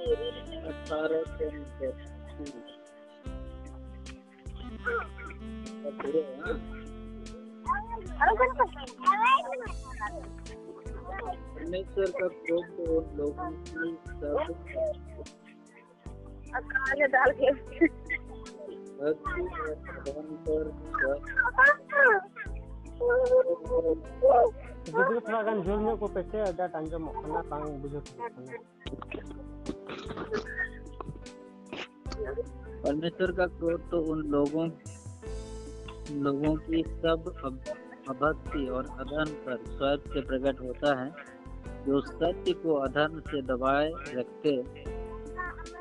अठारह 0.00 1.22
परमेश्वर 11.50 12.10
का 12.10 12.28
क्रोध 12.28 12.78
और 12.88 13.10
लोगों 13.16 13.50
की 13.50 13.90
सब 14.06 14.54
डाल 17.12 17.32
के 17.32 17.50
भक्ति 19.00 19.42
भवन 20.00 20.30
पर 20.46 20.64
बुज़ुर्ग 24.86 25.20
थोड़ा 25.20 25.42
गंजोर 25.42 25.78
में 25.78 25.96
को 25.96 26.06
पैसे 26.08 26.40
अड्डा 26.40 26.66
टांगे 26.68 26.96
मोखना 26.98 27.40
टांग 27.50 27.68
बुज़ुर्ग 27.82 29.49
परमेश्वर 32.84 33.32
का 33.32 33.46
क्रोध 33.46 33.90
तो 33.90 33.98
उन 33.98 34.18
लोगों 34.18 34.68
लोगों 36.22 36.54
की 36.56 36.82
सब 36.82 37.32
अभक्ति 38.08 38.66
और 38.68 38.86
अधर्म 38.86 39.30
पर 39.30 39.56
स्वयं 39.66 39.96
से 39.96 40.20
प्रकट 40.20 40.60
होता 40.60 41.00
है, 41.00 41.10
जो 41.86 42.00
सत्य 42.00 42.52
को 42.52 42.74
अधर्म 42.74 43.20
से 43.20 43.42
दबाए 43.42 43.90
रखते 44.14 44.50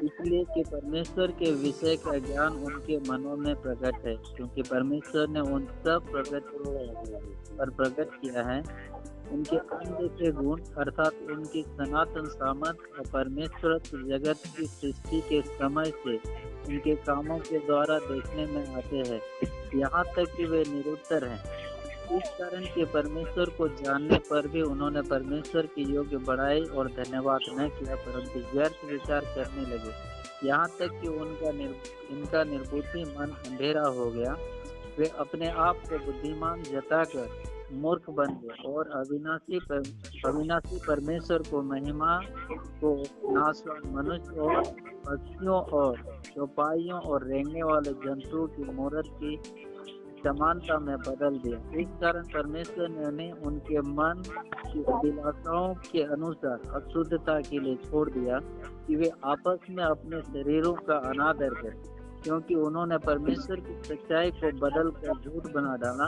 इसलिए 0.04 0.44
कि 0.44 0.64
परमेश्वर 0.64 1.32
के 1.32 1.52
विषय 1.52 1.96
का 1.96 2.18
ज्ञान 2.18 2.54
उनके 2.54 2.98
मनों 3.00 3.36
में 3.38 3.56
प्रकट 3.56 4.06
है, 4.06 4.16
क्योंकि 4.16 4.62
परमेश्वर 4.62 5.28
ने 5.28 5.40
उन 5.40 5.66
सब 5.66 6.06
प्रकट 6.12 6.44
पर 7.58 7.70
प्रकट 7.70 8.16
किया 8.22 8.44
है। 8.44 8.64
उनके 9.32 9.58
अनदेखे 9.58 10.32
गुण 10.32 10.62
अर्थात 10.78 11.14
उनकी 11.32 11.62
सनातन 11.62 12.26
सामर्थ 12.26 12.78
और 13.00 13.10
परमेश्वर 13.14 13.78
जगत 14.08 14.44
की 14.58 14.66
सृष्टि 14.66 15.22
के 15.22 15.42
समय 15.42 15.92
से 16.06 16.16
उनके 16.70 16.96
कामों 16.96 17.40
के 17.40 17.60
द्वारा 17.60 18.00
देखने 18.00 18.46
में 18.46 18.76
आते 18.76 18.98
हैं। 18.98 19.22
यहाँ 19.80 20.04
तक 20.16 20.36
कि 20.38 20.46
वे 20.46 20.64
निरुत्तर 20.68 21.28
हैं। 21.28 21.69
इस 22.18 22.30
कारण 22.30 22.64
के 22.66 22.86
परमेश्वर 22.86 23.50
को 23.58 23.68
जानने 23.68 24.18
पर 24.18 24.48
भी 24.48 24.62
उन्होंने 24.62 25.02
परमेश्वर 25.02 25.66
की 25.66 25.84
योग्य 25.94 26.18
बढ़ाई 26.18 26.62
और 26.62 26.88
धन्यवाद 26.88 27.40
न 27.50 27.68
किया 27.70 27.96
परंतु 27.96 28.40
व्यर्थ 28.54 28.86
विचार 28.92 29.22
करने 29.22 29.62
लगे। 29.62 29.92
यहाँ 30.48 30.68
तक 30.80 31.00
कि 31.02 31.08
उनका 31.08 31.52
निर, 31.52 31.76
इनका 32.12 32.44
निर्बुद्धि 32.44 33.04
मन 33.04 33.36
अंधेरा 33.48 33.88
हो 33.88 34.10
गया। 34.12 34.38
वे 35.00 35.12
अपने 35.20 35.50
आप 35.50 35.76
को 35.76 35.98
बुद्धिमान 36.06 36.64
जताकर 36.64 37.30
मूर्ख 37.74 38.10
बन 38.10 38.34
गए 38.34 38.64
और 38.74 38.90
अविनाशी 38.90 39.60
पर, 39.60 39.84
अविनाशी 40.26 40.80
परमेश्वर 40.88 41.38
को 41.38 41.62
महिमा 41.62 42.22
को 42.52 42.96
नाशवान 43.32 43.94
मनुष्य 43.96 44.40
और 44.40 44.64
पक्षियों 45.06 45.62
और 45.62 46.22
चौपाइयों 46.36 47.00
और 47.00 47.28
रेंगने 47.28 47.64
वाले 47.64 47.92
जंतुओं 48.06 48.48
की 48.48 48.64
मूर्त 48.64 49.10
की 49.24 49.36
समानता 50.20 50.78
में 50.80 50.98
बदल 50.98 51.38
दिया। 51.40 51.58
इस 51.82 51.88
कारण 52.02 52.24
परमेश्वर 52.34 52.90
ने 52.90 53.06
उन्हें 53.06 53.32
उनके 53.48 53.82
मन 53.82 54.24
की 54.66 54.84
अभिलाषाओं 54.84 55.74
के 55.92 56.02
अनुसार 56.14 56.58
अशुद्धता 56.76 57.40
के 57.42 57.60
लिए 57.60 57.76
छोड़ 57.86 58.10
दिया 58.10 58.40
कि 58.88 58.96
वे 58.96 59.12
आपस 59.26 59.70
में 59.70 59.84
अपने 59.84 60.22
शरीरों 60.22 60.74
का 60.88 60.98
अनादर 61.10 61.54
करें, 61.54 61.80
क्योंकि 62.24 62.56
उन्होंने 62.56 62.98
परमेश्वर 62.98 63.60
की 63.60 63.82
सच्चाई 63.84 64.32
को 64.32 64.52
बदल 64.60 64.90
कर 64.92 65.14
झूठ 65.20 65.52
बना 65.54 65.76
डाला 65.76 66.08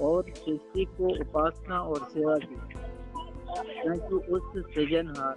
और 0.00 0.30
सृष्टि 0.36 0.84
को 0.98 1.12
उपासना 1.20 1.80
और 1.80 2.08
सेवा 2.08 2.36
की। 2.38 2.56
क्योंकि 3.50 4.14
उस 4.32 4.42
सृजनहार 4.66 5.36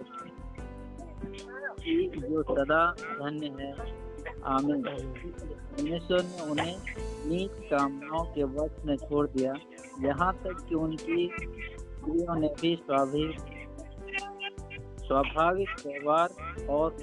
की 1.79 1.95
जो 2.21 2.41
सदा 2.43 2.85
धन्य 3.01 3.47
है 3.59 3.71
आमीन। 4.45 4.81
परमेश्वर 4.81 6.23
ने 6.23 6.51
उन्हें 6.51 6.75
नीच 7.25 7.51
कामनाओं 7.69 8.25
के 8.25 8.43
वश 8.43 8.85
में 8.85 8.95
छोड़ 8.97 9.27
दिया। 9.27 9.53
यहाँ 10.01 10.33
तक 10.33 10.65
कि 10.69 10.75
उनकी 10.75 11.27
स्त्रियों 11.37 12.35
ने 12.35 12.47
भी 12.61 12.75
स्वाभाविक 12.75 13.51
स्वाभाविक 15.03 15.69
व्यवहार 15.87 16.29
और 16.69 16.97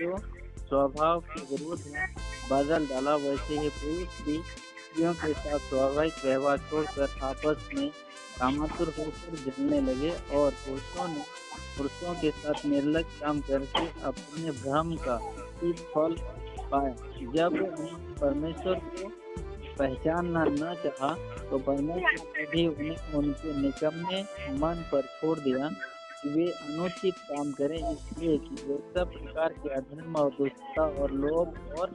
जो 0.00 0.16
स्वभाव 0.58 1.20
के 1.20 1.40
विरुद्ध 1.40 1.82
है 1.86 2.06
बदल 2.50 2.86
डाला, 2.86 3.16
वैसे 3.16 3.58
ही 3.58 3.68
पुरुष 3.68 4.22
भी 4.26 4.38
स्त्रियों 4.38 5.14
के 5.14 5.32
साथ 5.32 5.58
स्वाभाविक 5.58 6.24
व्यवहार 6.24 6.58
छोड़कर 6.58 7.08
आपस 7.22 7.68
में 7.74 7.88
कामातुर 8.38 8.92
होकर 8.98 9.36
जलने 9.36 9.80
लगे 9.80 10.10
और 10.10 10.50
पुरुषों 10.50 11.08
ने 11.08 11.24
पुरुषों 11.78 12.14
के 12.14 12.30
साथ 12.30 12.66
निर्लज 12.66 13.04
काम 13.20 13.40
करके 13.40 13.86
अपने 14.02 14.50
भ्रम 14.50 14.94
का 14.96 15.16
फल 15.94 16.16
पाया 16.72 17.30
जब 17.34 17.52
उन्होंने 17.54 18.14
परमेश्वर 18.20 18.74
को 18.74 19.08
पहचानना 19.78 20.44
न 20.44 20.74
चाहा 20.84 21.14
तो 21.50 21.58
परमेश्वर 21.58 22.26
ने 22.36 22.44
भी 22.52 22.66
उन्हें, 22.68 22.96
उनके 23.14 23.56
निकम्मे 23.60 24.22
मन 24.58 24.84
पर 24.92 25.02
छोड़ 25.20 25.38
दिया 25.38 25.68
कि 26.22 26.28
वे 26.30 26.50
अनुचित 26.50 27.14
काम 27.30 27.52
करें, 27.52 27.76
इसलिए 27.76 28.36
कि 28.38 28.54
वे 28.66 28.76
सब 28.96 29.12
प्रकार 29.12 29.52
के 29.62 29.68
अधर्म 29.74 30.16
और 30.16 30.30
दुष्टता 30.38 30.82
और 31.02 31.12
लोभ 31.22 31.78
और 31.78 31.94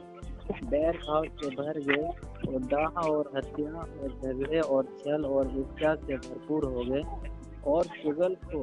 बैर 0.64 0.96
भाव 0.98 1.24
से 1.40 1.48
भर 1.56 1.78
गए 1.88 2.06
और 2.48 2.60
दाह 2.72 3.00
और 3.02 3.30
हत्या 3.36 3.70
और 3.80 4.18
झगड़े 4.22 4.60
और 4.60 4.84
छल 5.00 5.24
और 5.26 5.54
इच्छा 5.60 5.94
से 5.94 6.16
भरपूर 6.16 6.64
हो 6.74 6.84
गए 6.90 7.02
और 7.72 7.86
चुगल 8.02 8.36
को 8.44 8.62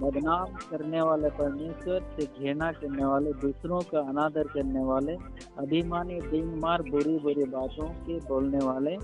बदनाम 0.00 0.46
करने 0.70 1.00
वाले 1.00 1.28
परमेश्वर 1.30 2.00
से 2.16 2.26
घृणा 2.26 2.70
करने 2.72 3.04
वाले, 3.04 3.32
दूसरों 3.34 3.80
का 3.82 4.00
अनादर 4.00 4.48
करने 4.48 4.84
वाले, 4.84 5.16
अभिमानी 5.58 6.20
डिंग 6.20 6.54
मार 6.56 6.82
बुरी 6.82 7.18
बुरी 7.18 7.44
बातों 7.44 7.88
के 8.06 8.18
बोलने 8.28 8.58
वाले 8.58 8.96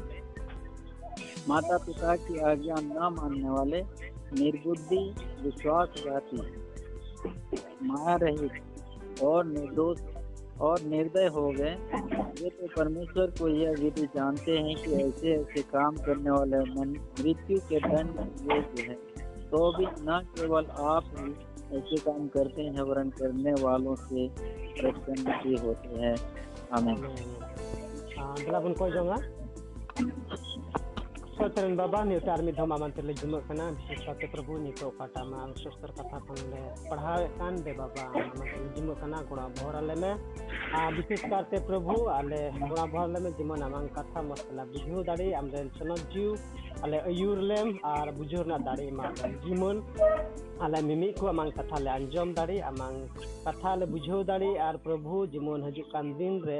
माता 1.48 1.76
पिता 1.78 2.16
की 2.16 2.38
आज्ञा 2.40 2.74
न 2.80 3.14
मानने 3.14 3.50
वाले, 3.50 3.82
निर्बुद्धि, 4.32 5.02
विश्वासघाती 5.42 6.40
माया 7.82 8.16
रहित 8.16 9.22
और 9.22 9.44
निर्दोष 9.44 10.00
और 10.60 10.80
निर्दय 10.82 11.26
हो 11.26 11.48
गए। 11.50 11.74
वे 12.40 12.48
तो 12.50 12.66
परमेश्वर 12.76 13.30
को 13.38 13.48
यह 13.48 13.70
विधि 13.80 14.06
जानते 14.06 14.58
हैं 14.58 14.76
कि 14.76 14.92
ऐसे 14.94 15.32
ऐसे 15.32 15.62
काम 15.62 15.96
करने 15.96 16.30
वाले 16.30 16.58
मृत्यु 16.74 17.58
के 17.68 17.80
दंड 17.80 18.20
योग्य 18.52 18.82
है। 18.82 19.11
तो 19.52 19.72
भी 19.72 19.86
न 19.86 20.20
केवल 20.36 20.64
आप 20.64 21.04
ही 21.14 21.32
ऐसे 21.78 21.96
काम 21.96 22.28
करते 22.28 22.62
हैं, 22.62 22.80
वरन 22.80 23.10
करने 23.10 23.52
वालों 23.52 23.94
से 23.94 24.28
प्रसन्न 24.80 25.32
भी 25.32 25.56
होते 25.56 25.88
हैं। 25.88 26.16
हमें 26.72 26.94
हाँ, 28.18 28.32
मतलब 28.32 28.64
उनको 28.64 28.88
जो 28.90 29.04
ᱥᱚᱪᱨᱮᱱ 31.41 31.75
ᱵᱟᱵᱟ 31.77 31.99
ᱱᱤᱛᱚᱜ 32.05 32.29
ᱟᱨ 32.33 32.41
ᱢᱤᱫ 32.45 32.55
ᱫᱷᱟᱣ 32.57 32.67
ᱟᱢᱟᱱ 32.75 32.91
ᱛᱮᱞᱮ 32.97 33.13
ᱡᱩᱢᱟᱹᱜ 33.21 33.43
ᱠᱟᱱᱟ 33.47 33.65
ᱵᱤᱥᱮᱥ 33.77 34.01
ᱠᱟᱛᱮ 34.05 34.25
ᱯᱨᱚᱵᱷᱩ 34.33 34.53
ᱱᱤᱛᱚᱜ 34.65 34.89
ᱚᱠᱟᱴᱟᱜ 34.93 35.25
ᱢᱟ 35.31 35.39
ᱥᱚᱥᱛᱚᱨ 35.63 35.91
ᱠᱟᱛᱷᱟ 35.97 36.17
ᱠᱷᱚᱱ 36.25 36.39
ᱞᱮ 36.51 36.61
ᱯᱟᱲᱦᱟᱣᱮᱫ 36.89 37.29
ᱠᱟᱱ 37.39 37.53
ᱫᱮ 37.65 37.71
ᱵᱟᱵᱟ 37.79 38.03
ᱟᱢᱟᱱ 38.31 38.47
ᱛᱮᱞᱮ 38.53 38.67
ᱡᱩᱢᱟᱹᱜ 38.75 38.97
ᱠᱟᱱᱟ 39.01 39.19
ᱜᱚᱲᱟ 39.29 39.45
ᱵᱷᱚᱨ 39.57 39.73
ᱟᱞᱮ 39.81 39.95
ᱢᱮ 40.03 40.11
ᱟᱨ 40.79 40.89
ᱵᱤᱥᱮᱥ 40.97 41.21
ᱠᱟᱨᱛᱮ 41.31 41.57
ᱯᱨᱚᱵᱷᱩ 41.69 41.97
ᱟᱞᱮ 42.19 42.39
ᱜᱚᱲᱟ 42.69 42.85
ᱵᱷᱚᱨ 42.93 43.03
ᱟᱞᱮ 43.09 43.19
ᱢᱮ 43.25 43.29
ᱡᱮᱢᱚᱱ 43.39 43.61
ᱟᱢᱟᱝ 43.67 43.87
ᱠᱟᱛᱷᱟ 43.97 44.19
ᱢᱚᱡᱽ 44.29 44.39
ᱛᱮᱞᱮ 44.47 44.63
ᱵᱩᱡᱷᱟᱹᱣ 44.73 45.03
ᱫᱟᱲᱮ 45.09 45.27
ᱟᱢᱨᱮᱱ 45.41 45.69
ᱥᱚᱱᱚᱛ 45.77 46.01
ᱡᱤᱣ 46.13 46.31
ᱟᱞᱮ 46.83 46.97
ᱟᱹᱭᱩᱨ 47.11 47.37
ᱞᱮᱢ 47.51 47.69
ᱟᱨ 47.93 48.07
ᱵᱩᱡᱷᱟᱹᱣ 48.17 48.43
ᱨᱮᱱᱟᱜ 48.45 48.63
ᱫᱟᱲᱮ 48.69 48.83
ᱮᱢᱟ 48.93 49.07
ᱞᱮᱢ 49.21 49.33
ᱡᱮᱢᱚᱱ 49.45 49.77
ᱟᱞᱮ 50.65 50.79
ᱢᱤᱢᱤᱫ 50.89 51.13
ᱠᱚ 51.19 51.29
ᱟᱢᱟᱝ 51.33 51.51
ᱠᱟᱛᱷᱟ 51.57 51.77
ᱞᱮ 51.85 51.89
ᱟᱸᱡᱚᱢ 51.97 52.33
ᱫᱟᱲᱮ 52.39 52.57
ᱟᱢᱟᱝ 52.71 52.97
ᱠᱟᱛᱷᱟ 53.45 53.71
ᱞᱮ 53.79 53.85
ᱵᱩᱡᱷᱟᱹᱣ 53.93 54.21
ᱫᱟᱲᱮ 54.31 54.49
ᱟᱨ 54.67 54.75
ᱯᱨᱚᱵᱷᱩ 54.85 55.17
ᱡᱮᱢᱚᱱ 55.33 55.63
ᱦᱤᱡᱩᱜ 55.67 55.87
ᱠᱟᱱ 55.93 56.07
ᱫᱤᱱ 56.19 56.35
ᱨᱮ 56.47 56.59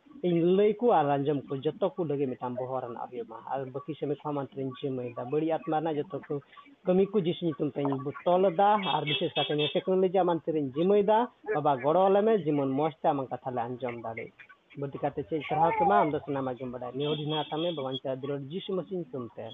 ᱤᱧ 0.27 0.41
ᱞᱟᱹᱭ 0.57 0.71
ᱠᱚ 0.79 0.91
ᱟᱨ 0.99 1.05
ᱟᱸᱡᱚᱢ 1.15 1.39
ᱠᱚ 1.47 1.55
ᱡᱚᱛᱚ 1.65 1.89
ᱠᱚ 1.95 2.03
ᱞᱟᱹᱜᱤᱫ 2.09 2.29
ᱢᱤᱫᱴᱟᱝ 2.31 2.55
ᱵᱚᱦᱚᱜ 2.59 2.83
ᱨᱮᱱᱟᱜ 2.83 3.09
ᱦᱩᱭᱩᱜ 3.11 3.27
ᱢᱟ 3.33 3.39
ᱟᱨ 3.53 3.59
ᱵᱟᱹᱠᱤ 3.75 3.93
ᱥᱮᱢᱮ 3.99 4.15
ᱠᱷᱚᱢᱟ 4.21 4.45
ᱛᱮᱧ 4.51 4.69
ᱡᱤᱢᱟᱹᱭᱫᱟ 4.81 5.25
ᱵᱟᱹᱲᱤᱡ 5.31 5.51
ᱟᱛᱢᱟ 5.57 5.79
ᱨᱮᱱᱟᱜ 5.79 5.97
ᱡᱚᱛᱚ 5.99 6.17
ᱠᱚ 6.27 6.33
ᱠᱟᱹᱢᱤ 6.85 7.05
ᱠᱚ 7.11 7.17
ᱡᱤᱥᱩ 7.27 7.45
ᱧᱩᱛᱩᱢ 7.45 7.69
ᱛᱮᱧ 7.75 7.93
ᱵᱚᱛᱚᱞᱮᱫᱟ 8.05 8.69
ᱟᱨ 8.95 9.03
ᱵᱤᱥᱮᱥ 9.09 9.33
ᱠᱟᱛᱮ 9.37 9.53
ᱱᱤᱭᱟᱹ 9.55 9.73
ᱴᱮᱠᱱᱳᱞᱚᱡᱤ 9.75 10.17
ᱮᱢᱟᱱ 10.23 10.39
ᱛᱮᱨᱮᱧ 10.45 10.69
ᱡᱚᱛᱚ 10.75 11.19
ᱵᱟᱵᱟ 11.55 11.73
ᱜᱚᱲᱚ 11.83 12.05
ᱠᱚ 12.15 12.33
ᱡᱮᱢᱚᱱ 12.45 12.69
ᱢᱚᱡᱽ 12.79 12.93
ᱛᱮ 13.01 13.07
ᱟᱢᱟᱜ 13.13 13.29
ᱠᱟᱛᱷᱟ 13.33 13.49
ᱞᱮ 13.55 13.61
ᱟᱸᱡᱚᱢ 13.67 13.95
ᱫᱟᱲᱮ 14.05 14.25
ᱵᱟᱹᱲᱛᱤ 14.79 14.97
ᱠᱟᱛᱮ 15.03 15.21
ᱪᱮᱫ 15.29 15.41
ᱥᱟᱨᱦᱟᱣ 15.49 15.71
ᱠᱮᱢᱟ 15.79 15.95
ᱟᱢ 16.01 16.11
ᱫᱚ 16.13 16.19
ᱥᱟᱱᱟᱢ 16.25 16.47
ᱟᱸᱡᱚᱢ 16.51 16.69
ᱵᱟᱲᱟᱭ 16.73 16.91
ᱱᱤᱭᱟᱹ 16.97 17.09
ᱦᱚᱲ 17.09 17.17
ᱦᱮᱱᱟᱜ 17.23 17.49
ᱡᱚᱛᱚ 17.49 17.75
ᱠᱚ 17.75 17.81
ᱠᱟᱹᱢᱤ 17.81 18.07
ᱠᱚ 18.29 18.37
ᱡᱤᱥᱩ 18.51 18.69
ᱢᱟᱥᱤ 18.77 18.93
ᱧᱩᱛᱩᱢ 18.97 19.25
ᱛᱮ 19.35 19.45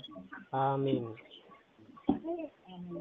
ᱟᱢᱤᱱ 0.52 1.04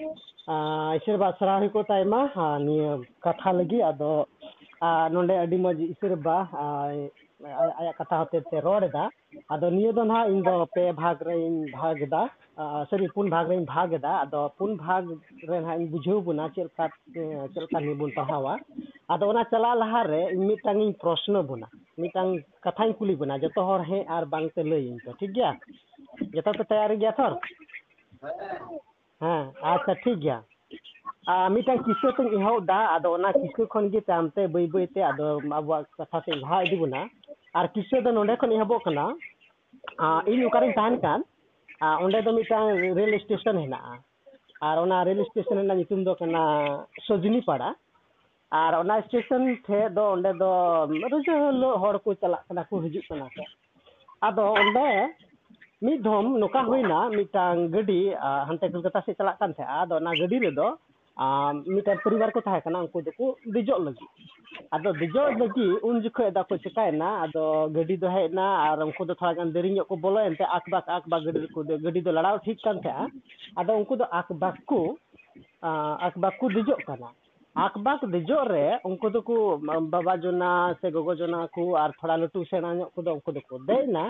ईश्वर 0.00 1.16
बासरा 1.16 1.66
को 1.68 1.82
तायमा 1.82 2.20
निया 2.36 2.96
कथा 3.24 3.52
लगी 3.52 3.80
अदो 3.90 4.12
नोंडे 5.12 5.36
अडी 5.36 5.56
मज 5.60 5.80
ईश्वर 5.82 6.14
बा 6.24 6.36
आया 7.40 7.92
कथा 8.00 8.16
होते 8.16 8.40
ते 8.48 8.60
रोड़दा 8.60 9.04
अदो 9.52 9.70
निया 9.70 9.92
दो 9.92 10.04
ना 10.04 10.24
इन 10.32 10.40
दो 10.42 10.64
पे 10.74 10.90
भाग 10.92 11.22
रे 11.28 11.36
इन 11.46 11.54
भाग 11.72 12.02
दा 12.12 12.22
सॉरी 12.90 13.06
पुन 13.14 13.30
भाग 13.30 13.50
रे 13.50 13.56
इन 13.56 13.64
भाग 13.64 13.94
दा 14.00 14.16
अदो 14.24 14.46
पुन 14.58 14.76
भाग 14.76 15.10
रे 15.50 15.60
ना 15.60 15.74
इन 15.74 15.88
बुझो 15.90 16.20
बुना 16.28 16.48
चलका 16.56 16.86
चलका 17.56 17.80
नि 17.80 17.94
बुन 18.02 18.10
पहावा 18.16 18.56
अदो 19.10 19.28
ओना 19.28 19.42
चला 19.52 19.72
लहा 19.74 20.02
रे 20.10 20.22
मिटांग 20.38 20.82
इन 20.82 20.92
प्रश्न 21.00 21.42
बुना 21.46 21.68
मिटांग 22.00 22.38
कथा 22.64 22.84
इन 22.84 22.92
कुली 22.98 23.14
बुना 23.22 23.38
जतो 23.44 23.70
हर 23.72 23.86
हे 23.88 24.02
आर 24.18 24.24
बांग 24.34 24.48
ते 24.56 24.62
लई 24.70 24.86
इन 24.88 24.98
तो 25.06 25.12
ठीक 25.20 25.32
गया 25.32 25.52
जतो 26.34 26.52
तो 26.52 26.64
तैयार 26.64 26.94
गया 26.96 27.10
थोर 27.18 27.38
ᱦᱮᱸ 29.22 29.52
ᱟᱪᱪᱷᱟ 29.72 29.94
ᱴᱷᱤᱠ 30.04 30.18
ᱜᱮᱭᱟ 30.24 30.36
ᱟᱨ 31.32 31.48
ᱢᱤᱫᱴᱟᱝ 31.54 31.82
ᱠᱤᱥᱟᱹ 31.86 32.12
ᱛᱤᱧ 32.18 32.36
ᱮᱦᱚᱵ 32.40 32.66
ᱫᱟ 32.70 32.78
ᱟᱫᱚ 32.96 33.12
ᱚᱱᱟ 33.16 33.32
ᱠᱤᱥᱟᱹ 33.40 33.66
ᱠᱷᱚᱱ 33.74 33.90
ᱜᱮ 33.94 34.00
ᱛᱟᱭᱚᱢᱛᱮ 34.10 34.40
ᱵᱟᱹᱭ 34.54 34.66
ᱵᱟᱹᱭᱛᱮ 34.76 35.00
ᱟᱫᱚ 35.10 35.26
ᱟᱵᱚᱣᱟᱜ 35.58 35.86
ᱠᱟᱛᱷᱟ 35.98 36.22
ᱥᱮᱫ 36.28 36.38
ᱞᱟᱦᱟ 36.44 36.60
ᱤᱫᱤ 36.68 36.76
ᱵᱚᱱᱟ 36.82 37.02
ᱟᱨ 37.62 37.66
ᱠᱤᱥᱟᱹ 37.74 38.00
ᱫᱚ 38.06 38.12
ᱱᱚᱰᱮ 38.18 38.34
ᱠᱷᱚᱱ 38.42 38.52
ᱮᱦᱚᱵᱚᱜ 38.58 38.82
ᱠᱟᱱᱟ 38.86 39.04
ᱤᱧ 40.34 40.44
ᱚᱠᱟᱨᱮᱧ 40.50 40.74
ᱛᱟᱦᱮᱱ 40.80 40.96
ᱠᱟᱱ 41.04 41.26
ᱚᱸᱰᱮ 42.06 42.22
ᱫᱚ 42.28 42.32
ᱢᱤᱫᱴᱟᱝ 42.38 42.96
ᱨᱮᱹᱞ 43.00 43.18
ᱥᱴᱮᱥᱚᱱ 43.26 43.60
ᱦᱮᱱᱟᱜᱼᱟ 43.64 44.00
ᱟᱨ 44.70 44.74
ᱚᱱᱟ 44.84 45.04
ᱨᱮᱹᱞ 45.10 45.22
ᱥᱴᱮᱥᱚᱱ 45.30 45.58
ᱨᱮᱱᱟᱜ 45.62 45.78
ᱧᱩᱛᱩᱢ 45.82 46.04
ᱫᱚ 46.10 46.14
ᱠᱟᱱᱟ 46.22 46.42
ᱥᱚᱡᱽᱱᱤ 47.08 47.42
ᱯᱟᱲᱟ 47.50 47.70
ᱟᱨ 48.64 48.72
ᱚᱱᱟ 48.82 49.00
ᱥᱴᱮᱥᱚᱱ 49.08 49.48
ᱴᱷᱮᱡ 49.68 49.86
ᱫᱚ 49.98 50.04
ᱚᱸᱰᱮ 50.16 50.30
ᱫᱚ 50.44 50.50
ᱨᱳᱡ 51.14 51.26
ᱦᱤᱞᱳᱜ 51.32 51.80
ᱦᱚᱲ 51.84 51.94
ᱠᱚ 52.06 52.14
ᱪᱟᱞᱟᱜ 52.24 52.46
ᱠᱟᱱᱟ 52.48 52.64
ᱠᱚ 52.70 52.80
ᱦᱤᱡᱩᱜ 52.86 53.04
ᱠᱟᱱᱟ 53.10 53.28
ᱠᱚ 53.36 53.44
ᱟᱫᱚ 54.28 54.42
ᱚᱸᱰᱮ 54.62 54.86
ᱢᱤᱫ 55.81 56.01
ᱫᱷᱚᱢ 56.03 56.37
ᱱᱚᱝᱠᱟ 56.41 56.61
ᱦᱩᱭᱱᱟ 56.69 56.99
ᱢᱤᱫᱴᱟᱝ 57.17 57.69
ᱜᱟᱹᱰᱤ 57.75 57.99
ᱦᱟᱱᱛᱮ 58.49 58.65
ᱠᱳᱞᱠᱟᱛᱟ 58.73 59.01
ᱥᱮᱫ 59.05 59.17
ᱪᱟᱞᱟᱜ 59.19 59.37
ᱠᱟᱱ 59.39 59.53
ᱛᱟᱦᱮᱸᱜᱼᱟ 59.57 59.81
ᱟᱫᱚ 59.83 59.95
ᱚᱱᱟ 60.01 60.11
ᱜᱟᱹᱰᱤ 60.21 60.37
ᱨᱮᱫᱚ 60.45 60.67
ᱢᱤᱫᱴᱟᱝ 61.75 61.99
ᱯᱚᱨᱤᱵᱟᱨ 62.03 62.29
ᱠᱚ 62.35 62.41
ᱛᱟᱦᱮᱸ 62.47 62.61
ᱠᱟᱱᱟ 62.65 62.81
ᱩᱱᱠᱩ 62.85 63.01
ᱫᱚᱠᱚ 63.07 63.25
ᱫᱮᱡᱚᱜ 63.55 63.79
ᱞᱟᱹᱜᱤᱫ 63.87 64.09
ᱟᱫᱚ 64.75 64.93
ᱫᱮᱡᱚᱜ 65.01 65.39
ᱞᱟᱹᱜᱤᱫ 65.41 65.83
ᱩᱱ 65.89 66.01
ᱡᱚᱠᱷᱚᱡ 66.05 66.29
ᱫᱚᱠᱚ 66.37 66.57
ᱪᱮᱠᱟᱭᱮᱱᱟ 66.65 67.09
ᱟᱫᱚ 67.25 67.43
ᱜᱟᱹᱰᱤ 67.77 67.97
ᱫᱚ 68.03 68.07
ᱦᱮᱡ 68.15 68.29
ᱮᱱᱟ 68.31 68.47
ᱟᱨ 68.69 68.77
ᱩᱱᱠᱩ 68.87 69.07
ᱫᱚ 69.09 69.13
ᱛᱷᱚᱲᱟ 69.19 69.33
ᱜᱟᱱ 69.39 69.51
ᱫᱮᱨᱤ 69.57 69.71
ᱧᱚᱜ 69.75 69.87
ᱠᱚ 69.91 69.95
ᱵᱚᱞᱚᱭᱮᱱ 70.07 70.37
ᱛᱮ 70.39 70.45
ᱟᱠᱵᱟᱠ 70.59 70.87
ᱟᱠᱵᱟᱠ 70.97 71.23
ᱜᱟᱹᱰᱤ 71.27 71.39
ᱨᱮᱠᱚ 71.45 71.63
ᱜᱟᱹᱰᱤ 71.85 72.01
ᱫᱚ 72.07 72.11
ᱞᱟᱲᱟᱣ 72.17 72.35
ᱴᱷᱤᱠ 72.47 72.61
ᱠᱟᱱ 72.65 72.81
ᱛᱟᱦᱮᱸᱜᱼᱟ 72.87 73.11
ᱟᱫᱚ 73.59 73.77
ᱩᱱᱠᱩ 73.81 73.97
ᱫᱚ 74.01 74.05
ᱟᱠᱵᱟᱠ 74.21 74.57
ᱠᱚ 74.71 74.81
ᱟᱠᱵᱟᱠ 76.07 76.39
ᱠᱚ 76.39 76.49
ᱫᱮᱡᱚᱜ 76.57 76.81
ᱠᱟᱱᱟ 76.87 77.09
ᱟᱠᱵᱟᱠ 77.67 78.01
ᱫᱮᱡᱚᱜ 78.15 78.47
ᱨᱮ 78.53 78.65
ᱩᱱᱠᱩ 78.89 79.09
ᱫᱚᱠᱚ 79.15 79.35
ᱵᱟᱵᱟ 79.93 80.17
ᱡᱚᱱᱟ 80.23 80.51
ᱥᱮ 80.81 80.91
ᱜᱚᱜᱚ 80.95 81.15
ᱡᱚᱱᱟ 81.21 81.47
ᱠᱚ 81.55 81.75
ᱟᱨ 81.83 81.91
ᱛᱷᱚᱲᱟ 81.99 82.17
ᱞᱟᱹᱴᱩ 82.23 82.45
ᱥᱮᱬᱟ 82.51 82.75
ᱧᱚᱜ 82.75 82.91
ᱠᱚᱫᱚ 82.95 83.13
ᱩᱱᱠᱩ 83.17 83.31
ᱫᱚᱠᱚ 83.37 83.59
ᱫᱮᱡ 83.67 83.83
ᱮᱱᱟ 83.87 84.05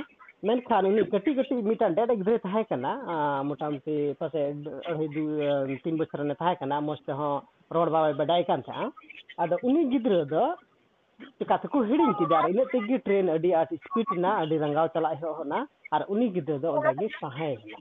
ᱢᱮᱱᱠᱷᱟᱱ 0.48 0.86
ᱩᱱᱤ 0.90 1.04
ᱠᱟᱹᱴᱤᱡ 1.14 1.36
ᱠᱟᱹᱴᱤᱡ 1.40 1.62
ᱢᱤᱫᱴᱟᱝ 1.70 1.96
ᱰᱮᱰ 1.98 2.10
ᱜᱤᱫᱽᱨᱟᱹ 2.20 2.40
ᱛᱟᱦᱮᱸ 2.46 2.66
ᱠᱟᱱᱟ 2.72 2.92
ᱢᱚᱴᱟᱢᱩᱴᱤ 3.50 3.96
ᱯᱟᱥᱮᱡ 4.20 4.68
ᱟᱹᱲᱟᱹᱭ 4.90 5.08
ᱫᱩ 5.16 5.24
ᱛᱤᱱ 5.84 5.98
ᱵᱚᱪᱷᱚᱨ 6.00 6.20
ᱨᱮᱱᱮ 6.22 6.36
ᱛᱟᱦᱮᱸ 6.42 6.58
ᱠᱟᱱᱟ 6.62 6.82
ᱢᱚᱸᱡᱽ 6.88 7.02
ᱛᱮᱦᱚᱸ 7.08 7.42
ᱨᱚᱲ 7.76 7.88
ᱵᱟᱭ 7.96 8.14
ᱵᱟᱰᱟᱭ 8.22 8.42
ᱠᱟᱱ 8.50 8.62
ᱛᱟᱦᱮᱸᱜᱼᱟ 8.68 8.92
ᱟᱫᱚ 9.42 9.56
ᱩᱱᱤ 9.68 9.82
ᱜᱤᱫᱽᱨᱟᱹ 9.94 10.22
ᱫᱚ 10.34 10.46
ᱪᱤᱠᱟ 11.40 11.58
ᱛᱮᱠᱚ 11.64 11.84
ᱦᱤᱲᱤᱧ 11.90 12.14
ᱠᱮᱫᱟ 12.20 12.36
ᱟᱨ 12.42 12.46
ᱤᱱᱟᱹᱜ 12.54 12.70
ᱛᱮᱜᱮ 12.76 12.98
ᱴᱨᱮᱱ 13.06 13.30
ᱟᱹᱰᱤ 13.36 13.54
ᱟᱸᱴ 13.62 13.72
ᱥᱯᱤᱰ 13.86 14.08
ᱮᱱᱟ 14.18 14.32
ᱟᱹᱰि 14.44 14.58
ᱨᱟᱸᱜᱟᱣ 14.66 14.88
ᱪᱟᱞᱟᱜ 14.96 15.18
ᱮᱦᱚᱵ 15.18 15.42
ᱮᱱᱟ 15.46 15.60
ᱟᱨ 15.96 16.02
ᱩᱱᱤ 16.16 16.28
ᱜᱤᱫᱽᱨᱟᱹ 16.36 16.58
ᱫᱚ 16.66 16.74
ᱚᱸᱰᱮ 16.78 16.92
ᱜᱮ 17.02 17.08
ᱛᱟᱦᱮᱸ 17.24 17.58
ᱮᱱᱟ 17.66 17.80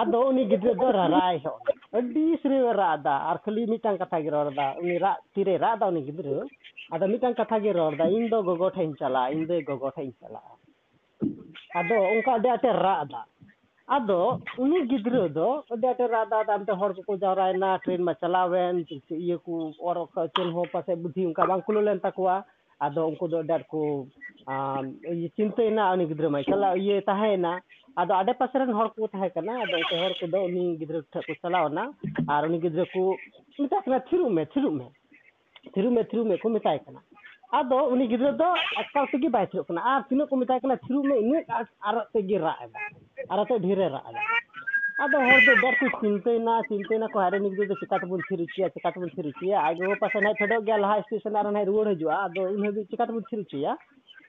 ᱟᱫᱚ 0.00 0.20
ᱩᱱᱤ 0.30 0.44
ᱜᱤᱫᱽᱨᱟᱹ 0.52 0.74
ᱫᱚ 0.82 0.88
ᱨᱟᱨᱟᱭ 0.98 1.36
ᱮᱦᱚᱵ 1.40 1.60
ᱮᱱᱟ 1.72 1.98
ᱟᱹᱰᱤ 2.02 2.24
ᱥᱮᱨᱮᱧ 2.42 2.68
ᱨᱟᱜ 2.80 2.92
ᱮᱫᱟ 3.00 3.14
ᱟᱨ 3.30 3.36
ᱠᱷᱟᱹᱞᱤ 3.46 3.66
ᱢᱤᱫᱴᱟᱝ 3.72 3.98
ᱠᱟᱛᱷᱟ 4.02 4.22
ᱜᱮ 4.26 4.30
ᱨᱚᱲ 4.36 4.46
ᱮᱫᱟ 4.52 4.66
ᱩᱱᱤ 4.84 4.98
ᱨᱟᱜ 5.06 5.16
ᱛᱤᱨᱮ 5.34 5.54
ᱨᱟᱜ 5.64 5.76
ᱮᱫᱟ 5.78 5.90
ᱩᱱᱤ 5.94 6.02
ᱜᱤᱫᱽᱨᱟᱹ 6.08 6.36
ᱟᱫᱚ 6.94 7.06
ᱢᱤᱫᱴᱟᱝ 7.14 7.34
ᱠᱟᱛᱷᱟ 7.40 7.60
ᱜᱮ 7.66 7.72
ᱨᱚᱲ 7.78 7.92
ᱮᱫᱟ 7.98 8.06
ᱤᱧ 8.16 8.28
ᱫᱚ 8.34 8.42
ᱜᱚᱜᱚ 8.50 8.68
ᱴᱷᱮᱡ 8.76 8.86
ᱤᱧ 8.88 8.96
ᱪᱟᱞᱟᱜᱼᱟ 9.02 9.32
ᱤᱧ 9.36 9.46
ᱫᱚ 9.50 9.56
ᱜᱚᱜᱚ 9.70 9.90
ᱴᱷᱮᱡ 9.96 10.04
ᱤᱧ 10.10 10.16
ᱪᱟᱞᱟᱜᱼᱟ 10.22 10.54
ᱟᱫᱚ 11.78 11.96
ᱚᱱᱠᱟ 12.12 12.30
ᱟᱹᱰᱤ 12.38 12.48
ᱟᱸᱴᱮ 12.54 12.70
ᱨᱟᱜ 12.84 13.00
ᱮᱫᱟ 13.08 13.22
ᱟᱫᱚ 13.96 14.20
ᱩᱱᱤ 14.58 14.86
ᱜᱤᱫᱽᱨᱟᱹ 14.90 15.28
ᱫᱚ 15.38 15.48
ᱟᱹᱰᱤ 15.72 15.86
ᱟᱸᱴᱮ 15.92 16.04
ᱨᱟᱜ 16.14 16.26
ᱮᱫᱟ 16.28 16.44
ᱛᱟᱭᱚᱢᱛᱮ 16.48 16.72
ᱦᱚᱲ 16.80 16.90
ᱠᱚᱠᱚ 16.96 17.16
ᱡᱟᱣᱨᱟᱭᱮᱱᱟ 17.22 17.78
ᱴᱨᱮᱱ 17.84 18.02
ᱢᱟ 18.08 18.14
ᱪᱟᱞᱟᱣᱮᱱ 18.14 18.84
ᱤᱭᱟᱹ 19.10 19.38
ᱠᱚ 19.38 19.72
ᱚᱨ 19.80 19.96
ᱪᱮᱫ 20.14 20.48
ᱦᱚᱸ 20.56 20.68
ᱯᱟᱥᱮᱡ 20.74 20.96
ᱵᱩᱫᱽᱫᱷᱤ 21.02 21.26
ᱚᱱᱠᱟ 21.26 21.46
ᱵᱟᱝ 21.48 21.62
ᱠᱷᱩᱞᱟᱹᱣ 21.66 21.82
ᱞᱮᱱ 21.88 22.00
ᱛᱟᱠᱚᱣᱟ 22.00 22.44
ᱟᱫᱚ 22.80 23.06
ᱩᱱᱠᱩ 23.10 23.28
ᱫᱚ 23.30 23.38
ᱟᱹᱰᱤ 23.38 23.52
ᱟᱸᱴ 23.52 23.66
ᱠᱚ 23.68 23.80
ᱪᱤᱱᱛᱟᱹᱭᱮᱱᱟ 25.36 25.92
ᱩᱱᱤ 25.94 26.06
ᱜᱤᱫᱽᱨᱟᱹ 26.10 26.30
ᱢᱟᱭ 26.30 26.44
ᱪᱟᱞᱟᱣ 26.44 26.74
ᱤᱭᱟᱹ 26.76 27.02
ᱛᱟᱦᱮᱸᱭᱮᱱᱟ 27.02 27.52
ᱟᱫᱚ 27.96 28.14
ᱟᱰᱮ 28.20 28.32
ᱯᱟᱥᱮ 28.38 28.54
ᱨᱮᱱ 28.58 28.72
ᱦᱚᱲ 28.78 28.88
ᱠᱚ 28.94 29.08
ᱛᱟᱦᱮᱸ 29.08 29.30
ᱠᱟᱱᱟ 29.36 29.52
ᱟᱫᱚ 29.64 29.76
ᱩᱱᱠᱩ 29.82 29.94
ᱦᱚᱲ 30.02 30.12
ᱠᱚᱫᱚ 30.20 30.38
ᱩᱱᱤ 30.48 30.76
ᱜᱤᱫᱽᱨᱟᱹ 30.80 31.02
ᱴᱷᱮᱡ 31.12 31.24
ᱠᱚ 31.26 31.34
ᱪᱟᱞᱟᱣᱮᱱᱟ 31.42 31.84
ᱟᱨ 32.28 32.42
ᱩᱱᱤ 32.48 32.58
ᱜᱤᱫᱽᱨᱟᱹ 32.64 32.84
ᱠᱚ 32.92 33.16
ᱢᱮᱛᱟᱭ 33.58 33.80
ᱠᱟᱱᱟ 33.84 34.00
ᱛᱷᱤᱨᱚᱜ 34.08 34.32
ᱢᱮ 34.36 34.44
ᱛᱷᱤᱨᱚᱜ 34.52 34.74
ᱢᱮ 34.80 34.86
ᱛᱷᱤᱨᱚᱜ 35.74 35.92
ᱢᱮ 35.96 36.02
ᱛᱷᱤᱨᱚᱜ 36.10 36.26
ᱢᱮ 36.26 36.36
ᱠᱚ 36.42 36.48
ᱢᱮᱛᱟᱭ 36.56 36.78
ᱠᱟᱱᱟ 36.84 37.00
ᱟᱫᱚ 37.58 37.76
ᱩᱱᱤ 37.94 38.06
ᱜᱤᱫᱽᱨᱟᱹ 38.12 38.32
ᱫᱚ 38.40 38.48
ᱮᱠᱟᱞ 38.82 39.06
ᱛᱮᱜᱮ 39.12 39.28
ᱵᱟᱭ 39.36 39.46
ᱛᱷᱤᱨᱚᱜ 39.50 39.66
ᱠᱟᱱᱟ 39.68 39.82
ᱟᱨ 39.92 40.00
ᱛᱤᱱᱟᱹᱜ 40.08 40.28
ᱠᱚ 40.30 40.36
ᱢᱮᱛᱟᱭ 40.42 40.60
ᱠᱟᱱᱟ 40.64 40.76
ᱛᱷᱤᱨᱚᱜ 40.84 41.04
ᱢᱮ 41.10 41.16
ᱤᱱᱟᱹᱜ 41.24 41.44
ᱟᱨᱚ 41.90 42.02
ᱛᱮᱜᱮ 42.14 42.36
ᱨᱟᱜ 42.44 42.58
ᱮᱫᱟ 42.66 42.80
ᱟᱨᱚ 43.32 43.44
ᱛᱮ 43.50 43.58
ᱰᱷᱮᱨᱮ 43.66 43.86
ᱨᱟᱜ 43.94 44.08
ᱮᱫᱟ 44.10 44.22
ᱟᱫᱚ 45.04 45.20
ᱦᱚᱲ 45.28 45.40
ᱫᱚ 45.46 45.54
ᱰᱮᱨ 45.62 45.74
ᱠᱚ 45.80 45.86
ᱪᱤᱱᱛᱟᱹᱭᱮᱱᱟ 46.00 46.54
ᱪᱤᱱᱛᱟᱹᱭᱮᱱᱟᱠᱚ 46.70 47.22
ᱦᱟᱭᱨᱮ 47.24 47.38
ᱱᱩᱭ 47.44 47.50
ᱜᱤᱫᱽᱨᱟᱹ 47.54 47.68
ᱫᱚ 47.72 47.78
ᱪᱤᱠᱟ 47.82 48.00
ᱛᱮᱵᱚᱱ 48.04 48.24
ᱛᱷᱤᱨ 48.28 48.38
ᱦᱚᱪᱚᱭᱟ 48.44 48.70
ᱪᱤᱠᱟ 48.76 48.92
ᱛᱮᱵᱚᱱ 48.96 49.10
ᱛᱷᱤᱨ 49.16 49.26
ᱦᱚᱪᱚᱭᱟ 49.30 49.62
ᱟᱡ 49.68 49.78
ᱜᱚᱜᱚ 49.82 49.96
ᱯᱟᱥᱮ 50.04 50.18
ᱱᱟᱦᱟᱜ 50.26 50.38
ᱯᱷᱮᱰᱚᱜ 50.42 50.66
ᱜᱮᱭᱟ 50.70 50.78
ᱞᱟᱦᱟ 50.84 51.02
ᱥᱴᱮᱥᱚᱱ 51.08 51.36
ᱟᱨ 51.42 51.44
ᱱᱟᱦᱟᱜ 51.56 51.68
ᱨᱩᱣᱟᱹᱲ 51.72 51.86
ᱦᱤᱡᱩᱜᱼᱟ 51.92 52.18
ᱟᱫᱚ 52.26 52.46
ᱩᱱ 52.54 52.66
ᱦᱟᱹᱵᱤᱡ 52.68 52.88
ᱪᱤᱠᱟ 52.92 53.06
ᱛᱮᱵᱚᱱ 53.10 53.26
ᱛᱷᱤᱨ 53.30 53.40
ᱦᱚᱪᱚᱭᱟ 53.44 53.76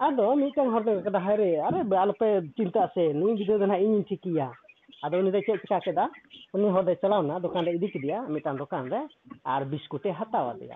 ᱟᱫᱚ 0.09 0.29
ᱢᱤᱫᱴᱟᱝ 0.43 0.71
ᱦᱚᱲ 0.75 0.83
ᱫᱚ 0.89 0.95
ᱢᱮᱱᱫᱟ 0.99 1.19
ᱦᱟᱭᱨᱮ 1.27 1.49
ᱟᱨᱮ 1.69 1.79
ᱟᱞᱚᱯᱮ 2.03 2.27
ᱪᱤᱱᱛᱟᱹᱜ 2.57 2.91
ᱥᱮ 2.97 3.07
ᱱᱩᱭ 3.21 3.37
ᱜᱤᱫᱽᱨᱟᱹ 3.41 3.59
ᱫᱚ 3.63 3.65
ᱱᱟᱦᱟᱜ 3.73 3.85
ᱤᱧᱤᱧ 3.87 4.05
ᱴᱷᱤᱠᱮᱭᱟ 4.11 4.47
ᱟᱫᱚ 5.03 5.17
ᱩᱱᱤ 5.19 5.31
ᱫᱚ 5.31 5.39
ᱪᱮᱫ 5.45 5.59
ᱪᱤᱠᱟ 5.61 5.79
ᱠᱮᱫᱟ 5.85 6.05
ᱩᱱᱤ 6.53 6.67
ᱦᱚᱲ 6.73 6.83
ᱫᱚᱭ 6.87 6.95
ᱪᱟᱞᱟᱣᱱᱟ 7.01 7.39
ᱫᱚᱠᱟᱱ 7.43 7.65
ᱨᱮ 7.65 7.71
ᱤᱫᱤ 7.77 7.87
ᱠᱮᱫᱮᱭᱟ 7.93 8.19
ᱢᱤᱫᱴᱟᱝ 8.33 8.57
ᱫᱚᱠᱟᱱ 8.61 8.89
ᱨᱮ 8.93 9.01
ᱟᱨ 9.53 9.61
ᱵᱤᱥᱠᱩᱴᱮ 9.73 10.09
ᱦᱟᱛᱟᱣ 10.19 10.45
ᱟᱫᱮᱭᱟ 10.53 10.75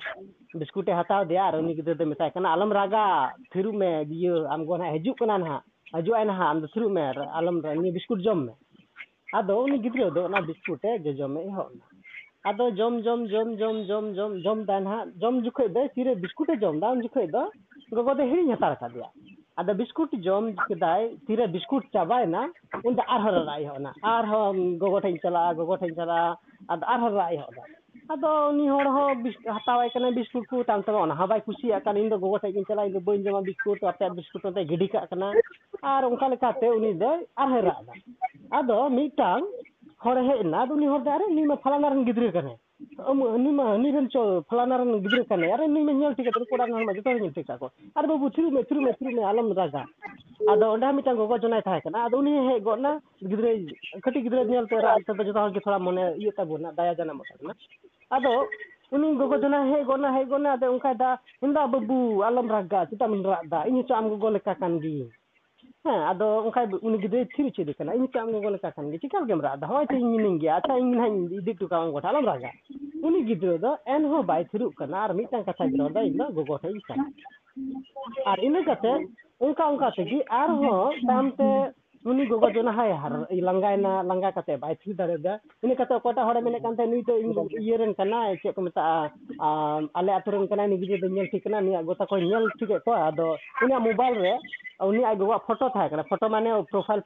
ᱵᱤᱥᱠᱩᱴᱮ 0.61 0.91
ᱦᱟᱛᱟᱣ 0.99 1.19
ᱟᱫᱮᱭᱟ 1.25 1.43
ᱟᱨ 1.47 1.55
ᱩᱱᱤ 1.61 1.75
ᱜᱤᱫᱽᱨᱟᱹ 1.77 1.95
ᱫᱚᱭ 1.99 2.07
ᱢᱮᱛᱟᱭ 2.11 2.31
ᱠᱟᱱᱟ 2.33 2.49
ᱟᱞᱚᱢ 2.55 2.71
ᱨᱟᱜᱟ 2.79 3.03
ᱛᱷᱤᱨᱚᱜ 3.51 3.75
ᱢᱮ 3.81 3.89
ᱤᱭᱟᱹ 4.19 4.33
ᱟᱢ 4.53 4.65
ᱜᱚ 4.65 4.77
ᱱᱟᱦᱟᱜ 4.77 4.95
ᱦᱤᱡᱩᱜ 4.97 5.17
ᱠᱟᱱᱟ 5.19 5.37
ᱱᱟᱦᱟᱜ 5.43 5.63
ᱦᱤᱡᱩᱜᱼᱟᱭ 5.95 6.25
ᱱᱟᱦᱟᱜ 6.31 6.47
ᱟᱢ 6.51 6.61
ᱫᱚ 6.61 6.67
ᱛᱷᱤᱨᱚᱜ 6.73 6.91
ᱢᱮ 6.97 7.01
ᱟᱞᱚᱢ 7.39 7.61
ᱱᱤᱭᱟᱹ 7.81 7.95
ᱵᱤᱥᱠᱩᱴ 7.97 8.19
ᱡᱚᱢ 8.27 8.39
ᱢᱮ 8.47 8.53
ᱟᱫᱚ 9.39 9.59
ᱩᱱᱤ 9.65 9.79
ᱜᱤᱫᱽᱨᱟᱹ 9.83 10.09
ᱫᱚ 10.15 10.21
ᱚᱱᱟ 10.29 10.41
ᱵᱤᱥᱠᱩᱴᱮ 10.49 10.89
ᱡᱚᱡᱚᱢᱮ 11.05 11.39
ᱮᱦᱚᱵ 11.49 11.69
ᱮᱱᱟ 11.73 11.85
ᱟᱫᱚ 12.49 12.69
ᱡᱚᱢ 12.79 13.01
ᱡᱚᱢ 13.05 13.27
ᱡᱚᱢ 13.31 13.47
ᱡᱚᱢ 13.59 13.75
ᱡᱚᱢ 13.89 14.05
ᱡᱚᱢ 14.17 14.31
ᱡᱚᱢ 14.45 14.59
ᱫᱟᱭ 14.69 14.79
ᱱᱟᱦᱟᱜ 14.87 15.11
ᱡᱚᱢ 15.21 15.41
ᱡᱚᱠᱷᱚᱡ 15.45 15.67
ᱫᱚ 15.75 15.81
ᱛᱤᱨᱮ 15.95 16.15
ᱵᱤᱥᱠᱩᱴᱮ 16.23 16.53
ᱡᱚᱢ 16.61 16.77
ᱮᱫᱟ 16.79 16.91
ᱩᱱ 16.95 17.01
ᱡᱚᱠᱷᱚᱡ 17.07 17.27
ᱫᱚ 17.35 17.43
ᱜᱚᱜᱚ 17.95 18.13
ᱫᱚ 18.19 18.23
ᱦᱤᱲᱤᱧ 18.31 18.51
ᱦᱟᱛᱟᱲ 18.55 18.73
ᱠᱟᱫᱮᱭᱟ 18.83 19.09
ᱟᱫᱚ 19.61 19.73
ᱵᱤᱥᱠᱩᱴ 19.79 20.11
ᱡᱚᱢ 20.25 20.45
ᱠᱮᱫᱟᱭ 20.67 21.03
ᱛᱤᱨᱮ 21.27 21.45
ᱵᱤᱥᱠᱩᱴ 21.55 21.83
ᱪᱟᱵᱟᱭᱮᱱᱟ 21.93 22.43
ᱩᱱ 22.85 22.95
ᱫᱚ 22.99 23.03
ᱟᱨᱦᱚᱸ 23.15 23.35
ᱨᱟᱜ 23.49 23.61
ᱮᱦᱚᱵ 23.65 23.79
ᱮᱱᱟ 23.81 23.91
ᱟᱨᱦᱚᱸ 24.13 24.61
ᱜᱚᱜᱚ 24.83 25.01
ᱴᱷᱮᱡ 25.05 25.11
ᱤᱧ 25.15 25.21
ᱪᱟᱞᱟᱜᱼᱟ 25.25 25.57
ᱜᱚᱜᱚ 25.59 25.77
ᱴᱷᱮᱡ 25.81 25.89
ᱤᱧ 25.91 25.97
ᱪᱟᱞᱟᱜᱼᱟ 26.01 26.37
ᱟᱫᱚ 26.75 26.85
ᱟᱨᱦᱚᱸ 26.93 27.13
ᱨᱟᱜ 27.19 27.33
ᱮᱦᱚᱵ 27.37 27.51
ᱮᱫᱟ 27.53 27.65
ᱟᱫᱚ 28.15 28.29
ᱩᱱᱤ 28.51 28.67
ᱦᱚᱲ 28.73 28.87
ᱦᱚᱸ 28.97 29.25
ᱦᱟᱛᱟᱣᱟᱭ 29.57 29.89
ᱠᱟᱱᱟ 29.95 30.11
ᱵᱤᱥᱠᱩᱴ 30.19 30.47
ᱠᱚ 30.53 30.63
ᱛᱟᱭᱚᱢ 30.69 30.83
ᱛᱮᱢᱟ 30.87 31.03
ᱚᱱᱟ 31.07 31.15
ᱦᱚᱸ 31.21 31.29
ᱵᱟᱭ 31.33 31.41
ᱠᱩᱥᱤᱭᱟᱜ 31.47 31.83
ᱠᱟᱱ 31.87 31.97
ᱤᱧ 32.03 32.09
ᱫᱚ 32.13 32.19
ᱜᱚᱜᱚ 32.23 32.39
ᱴᱷᱮᱡ 32.45 32.53
ᱜᱤᱧ 32.55 32.65
ᱪᱟᱞᱟᱜᱼᱟ 32.69 32.87
ᱤᱧ 32.89 32.95
ᱫᱚ 32.97 33.05
ᱵᱟᱹᱧ 33.09 33.23
ᱡᱚᱢᱟ 33.27 33.41
ᱵᱤᱥᱠᱩᱴ 33.49 33.83
ᱟᱯᱮᱭᱟᱜ 33.91 34.15
ᱵᱤᱥᱠᱩᱴ 34.21 34.43
ᱱᱚᱛᱮ 34.49 34.61
ᱜᱤᱰᱤ 34.71 34.87
ᱠᱟᱜ 34.95 35.09
ᱠᱟᱱᱟ 35.11 35.33
ᱟᱨ 35.93 36.01
ᱚᱱᱠᱟ 36.11 36.31
ᱞᱮᱠᱟᱛᱮ 36.35 36.67
ᱩᱱᱤ 36.77 36.93
ᱫᱚ 37.03 37.11
ᱟᱨᱦᱚᱸᱭ 37.43 37.61
ᱨᱟᱜ 37.67 37.83
ᱮᱫᱟ 37.83 37.93
ᱟᱫᱚ 38.61 38.79
ᱢᱤᱫᱴᱟᱝ 38.97 39.45
ᱦᱚᱲᱮ 40.05 40.21
ᱦᱮᱡ 40.29 40.39
ᱮᱱᱟ 40.45 40.63
ᱟᱫᱚ 40.63 40.73
ᱩᱱᱤ 40.79 40.87
ᱦᱚᱲ 40.93 41.01
ᱫᱚ 41.07 41.11
ᱟᱨᱮ 41.17 41.25
ᱱᱩᱭ 41.35 41.45
ᱢᱟ 41.51 41.57
ᱯᱷᱟᱞᱟᱱᱟ 41.65 41.93
ᱨᱮᱱ 41.93 42.05
ᱜᱤᱫᱽᱨᱟᱹ 42.09 42.31
ᱠᱟᱱᱟᱭ 42.37 42.57
ᱩᱱᱤ 43.11 43.51
ᱢᱟ 43.59 43.63
ᱦᱟᱹᱱᱤ 43.71 43.91
ᱨᱮᱱ 43.95 44.07
ᱪᱚ 44.13 44.21
ᱯᱷᱟᱞᱟᱱᱟ 44.49 44.77
ᱨᱮᱱ 44.81 44.91
ᱜᱤᱫᱽᱨᱟᱹ 45.03 45.23
ᱠᱟᱱᱟᱭ 45.31 45.51
ᱟᱨᱮ 45.55 45.67
ᱱᱩᱭ 45.67 45.83
ᱢᱟ 45.87 45.93
ᱧᱮᱞ 45.99 46.15
ᱴᱷᱤᱠ 46.15 46.25
ᱠᱟᱛᱮ 46.27 46.53
ᱚᱲᱟᱜ 46.57 46.67
ᱨᱮᱱ 46.69 46.75
ᱦᱚᱲ 46.77 46.85
ᱢᱟ 46.89 46.93
ᱡᱚᱛᱚ 46.97 47.09
ᱦᱚᱲ 47.11 47.19
ᱧᱮᱞ 47.23 47.33
ᱴᱷᱤᱠ 47.37 47.47
ᱠᱟᱜ 47.49 47.59
ᱠᱚ 47.59 47.67
ᱟᱨ 47.97 48.05
ᱵᱟᱹᱵᱩ 48.11 48.29
ᱛᱷᱤᱨᱚᱜ 48.35 48.53
ᱢᱮ 48.57 48.63
ᱛᱷᱤᱨᱚᱜ 48.69 48.83
ᱢᱮ 48.87 48.93
ᱛᱷᱤᱨᱚᱜ 48.99 49.15
ᱢᱮ 49.19 49.23
ᱟᱞᱚᱢ 49.31 49.51
ᱨᱟᱜᱟ 49.59 49.83
ᱟᱫᱚ 50.53 50.71
ᱚᱸᱰᱮ 50.75 50.85
ᱦᱚᱸ 50.87 50.95
ᱢᱤᱫᱴᱟᱝ 50.99 51.17
ᱜᱚᱜᱚ 51.21 51.37
ᱡᱚᱱᱟᱭ 51.45 51.61
ᱛᱟᱦᱮᱸ 51.67 51.81
ᱠᱟᱱᱟ 51.85 52.05
ᱟᱫᱚ 52.07 52.17
ᱩᱱᱤ 52.23 52.33
ᱦᱮᱡ 52.49 52.59
ᱜᱚᱫ 52.69 52.79
ᱮᱱᱟ 52.79 52.91
ᱜᱤᱫᱽᱨᱟᱹ 53.29 53.51
ᱠᱟᱹᱴᱤᱡ 54.07 54.23
ᱜᱤᱫᱽᱨᱟᱹ 54.25 54.43
ᱧᱮᱞᱛᱮ 54.53 54.75
ᱨᱟᱜ 54.87 55.05
ᱛᱮᱫᱚ 55.07 55.23
ᱡᱚᱛᱚ 55.29 55.39
ᱦᱚᱲ 55.43 55.51
ᱜᱮ 55.57 55.63
ᱛᱷᱚᱲᱟ 55.67 55.79
ᱢᱚᱱᱮ 55.87 56.03
ᱤᱭᱟᱹ 56.23 56.31
ᱛᱟᱵᱚᱱᱟ 56.39 56.71
ᱫᱟᱭᱟ 56.77 56.95
ᱡᱟᱱᱟᱢᱚᱜ 56.99 57.27
ᱛᱟᱵᱚᱱᱟ 57.31 57.53
ᱟᱫᱚ 58.17 58.33
ᱩᱱᱤ 58.95 59.15
ᱜᱚᱜᱚ 59.21 59.37
ᱡᱚᱱᱟᱭ 59.43 59.63
ᱦᱮᱡ 59.71 59.83
ᱜᱚᱫ 59.89 59.99
ᱮᱱᱟ 59.99 60.11
ᱦᱮᱡ 60.17 60.25
ᱜᱚᱫ 60.31 60.39
ᱮᱱᱟ 60.41 60.53
ᱟᱫᱚ 60.57 60.71
ᱚᱱᱠᱟᱭᱮᱫᱟ 60.73 61.09
ᱢᱮᱱᱫᱟ 61.41 61.67
ᱵᱟᱹᱵᱩ 61.73 61.97
ᱟᱞᱚᱢ 62.27 62.47
ᱨᱟᱜᱟ 62.55 62.85
ᱪᱮᱫᱟᱜ 62.89 63.11
ᱮᱢ 63.17 63.23
ᱨᱟᱜ 63.31 63.45
ᱮᱫᱟ 63.45 63.59
ᱤᱧ 63.69 63.77
ᱦᱚᱸᱛᱚ 63.81 63.93
ᱟᱢ 63.95 64.09
ᱜᱚᱜᱚ 64.11 64.29
ᱞᱮᱠᱟ 64.35 64.53
ᱠᱟᱱ 64.61 64.79
ᱜᱤᱭᱟᱹᱧ 64.83 65.09
ᱦᱮᱸ 65.85 65.99
ᱟᱫᱚ 66.11 66.25
ᱚᱱᱠᱟ 66.47 66.61
ᱩᱱᱤ 66.87 66.97
ᱜᱤᱫᱽᱨᱟᱹᱭ 67.03 67.25
ᱛᱷᱤᱨ 67.35 67.45
ᱦᱚᱪᱚᱭᱮᱫᱮ 67.47 67.73
ᱠᱟᱱᱟ 67.77 67.93
ᱤᱧ 67.97 68.05
ᱦᱚᱸᱛᱚ 68.05 68.19
ᱟᱢ 68.21 68.31
ᱜᱚᱜᱚ 68.35 68.49
ᱞᱮᱠᱟ 68.55 68.71
ᱠᱟᱱ 68.75 68.89
ᱜᱮᱭᱟ 68.91 69.01
ᱪᱮᱠᱟ 69.03 69.19
ᱞᱟᱹᱜᱤᱫ 69.21 69.35
ᱮᱢ 69.37 69.41
ᱨᱟᱜ 69.45 69.57
ᱮᱫᱟ 69.59 69.67
ᱦᱳᱭ 69.71 69.85
ᱛᱚ 69.91 69.95
ᱤᱧ 70.01 70.11
ᱢᱤᱱᱟᱹᱧ 70.15 70.39
ᱜᱮᱭᱟ 70.43 70.55
ᱟᱪᱪᱷᱟ 70.59 70.77
ᱤᱧ 70.83 70.91
ᱱᱟᱦᱟᱜ 70.97 71.13
ᱤᱧ 71.17 71.37
ᱤᱫᱤ 71.39 71.51
ᱦᱚᱴᱚ 71.55 71.67
ᱠᱟᱜᱼᱟ 71.71 71.81
ᱟᱢ 71.85 71.91
ᱜᱚ 71.95 72.01
ᱴᱷᱮᱡ 72.05 72.11
ᱟᱞᱚᱢ 72.11 72.25
ᱨᱟᱜᱟ 72.31 72.51
ᱩᱱᱤ 73.09 73.23
ᱜᱤᱫᱽᱨᱟᱹ 73.29 73.55
ᱫᱚ 73.65 73.71
ᱮᱱᱦᱚᱸ 73.95 74.25
ᱵᱟᱭ 74.31 74.41
ᱛᱷᱤᱨᱚᱜ 74.51 74.75
ᱠᱟᱱᱟ 74.81 74.97
ᱟᱨ 75.05 75.09
ᱢᱤᱫᱴᱟᱝ 75.19 75.45
ᱠᱟᱛᱷᱟᱭ 75.49 75.69
ᱨᱚᱲ 75.81 75.89
ᱮᱫᱟ 75.91 76.05
ᱤᱧ 76.09 76.17
ᱫᱚ 76.21 76.29
ᱜᱚᱜᱚ 76.39 76.57
ᱴᱷᱮᱡ 76.61 76.71
ᱤᱧ 76.75 76.83
ᱪᱟᱞᱟᱜᱼᱟ 76.87 78.31
ᱟᱨ 78.33 78.37
ᱤᱱᱟᱹ 78.49 78.63
ᱠᱟᱛᱮ 78.69 78.93
ᱚᱱᱠᱟ 79.49 79.63
ᱚᱱᱠᱟ 79.73 79.91
ᱛᱮᱜᱮ 79.99 80.17
ᱟᱨᱦᱚᱸ 80.41 81.03
ᱛᱟᱭᱚᱢ 81.07 81.31
ᱛᱮ 81.41 81.49
ᱩᱱᱤ 82.09 82.25
ᱜᱚᱜᱚ 82.31 82.49
ᱡᱚᱱᱟ 82.55 82.71
ᱦᱚᱸᱭ 82.79 83.41
ᱞᱟᱸᱜᱟᱭᱮᱱᱟ 83.47 83.93
ᱞᱟᱸᱜᱟ 84.11 84.31
ᱠᱟᱛᱮ 84.37 84.53
ᱵᱟᱭ 84.63 84.75
ᱛᱷᱤᱨ 84.83 84.95
ᱫᱟᱲᱮᱭᱟᱫᱟ 85.01 85.33
ᱤᱱᱟᱹ 85.63 85.75
ᱠᱟᱛᱮ 85.81 85.93
ᱚᱠᱚᱭᱴᱟᱜ 85.99 86.27
ᱦᱚᱲᱮ 86.29 86.39
ᱢᱮᱱᱮᱫ 86.45 86.61
ᱠᱟᱱ 86.65 86.77
ᱛᱟᱦᱮᱸᱫ 86.77 86.93
ᱱᱩᱭ 86.93 87.03
ᱫᱚ 87.09 87.15
ᱤᱧ 87.23 87.33
ᱤᱭᱟᱹ 87.63 87.77
ᱨᱮᱱ 87.81 87.93
ᱠᱟᱱᱟᱭ 87.99 88.37
ᱪᱮᱫ 88.43 88.55
ᱠᱚ 88.55 88.61
ᱢᱮᱛᱟᱜᱼᱟ 88.67 89.11
ᱟᱞᱮ 89.99 90.11
ᱟᱛᱳ 90.17 90.31
ᱨᱮᱱ 90.35 90.47
ᱠᱟᱱᱟᱭ 90.51 90.67
ᱱᱩᱭ 90.71 90.79
ᱜᱤᱫᱽᱨᱟᱹ 90.83 91.01
ᱫᱚ 91.03 91.09
ᱧᱮᱞ 91.15 91.27
ᱴᱷᱤᱠ 91.33 91.43
ᱠᱟᱱᱟ 91.47 91.61
ᱱᱩᱭᱟᱜ 91.65 91.85
ᱜᱚ 91.89 91.95
ᱛᱟᱠᱚᱧ 92.01 92.27
ᱧᱮᱞ 92.31 92.47
ᱴᱷᱤᱠᱮᱫ 92.59 92.83
ᱠᱚᱣᱟ 92.85 93.01
ᱟᱫᱚ 93.09 93.27
ᱩᱱᱤᱭᱟᱜ 93.63 93.83
ᱢᱳᱵᱟᱭᱤᱞ 93.87 94.15
ᱨᱮ 94.25 94.33
ᱩᱱᱤ 94.82 95.04
ᱟᱡ 95.04 95.16
ᱜᱚᱜᱚᱣᱟᱜ 95.18 95.42
ᱯᱷᱳᱴᱳ 95.46 95.68
ᱛᱟᱦᱮᱸ 95.70 95.90
ᱠᱟᱱᱟ 95.90 96.04
ᱯᱷᱳᱴᱳ 96.04 96.28
ᱢᱟᱱᱮ 96.28 96.50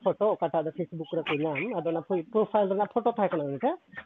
ᱯᱷᱳᱴᱳ 0.04 0.24
ᱚᱠᱟᱴᱟᱜ 0.32 0.64
ᱫᱚ 0.64 0.70
ᱯᱷᱮᱥᱵᱩᱠ 0.76 1.12
ᱨᱮᱠᱚ 1.12 1.34
ᱧᱟᱢ 1.36 1.76
ᱟᱫᱚ 1.76 1.90
ᱚᱱᱟ 1.90 2.00
ᱯᱨᱳᱯᱷᱟइᱞ 2.32 2.68
ᱨᱮᱱᱟᱜ 2.70 2.92
ᱯᱷᱳᱴᱳ 2.94 3.12
ᱛᱟᱦᱮᱸ 3.12 3.28
ᱠᱟᱱᱟ 3.30 3.44
ᱩᱱᱤ 3.44 3.58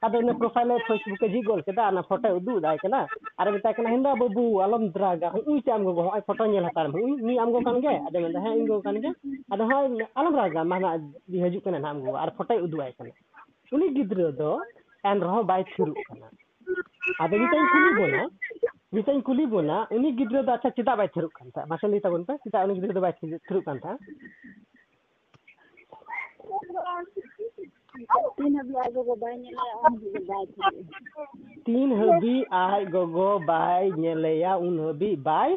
ᱟᱫᱚ 0.03 0.19
ᱤᱧ 0.21 0.35
ᱯᱨᱳᱯᱷᱟᱭᱤᱞ 0.41 0.73
ᱯᱷᱮᱥᱵᱩᱠ 0.89 1.23
ᱮ 1.23 1.29
ᱡᱷᱤᱡ 1.33 1.45
ᱜᱚᱫ 1.47 1.63
ᱠᱮᱫᱟ 1.67 1.89
ᱚᱱᱟ 1.93 2.03
ᱯᱷᱳᱴᱳᱭ 2.03 2.33
ᱩᱫᱩᱜ 2.39 2.59
ᱮᱫᱟᱭ 2.59 2.79
ᱠᱟᱱᱟ 2.83 3.07
ᱟᱨ 3.39 3.47
ᱢᱮᱛᱟᱭ 3.53 3.75
ᱠᱟᱱᱟ 3.75 3.89
ᱦᱮᱸᱫᱟ 3.95 4.17
ᱵᱟᱹᱵᱩ 4.23 4.45
ᱟᱞᱚᱢ 4.65 4.89
ᱫᱨᱟᱜᱟ 4.97 5.31
ᱦᱚᱸᱜᱼᱩᱭ 5.35 5.63
ᱪᱮ 5.65 5.71
ᱟᱢ 5.73 5.85
ᱜᱚᱜᱚ 5.85 6.03
ᱦᱚᱸᱜᱼᱚᱭ 6.07 6.23
ᱯᱷᱳᱴᱳ 6.27 6.47
ᱧᱮᱞ 6.47 6.65
ᱦᱟᱛᱟᱲ 6.69 6.89
ᱢᱮ 6.89 6.99
ᱦᱚᱸᱜᱼᱩᱭ 7.01 7.39
ᱟᱢ 7.39 7.53
ᱜᱚ 7.53 7.61
ᱠᱟᱱ 7.67 7.81
ᱜᱮ 7.85 7.95
ᱟᱫᱚ 8.07 8.19
ᱢᱮᱱᱫᱟ 8.25 8.41
ᱤᱧ 8.55 8.67
ᱜᱚ 8.67 8.83
ᱠᱟᱱ 8.83 9.01
ᱜᱮ 9.03 9.11
ᱟᱫᱚ 9.53 9.65
ᱟᱞᱚᱢ 10.19 10.35
ᱨᱟᱜᱟ 10.43 10.65
ᱢᱟ 10.65 10.81
ᱦᱟᱸᱜ 10.83 11.13
ᱦᱤᱡᱩᱜ 11.31 11.63
ᱠᱟᱱᱟ 11.65 11.79
ᱦᱟᱸᱜ 11.79 11.87
ᱟᱢ 11.97 12.01
ᱜᱚᱜᱚ 12.05 12.17
ᱟᱨ 12.25 12.31
ᱯᱷᱳᱴᱳᱭ 12.39 12.59
ᱩᱫᱩᱜ 12.67 12.81
ᱟᱭ 12.87 12.93
ᱠᱟᱱᱟ 12.99 13.11
ᱩᱱᱤ 13.73 13.95
ᱜᱤᱫᱽᱨᱟᱹ 13.95 14.33
ᱫᱚ 14.41 14.53
ᱮᱱ 15.05 15.21
ᱨᱮᱦᱚᱸ 15.25 15.47
ᱵᱟᱭ 15.47 15.63
ᱛᱷᱤᱨᱚᱜ 15.71 15.97
ᱠᱟᱱᱟ 16.09 16.29
ᱟᱫᱚ 17.23 17.35
ᱱᱤᱛᱚᱜ 17.39 17.59
ᱤᱧ 17.63 17.71
ᱠᱩᱞᱤ 17.73 17.91
ᱵᱚᱱᱟ 18.01 18.23
ᱡᱮᱴᱟᱧ 18.93 19.23
ᱠᱩᱞᱤ 19.23 19.47
ᱵᱚᱱᱟ 19.47 19.77
ᱩᱱᱤ 19.91 20.13
ᱜᱤᱫᱽᱨᱟᱹ 20.17 20.43
ᱫᱚ 20.47 20.53
ᱟᱪᱪᱷᱟ 20.53 20.71
ᱪᱮᱫᱟᱜ 20.77 20.97
ᱵᱟᱭ 21.01 21.09
ᱛᱷᱤᱨᱚᱜ 21.15 21.33
ᱠᱟᱱ 21.39 21.51
ᱛᱟᱦᱮᱸᱫ 21.55 21.71
ᱢᱟᱥᱮ 21.73 21.87
ᱞᱟᱹᱭ 21.93 22.01
ᱛᱟᱵᱚᱱ 22.05 22.25
ᱯᱮ 22.29 22.35
ᱪᱮᱫᱟᱜ 22.45 22.65
ᱩᱱᱤ 22.69 22.75
ᱜᱤᱫᱽᱨᱟᱹ 22.81 22.95
ᱫᱚ 22.99 23.01
ᱵᱟᱭ 23.07 23.13
ᱛᱷᱤᱨᱚᱜ 23.21 23.65
ᱠᱟᱱ 23.65 23.79
ᱛᱟᱦᱮᱸᱫ 23.81 24.01
तीन 28.37 28.53
हबी 28.59 28.73
आज 28.83 28.93
गोगो 28.95 29.15
बाय 29.23 29.35
नेलेया 29.41 29.75
उन 29.85 29.99
हबी 29.99 30.21
बाय 30.29 30.45
तीन 31.67 31.93
हबी 32.01 32.35
आज 32.61 32.85
गोगो 32.95 33.27
बाय 33.51 33.91
नेलेया 34.05 34.55
उन 34.67 34.79
हबी 34.89 35.11
बाय 35.29 35.57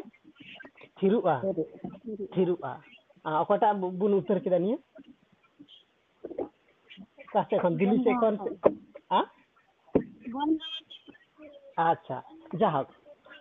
थिरुआ 1.02 1.34
थिरुआ 2.36 2.72
आ 3.24 3.40
ओकटा 3.40 3.72
बुन 4.02 4.14
उत्तर 4.20 4.38
केदा 4.44 4.58
निया 4.64 4.76
कासे 7.32 7.58
खन 7.64 7.76
दिल्ली 7.82 7.98
से 8.04 8.14
खन 8.22 8.38
आ 9.10 9.22
अच्छा 11.90 12.22
जाहक 12.62 12.95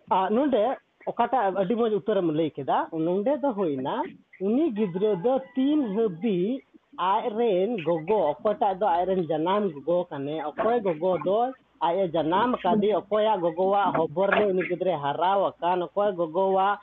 ᱡᱟᱦᱳᱠ 0.04 0.10
ᱟᱨ 0.10 0.30
ᱱᱚᱰᱮ 0.30 0.76
ᱚᱠᱟᱴᱟᱜ 1.06 1.56
ᱟᱹᱰᱤ 1.56 1.74
ᱢᱚᱡᱽ 1.74 1.92
ᱩᱛᱛᱚᱨᱮᱢ 1.98 2.30
ᱞᱟᱹᱭ 2.36 2.50
ᱠᱮᱫᱟ 2.50 2.88
ᱱᱚᱰᱮ 2.92 3.40
ᱫᱚ 3.42 3.52
ᱦᱩᱭᱱᱟ 3.52 4.02
ᱩᱱᱤ 4.40 4.70
ᱜᱤᱫᱽᱨᱟᱹ 4.76 5.12
ᱫᱚ 5.24 5.38
ᱛᱤᱱ 5.54 5.80
ᱦᱟᱹᱵᱤᱡ 5.94 6.62
ᱟᱡᱨᱮᱱ 6.98 7.76
ᱜᱚᱜᱚ 7.84 8.18
ᱚᱠᱚᱭᱴᱟᱜ 8.32 8.78
ᱫᱚ 8.80 8.86
ᱟᱡᱨᱮn 8.86 9.26
ᱡᱟᱱᱟᱢ 9.28 9.70
ᱜᱚᱜᱚ 9.72 10.04
ᱠᱟᱱᱮ 10.10 10.34
ᱚᱠᱚᱭ 10.50 10.80
ᱜᱚᱜᱚ 10.86 11.12
ᱫᱚ 11.24 11.38
ᱟᱡ 11.86 11.96
ᱮ 12.04 12.06
ᱡᱟᱱᱟᱢ 12.14 12.54
ᱟᱠᱟᱫᱮ 12.56 12.88
ᱚᱠᱚᱭᱟᱜ 13.00 13.40
ᱜᱚᱜᱚᱣᱟᱜ 13.40 13.94
ᱦᱚᱵᱚᱨ 13.96 14.28
ᱨᱮ 14.36 14.44
ᱩᱱᱤ 14.52 14.62
ᱜᱤᱫᱽᱨᱟᱹ 14.68 14.98
ᱦᱟᱨᱟᱣ 15.04 15.40
ᱟᱠᱟᱱ 15.50 15.82
ᱚᱠᱚᱭ 15.88 16.10
ᱜᱚᱜᱚᱣᱟᱜ 16.18 16.78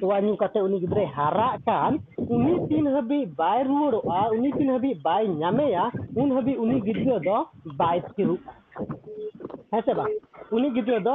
ᱛᱚᱣᱟ 0.00 0.20
ᱧᱩ 0.20 0.36
ᱠᱟᱛᱮ 0.36 0.58
ᱩᱱᱤ 0.66 0.80
ᱜᱤᱫᱽᱨᱟᱹ 0.80 1.06
ᱦᱟᱨᱟᱜ 1.16 1.64
ᱠᱟᱱ 1.68 1.98
ᱩᱱᱤ 2.36 2.54
ᱛᱤᱱ 2.68 2.86
ᱦᱟᱹᱵᱤᱡ 2.96 3.26
ᱵᱟᱭ 3.40 3.58
ᱨᱩᱣᱟᱹᱲᱚᱜᱼᱟ 3.70 4.20
ᱩᱱᱤ 4.36 4.52
ᱛᱤᱱ 4.58 4.68
ᱦᱟᱹᱵᱤᱡ 4.74 4.96
ᱵᱟᱭ 5.08 5.22
ᱧᱟᱢᱮᱭᱟ 5.40 5.84
ᱩᱱ 6.16 6.30
ᱦᱟᱹᱵᱤᱡ 6.36 6.56
ᱩᱱᱤ 6.64 6.80
ᱜᱤᱫᱽᱨᱟᱹ 6.88 7.18
ᱫᱚ 7.28 7.38
ᱵᱟᱭ 7.82 8.00
ᱛᱷᱤᱨᱚᱜᱼᱟ 8.14 8.52
ᱦᱮᱸ 9.72 9.82
ᱥᱮ 9.86 9.94
ᱵᱟᱝ 10.00 10.12
ᱩᱱᱤ 10.58 10.70
ᱜᱤᱫᱽᱨᱟᱹ 10.76 10.98
ᱫᱚ 11.08 11.14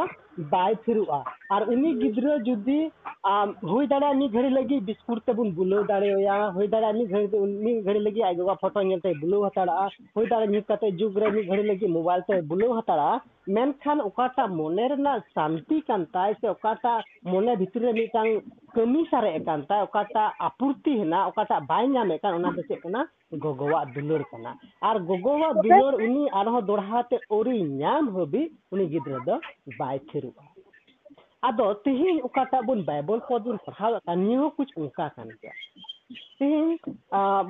ᱵᱟᱭ 0.54 0.72
ᱛᱷᱤᱨᱚᱜᱼᱟ 0.86 1.20
ᱟᱨ 1.56 1.62
ᱩᱱᱤ 1.76 1.94
ᱜᱤᱫᱽᱨᱟᱹ 2.02 2.38
ᱡᱩᱫᱤ 2.48 2.80
ᱦᱩᱭ 3.72 3.86
ᱫᱟᱲᱮᱭᱟᱜᱼᱟ 3.94 4.18
ᱢᱤᱫ 4.22 4.32
ᱜᱷᱟᱹᱲᱤ 4.38 4.50
ᱞᱟᱹᱜᱤᱫ 4.58 4.86
ᱵᱤᱥᱠᱩᱴ 4.90 5.22
ᱛᱮᱵᱚᱱ 5.30 5.52
ᱵᱩᱞᱟᱹᱣ 5.60 5.82
ᱫᱟᱲᱮᱣᱟᱭᱟ 5.92 6.36
ᱦᱩᱭ 6.58 6.68
ᱫᱟᱲᱮᱭᱟᱜᱼᱟ 6.74 6.98
ᱢᱤᱫ 7.00 7.10
ᱜᱷᱟᱹᱲᱤ 7.14 7.28
ᱢᱤᱫ 7.66 7.84
ᱜᱷᱟᱹᱲᱤ 7.88 8.00
ᱞᱟᱹᱜᱤᱫ 8.08 8.24
ᱟᱡ 8.30 8.36
ᱜᱚᱜᱚ 8.40 8.56
ᱯᱷᱳᱴᱳ 8.64 8.84
ᱧᱮᱞᱛᱮ 8.90 9.10
ᱵᱩᱞᱟᱹᱣ 9.22 9.42
ᱦᱟᱛᱟᱲᱚᱜᱼᱟ 9.48 9.88
ᱦᱩᱭ 10.16 10.26
ᱫᱟᱲᱮᱭᱟᱜᱼᱟ 10.34 10.52
ᱧᱩᱛ 10.56 10.68
ᱠᱟᱛᱮ 10.72 10.88
ᱡᱩᱜᱽ 11.02 11.18
ᱨᱮ 11.24 11.32
ᱢᱤᱫ 11.38 11.48
ᱜᱷᱟᱹᱲᱤ 11.52 11.64
ᱞᱟᱹᱜᱤᱫ 11.72 11.90
ᱢᱳᱵᱟᱭᱤᱞ 11.98 12.26
ᱛᱮ 12.30 12.42
ᱵᱩᱞᱟᱹᱣ 12.52 12.72
ᱦᱟᱛᱟᱲᱟ 12.80 13.10
ᱢᱮᱱᱠᱷᱟᱱ 13.51 13.99
ᱚᱠᱟᱴᱟᱜ 14.09 14.51
ᱢᱚᱱᱮ 14.59 14.79
ᱨᱮᱱᱟᱜ 14.93 15.23
ᱥᱟᱱᱛᱤ 15.35 15.83
ᱠᱟᱱ 15.89 16.07
ᱛᱟᱭ 16.15 16.35
ᱥᱮ 16.41 16.47
ᱚᱠᱟᱴᱟᱜ 16.55 17.03
ᱢᱚᱱᱮ 17.33 17.51
ᱵᱷᱤᱛᱨᱤ 17.61 17.83
ᱨᱮ 17.87 17.93
ᱢᱤᱫᱴᱟᱝ 17.99 18.31
ᱠᱟᱹᱢᱤ 18.75 19.03
ᱥᱟᱨᱮᱡ 19.11 19.35
ᱟᱠᱟᱱ 19.43 19.67
ᱛᱟᱭ 19.71 19.81
ᱚᱠᱟᱴᱟᱜ 19.87 20.35
ᱟᱯᱩᱨᱛᱤ 20.49 20.93
ᱦᱮᱱᱟᱜ 21.03 21.31
ᱚᱠᱟᱴᱟᱜ 21.35 21.67
ᱵᱟᱭ 21.71 21.85
ᱧᱟᱢᱮᱫ 21.95 22.23
ᱠᱟᱱ 22.23 22.39
ᱚᱱᱟ 22.39 22.55
ᱫᱚ 22.57 22.63
ᱪᱮᱫ 22.69 22.79
ᱠᱟᱱᱟ 22.85 23.03
ᱜᱚᱜᱚᱣᱟᱜ 23.43 23.91
ᱫᱩᱞᱟᱹᱲ 23.95 24.23
ᱠᱟᱱᱟ 24.31 24.53
ᱟᱨ 24.89 24.97
ᱜᱚᱜᱚᱣᱟᱜ 25.09 25.59
ᱫᱩᱞᱟᱹᱲ 25.65 25.95
ᱩᱱᱤ 26.07 26.25
ᱟᱨᱦᱚᱸ 26.41 26.63
ᱫᱚᱲᱦᱟᱛᱮ 26.71 27.17
ᱟᱹᱣᱨᱤ 27.35 27.59
ᱧᱟᱢ 27.81 28.15
ᱦᱟᱹᱵᱤᱡ 28.15 28.47
ᱩᱱᱤ 28.73 28.87
ᱜᱤᱫᱽᱨᱟᱹ 28.93 29.19
ᱫᱚ 29.27 29.37
ᱵᱟᱭ 29.79 29.99
ᱛᱷᱤᱨᱚᱜᱼᱟ 30.13 30.47
ᱟᱫᱚ 31.49 31.67
ᱛᱮᱦᱮᱧ 31.85 32.23
ᱚᱠᱟᱴᱟᱜ 32.29 32.63
ᱵᱚᱱ 32.67 32.87
ᱵᱟᱭᱵᱚᱞ 32.91 33.21
ᱠᱚ 33.29 33.41
ᱵᱚᱱ 33.45 33.59
ᱯᱟᱲᱦᱟᱣ 33.67 33.93
ᱮᱫ 33.99 34.03
ᱠᱟᱱ 34.07 34.19
ᱱᱤᱭᱟᱹ 34.27 34.39
ᱦᱚᱸ 34.43 34.51
ᱠᱩᱪ 34.57 34.71
ᱚᱱᱠᱟ 34.81 35.07
ᱠᱟᱱ 35.17 35.29
ᱜᱮᱭᱟ 35.43 35.55
ᱛᱮᱦᱮᱧ 36.39 36.79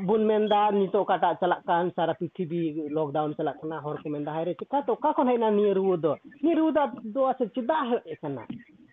ᱵᱚᱱ 0.07 0.23
ᱢᱮᱱᱫᱟ 0.31 0.71
ᱱᱤᱛᱚᱜ 0.73 1.03
ᱚᱠᱟᱴᱟᱜ 1.09 1.39
ᱪᱟᱞᱟᱜ 1.41 1.63
ᱠᱟᱱ 1.67 1.91
ᱥᱟᱨᱟ 1.97 2.15
ᱯᱨᱤᱛᱷᱤᱵᱤ 2.15 2.89
ᱞᱚᱠᱰᱟᱣᱩᱱ 2.97 3.35
ᱪᱟᱞᱟᱜ 3.39 3.57
ᱠᱟᱱᱟ 3.61 3.81
ᱦᱚᱲ 3.81 3.97
ᱠᱚ 4.03 4.09
ᱢᱮᱱᱫᱟ 4.09 4.33
ᱦᱟᱭᱨᱮ 4.37 4.55
ᱪᱮᱠᱟ 4.61 4.83
ᱛᱚ 4.87 4.93
ᱚᱠᱟ 4.93 5.13
ᱠᱷᱚᱱ 5.17 5.29
ᱦᱮᱡ 5.29 5.39
ᱮᱱᱟ 5.41 5.51
ᱱᱤᱭᱟᱹ 5.51 5.75
ᱨᱩᱣᱟᱹ 5.79 5.97
ᱫᱚ 6.05 6.13
ᱱᱤᱭᱟᱹ 6.43 6.57
ᱨᱩᱣᱟᱹ 6.59 6.73
ᱫᱚ 6.77 7.01
ᱫᱚ 7.15 7.27
ᱟᱥᱮ 7.31 7.45
ᱪᱮᱫᱟᱜ 7.55 7.87
ᱦᱮᱡ 7.91 8.13
ᱟᱠᱟᱱᱟ 8.17 8.45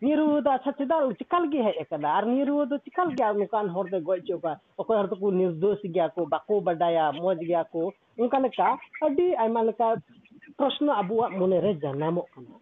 ᱱᱤᱭᱟᱹ 0.02 0.16
ᱨᱩᱣᱟᱹ 0.20 0.42
ᱫᱚ 0.46 0.50
ᱟᱪᱪᱷᱟ 0.52 0.72
ᱪᱮᱫᱟᱜ 0.80 1.18
ᱪᱮᱠᱟ 1.20 1.40
ᱞᱟᱹᱜᱤᱫ 1.44 1.66
ᱦᱮᱡ 1.68 1.78
ᱟᱠᱟᱱᱟ 1.84 2.08
ᱟᱨ 2.18 2.24
ᱱᱤᱭᱟᱹ 2.32 2.46
ᱨᱩᱣᱟᱹ 2.50 2.66
ᱫᱚ 2.70 2.78
ᱪᱮᱠᱟ 2.86 3.06
ᱞᱟᱹᱜᱤᱫ 3.10 3.40
ᱱᱚᱝᱠᱟᱱ 3.42 3.70
ᱦᱚᱲ 3.76 3.86
ᱫᱚ 3.92 4.00
ᱜᱚᱡ 4.00 4.22
ᱦᱚᱪᱚ 4.30 4.40
ᱠᱚᱣᱟ 4.42 4.54
ᱚᱠᱚᱭ 4.78 4.98
ᱦᱚᱲ 4.98 5.08
ᱫᱚᱠᱚ 5.14 5.32
ᱱᱤᱨᱫᱳᱥ 5.40 5.82
ᱜᱮᱭᱟ 5.84 6.10
ᱠᱚ 6.16 6.26
ᱵᱟᱠᱚ 6.26 6.62
ᱵᱟᱰᱟᱭᱟ 6.62 7.12
ᱢᱚᱡᱽ 7.20 7.38
ᱜᱮᱭᱟ 7.44 7.64
ᱠᱚ 7.72 7.92
ᱚᱱᱠᱟ 8.20 8.40
ᱞᱮᱠᱟ 8.46 8.70
ᱟᱹᱰᱤ 9.06 9.28
ᱟᱭᱢᱟ 9.36 9.64
ᱞᱮᱠᱟ 9.72 9.96
ᱯᱨᱚᱥᱱᱚ 10.58 10.94
ᱟᱵᱚᱣᱟᱜ 11.02 11.34
ᱢᱚᱱᱮᱨᱮ 11.40 11.74
ᱡᱟᱱᱟᱢᱚᱜ 11.82 12.30
ᱠᱟᱱᱟ 12.34 12.56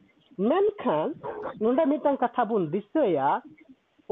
ᱢᱮᱱᱠᱷᱟᱱ 0.50 1.14
ᱱᱚᱰᱮ 1.62 1.84
ᱢᱤᱫᱴᱟᱝ 1.92 2.18
ᱠᱟᱛᱷᱟ 2.18 2.46
ᱵᱚᱱ 2.50 2.72
ᱫᱤᱥᱟᱹᱭᱟ 2.74 3.42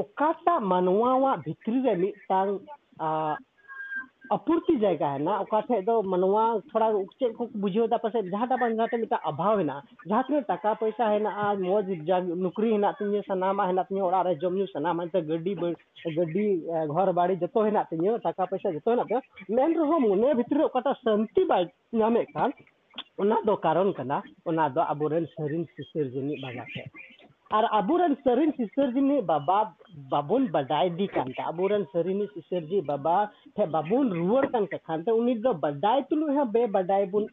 ᱚᱠᱟᱴᱟᱜ 0.02 0.62
ᱢᱟᱱᱣᱟᱣᱟᱜ 0.70 1.44
ᱵᱷᱤᱛᱨᱤ 1.44 1.78
ᱨᱮ 1.84 1.94
ᱢᱤᱫᱴᱟᱝ 2.02 2.58
ᱟᱯᱩᱨᱛᱤ 4.35 4.73
ᱡᱟᱭᱜᱟ 4.81 5.07
ᱦᱮᱱᱟᱜ 5.17 5.41
ᱚᱠᱟ 5.43 5.61
ᱴᱷᱮᱡ 5.67 5.85
ᱫᱚ 5.85 5.93
ᱢᱟᱱᱣᱟ 6.03 6.61
ᱛᱷᱚᱲᱟ 6.71 6.87
ᱪᱮᱫ 7.19 7.31
ᱠᱚ 7.37 7.47
ᱵᱩᱡᱷᱟᱹᱣ 7.61 7.85
ᱮᱫᱟ 7.89 7.97
ᱯᱟᱥᱮᱡ 8.03 8.27
ᱡᱟᱦᱟᱸᱴᱟᱜ 8.33 8.59
ᱵᱟᱝ 8.61 8.75
ᱡᱟᱦᱟᱸᱴᱟᱜ 8.77 9.01
ᱢᱤᱫᱴᱟᱝ 9.03 9.25
ᱚᱵᱷᱟᱵ 9.31 9.57
ᱦᱮᱱᱟᱜᱼᱟ 9.61 9.87
ᱡᱟᱦᱟᱸ 10.09 10.23
ᱛᱤᱱᱟᱹᱜ 10.27 10.45
ᱴᱟᱠᱟ 10.51 10.75
ᱯᱚᱭᱥᱟ 10.81 11.07
ᱦᱮᱱᱟᱜᱼᱟ 11.13 11.47
ᱢᱚᱡᱽ 11.63 11.87
ᱱᱚᱠᱨᱤ 12.43 12.69
ᱦᱮᱱᱟᱜ 12.75 12.93
ᱛᱤᱧᱟᱹ 12.99 13.23
ᱥᱟᱱᱟᱢᱟᱜ 13.29 13.69
ᱦᱮᱱᱟᱜ 13.71 13.87
ᱛᱤᱧᱟᱹ 13.89 14.03
ᱚᱲᱟᱜ 14.09 14.25
ᱨᱮ 14.27 14.35
ᱡᱚᱢ 14.43 14.53
ᱧᱩ 14.59 14.67
ᱥᱟᱱᱟᱢᱟᱜ 14.73 15.09
ᱜᱟᱹᱰᱤ 15.31 15.55
ᱜᱟᱹᱰᱤ 16.17 16.45
ᱜᱷᱚᱨ 16.93 17.09
ᱵᱟᱲᱤ 17.21 17.39
ᱡᱚᱛᱚ 17.41 17.65
ᱦᱮᱱᱟᱜ 17.65 17.89
ᱛᱤᱧᱟᱹ 17.89 18.19
ᱴᱟᱠᱟ 18.27 18.45
ᱯᱚᱭᱥᱟ 18.51 18.73
ᱡᱚᱛᱚ 18.77 18.91
ᱦᱮᱱᱟᱜ 18.93 19.07
ᱛᱤᱧᱟᱹ 19.09 19.21
ᱢᱮᱱ 19.55 19.73
ᱨᱮᱦᱚᱸ 19.79 20.01
ᱢᱚᱱᱮ 20.07 20.29
ᱵᱷᱤᱛᱨᱤ 20.41 20.57
ᱨᱮ 20.61 20.65
ᱚᱠᱟᱴᱟᱜ 20.69 21.01
ᱥᱟᱱᱛᱤ 21.03 21.47
ᱵᱟᱭ 21.49 21.63
ᱧᱟᱢᱮᱫ 21.93 22.29
ᱠᱟᱱ 22.37 22.53
ᱚᱱᱟ 23.17 23.41
ᱫᱚ 23.45 23.57
ᱠᱟᱨᱚᱱ 23.57 23.93
ᱠᱟᱱᱟ 23.97 24.21
ᱚᱱᱟ 24.45 24.69
ᱫᱚ 24.69 24.81
ᱟᱵᱚᱨᱮᱱ 24.93 25.25
ᱥᱟᱹᱨᱤᱱ 25.35 25.65
ᱥᱤᱥᱤᱨ 25.75 26.05
ᱡᱤᱱᱤᱡ 26.13 26.37
ᱵᱟᱵᱟ 26.45 26.65
ᱴᱷᱮᱡ 26.73 26.87
ᱟᱨ 27.57 27.65
ᱟᱵᱚᱨᱮᱱ 27.79 28.13
ᱥᱟᱹᱨᱤᱱ 28.25 28.51
ᱥᱤᱥᱤᱨ 28.57 28.91
ᱡᱤᱱᱤᱡ 28.97 29.21
ᱵᱟᱵᱟ 29.29 29.57
ᱵᱟᱵᱚᱱ 30.11 30.43
ᱵᱟᱰᱟᱭ 30.55 30.85
ᱤᱫᱤ 30.91 31.07
ᱠᱟᱱᱛᱮ 31.15 31.41
ᱟᱵᱚᱨᱮᱱ 31.51 31.83
ᱥᱟᱹᱨᱤᱱᱤ 31.93 32.27
ᱥᱤᱥᱤᱨᱡᱤ 32.33 32.79
ᱵᱟᱵᱟ 32.91 33.15
ᱴᱷᱮᱡ 33.55 33.67
ᱵᱟᱵᱚᱱ 33.75 34.13
ᱨᱩᱣᱟᱹᱲ 34.19 34.45
ᱠᱟᱱ 34.53 34.65
ᱠᱷᱟᱱ 34.87 35.03
ᱛᱮ 35.05 35.11
ᱩᱱᱤ 35.21 35.33
ᱫᱚ 35.45 35.51
ᱵᱟᱰᱟᱭ 35.65 35.97
ᱛᱩᱞᱩᱡ 36.09 36.31
ᱦᱚᱸ 36.37 36.51
ᱵᱮᱵᱟᱰᱟᱭ 36.55 37.03
ᱵᱚᱱ 37.15 37.25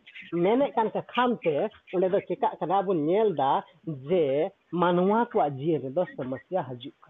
ᱢᱮᱱᱮᱫ 0.47 0.75
ᱠᱟᱱ 0.77 0.89
ᱠᱷᱟᱱ 1.15 1.37
ᱛᱮ 1.45 1.55
ᱚᱸᱰᱮ 1.95 2.09
ᱫᱚ 2.15 2.21
ᱪᱮᱠᱟᱜ 2.29 2.59
ᱠᱟᱱᱟ 2.61 2.83
ᱵᱚᱱ 2.87 3.05
ᱧᱮᱞ 3.09 3.29
ᱮᱫᱟ 3.35 3.53
ᱡᱮ 4.09 4.25
ᱢᱟᱱᱣᱟ 4.85 5.21
ᱠᱚᱣᱟᱜ 5.33 5.53
ᱡᱤᱭᱚᱱ 5.61 5.83
ᱨᱮᱫᱚ 5.87 6.03
ᱥᱚᱢᱚᱥᱥᱟ 6.17 6.61
ᱦᱤᱡᱩᱜ 6.71 6.95
ᱠᱟᱱᱟ 7.05 7.10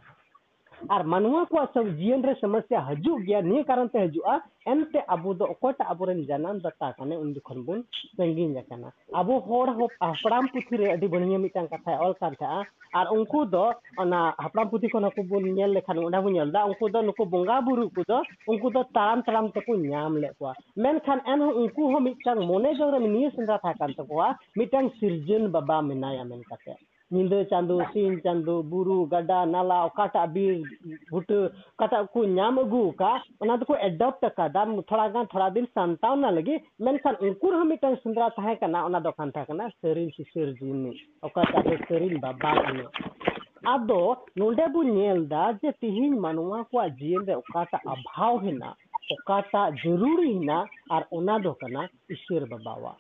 ᱟᱨ 0.95 1.03
ᱢᱟᱱᱣᱟ 1.13 1.41
ᱠᱚᱣᱟᱜ 1.51 1.75
ᱡᱤᱭᱚᱱ 1.99 2.23
ᱨᱮ 2.27 2.33
ᱥᱚᱢᱚᱥᱥᱟ 2.41 2.79
ᱦᱤᱡᱩᱜ 2.89 3.19
ᱜᱮᱭᱟ 3.27 3.41
ᱱᱤᱭᱟᱹ 3.49 3.65
ᱠᱟᱨᱚᱱ 3.69 3.89
ᱛᱮ 3.93 3.99
ᱦᱤᱡᱩᱜᱼᱟ 4.05 4.35
ᱮᱱᱛᱮ 4.73 4.99
ᱟᱵᱚ 5.15 5.31
ᱫᱚ 5.39 5.45
ᱚᱠᱚᱭᱴᱟᱜ 5.55 5.89
ᱟᱵᱚᱨᱮᱱ 5.93 6.21
ᱡᱟᱱᱟᱢ 6.29 6.57
ᱫᱟᱛᱟ 6.65 6.89
ᱠᱟᱱᱟᱭ 6.99 7.19
ᱩᱱ 7.25 7.35
ᱡᱚᱠᱷᱚᱱ 7.35 7.61
ᱵᱚᱱ 7.67 7.81
ᱥᱟᱺᱜᱤᱧ 8.17 8.59
ᱟᱠᱟᱱᱟ 8.63 8.89
ᱟᱵᱚ 9.21 9.35
ᱦᱚᱲ 9.49 9.69
ᱦᱟᱯᱲᱟᱢ 10.01 10.45
ᱯᱩᱛᱷᱤ 10.53 10.77
ᱨᱮ 10.81 10.87
ᱟᱹᱰᱤ 10.95 11.07
ᱵᱟᱹᱲᱤᱭᱟᱹ 11.15 11.39
ᱢᱤᱫᱴᱟᱝ 11.45 11.69
ᱠᱟᱛᱷᱟᱭ 11.73 11.97
ᱚᱞ 12.07 12.15
ᱠᱟᱱ 12.21 12.35
ᱛᱟᱦᱮᱸᱜᱼᱟ 12.41 12.69
ᱟᱨ 12.99 13.07
ᱩᱱᱠᱩ 13.17 13.41
ᱫᱚ 13.55 13.65
ᱚᱱᱟ 14.03 14.21
ᱦᱟᱯᱲᱟᱢ 14.45 14.71
ᱯᱩᱛᱷᱤ 14.73 14.89
ᱠᱷᱚᱱ 14.93 15.05
ᱦᱚᱸᱠᱚ 15.09 15.23
ᱵᱚᱱ 15.31 15.45
ᱧᱮᱞ 15.59 15.71
ᱞᱮᱠᱷᱟᱱ 15.77 15.99
ᱚᱸᱰᱮ 16.07 16.19
ᱵᱚᱱ 16.25 16.33
ᱧᱮᱞ 16.37 16.49
ᱮᱫᱟ 16.53 16.65
ᱩᱱᱠᱩ 16.71 16.89
ᱫᱚ 16.95 17.01
ᱱᱩᱠᱩ 17.09 17.25
ᱵᱚᱸᱜᱟ 17.33 17.57
ᱵᱩᱨᱩ 17.67 17.85
ᱠᱚᱫᱚ 17.97 18.19
ᱩᱱᱠᱩ 18.53 18.69
ᱫᱚ 18.75 18.81
ᱛᱟᱲᱟᱢ 18.97 19.23
ᱛᱟᱲᱟᱢ 19.27 19.47
ᱛᱮᱠᱚ 19.55 19.73
ᱧᱟᱢ 19.91 20.13
ᱞᱮᱫ 20.23 20.33
ᱠᱚᱣᱟ 20.39 20.53
ᱢᱮᱱᱠᱷᱟᱱ 20.83 21.21
ᱮᱱᱦᱚᱸ 21.33 21.53
ᱩᱱᱠᱩ 21.63 21.83
ᱦᱚᱸ 21.93 22.03
ᱢᱤᱫᱴᱟᱝ 22.09 22.41
ᱢᱚᱱᱮ 22.51 22.71
ᱡᱚᱝ 22.79 22.93
ᱨᱮ 22.95 23.01
ᱱᱤᱭᱟᱹ 23.15 23.29
ᱥᱮᱸᱫᱽᱨᱟ 23.37 23.57
ᱛᱟᱦᱮᱸ 23.63 23.79
ᱠᱟᱱ 23.81 23.93
ᱛᱟᱠᱚᱣᱟ 23.99 24.29
ᱢᱤᱫᱴᱟᱝ 24.59 24.89
ᱥᱤᱨᱡᱚᱱ 24.99 25.45
ᱵᱟᱵᱟ 25.55 25.77
ᱢᱮᱱᱟᱭᱟ 25.89 26.25
ᱢᱮᱱ 26.31 26.43
ᱠᱟᱛᱮ 26.51 26.75
ᱧᱤᱫᱟᱹ 27.12 27.46
ᱪᱟᱸᱫᱚ 27.50 27.76
ᱥᱤᱧ 27.94 28.22
ᱪᱟᱸᱫᱚ 28.24 28.64
ᱵᱩᱨᱩ 28.64 29.06
ᱜᱟᱰᱟ 29.12 29.46
ᱱᱟᱞᱟ 29.46 29.86
ᱚᱠᱟᱴᱟᱜ 29.90 30.32
ᱵᱤᱨ 30.34 30.64
ᱵᱩᱴᱟᱹ 31.12 31.52
ᱚᱠᱟᱴᱟᱜ 31.76 32.08
ᱠᱚ 32.14 32.24
ᱧᱟᱢ 32.24 32.58
ᱟᱹᱜᱩ 32.64 32.82
ᱟᱠᱟᱫ 32.96 33.22
ᱚᱱᱟ 33.42 33.58
ᱫᱚᱠᱚ 33.58 33.76
ᱮᱰᱚᱯᱴ 33.88 34.24
ᱟᱠᱟᱫᱟ 34.24 34.64
ᱛᱷᱚᱲᱟ 34.90 35.10
ᱜᱟᱱ 35.14 35.28
ᱛᱷᱚᱲᱟ 35.28 35.52
ᱫᱤᱱ 35.52 35.68
ᱥᱟᱢᱴᱟᱣᱱᱟ 35.76 36.32
ᱞᱟᱹᱜᱤᱫ 36.32 36.62
ᱢᱮᱱᱠᱷᱟᱱ 36.80 37.16
ᱩᱱᱠᱩ 37.20 37.52
ᱨᱮᱦᱚᱸ 37.52 37.68
ᱢᱤᱫᱴᱟᱝ 37.68 37.98
ᱥᱮᱸᱫᱽᱨᱟ 38.04 38.30
ᱛᱟᱦᱮᱸ 38.36 38.58
ᱠᱟᱱᱟ 38.60 38.86
ᱚᱱᱟ 38.86 39.02
ᱫᱚ 39.02 39.12
ᱠᱟᱱ 39.12 39.32
ᱛᱟᱦᱮᱸ 39.32 39.48
ᱠᱟᱱᱟ 39.48 39.70
ᱥᱟᱹᱨᱤᱱ 39.82 40.12
ᱥᱤᱥᱟᱹᱨ 40.16 40.54
ᱡᱤᱱᱤ 40.60 40.94
ᱚᱠᱟᱴᱟᱜ 41.24 41.64
ᱫᱚ 41.68 41.76
ᱥᱟᱹᱨᱤᱱ 41.90 42.16
ᱵᱟᱵᱟ 42.22 42.52
ᱠᱟᱱᱟ 42.64 42.88
ᱟᱫᱚ 43.74 44.02
ᱱᱚᱰᱮ 44.36 44.64
ᱵᱚᱱ 44.74 44.88
ᱧᱮᱞ 44.96 45.24
ᱮᱫᱟ 45.28 45.44
ᱡᱮ 45.62 45.72
ᱛᱤᱦᱤᱧ 45.82 46.16
ᱢᱟᱱᱣᱟ 46.26 46.64
ᱠᱚᱣᱟᱜ 46.72 46.96
ᱡᱤᱭᱚᱱ 47.00 47.28
ᱨᱮ 47.28 47.36
ᱚᱠᱟᱴᱟᱜ 47.44 47.84
ᱚᱵᱷᱟᱣ 47.96 48.40
ᱦᱮᱱᱟᱜ 48.46 48.76
ᱚᱠᱟᱴᱟᱜ 49.16 49.76
ᱡᱟᱹᱨᱩᱲᱤ 49.84 50.32
ᱦᱮᱱᱟᱜ 50.40 50.68
ᱟᱨ 50.96 51.04
ᱚᱱᱟ 51.12 51.36
ᱫᱚ 51.44 51.54
ᱠᱟᱱᱟ 51.62 51.90
ᱤᱥᱥᱚᱨ 52.10 52.48
ᱵᱟᱵᱟᱣᱟᱜ 52.48 52.96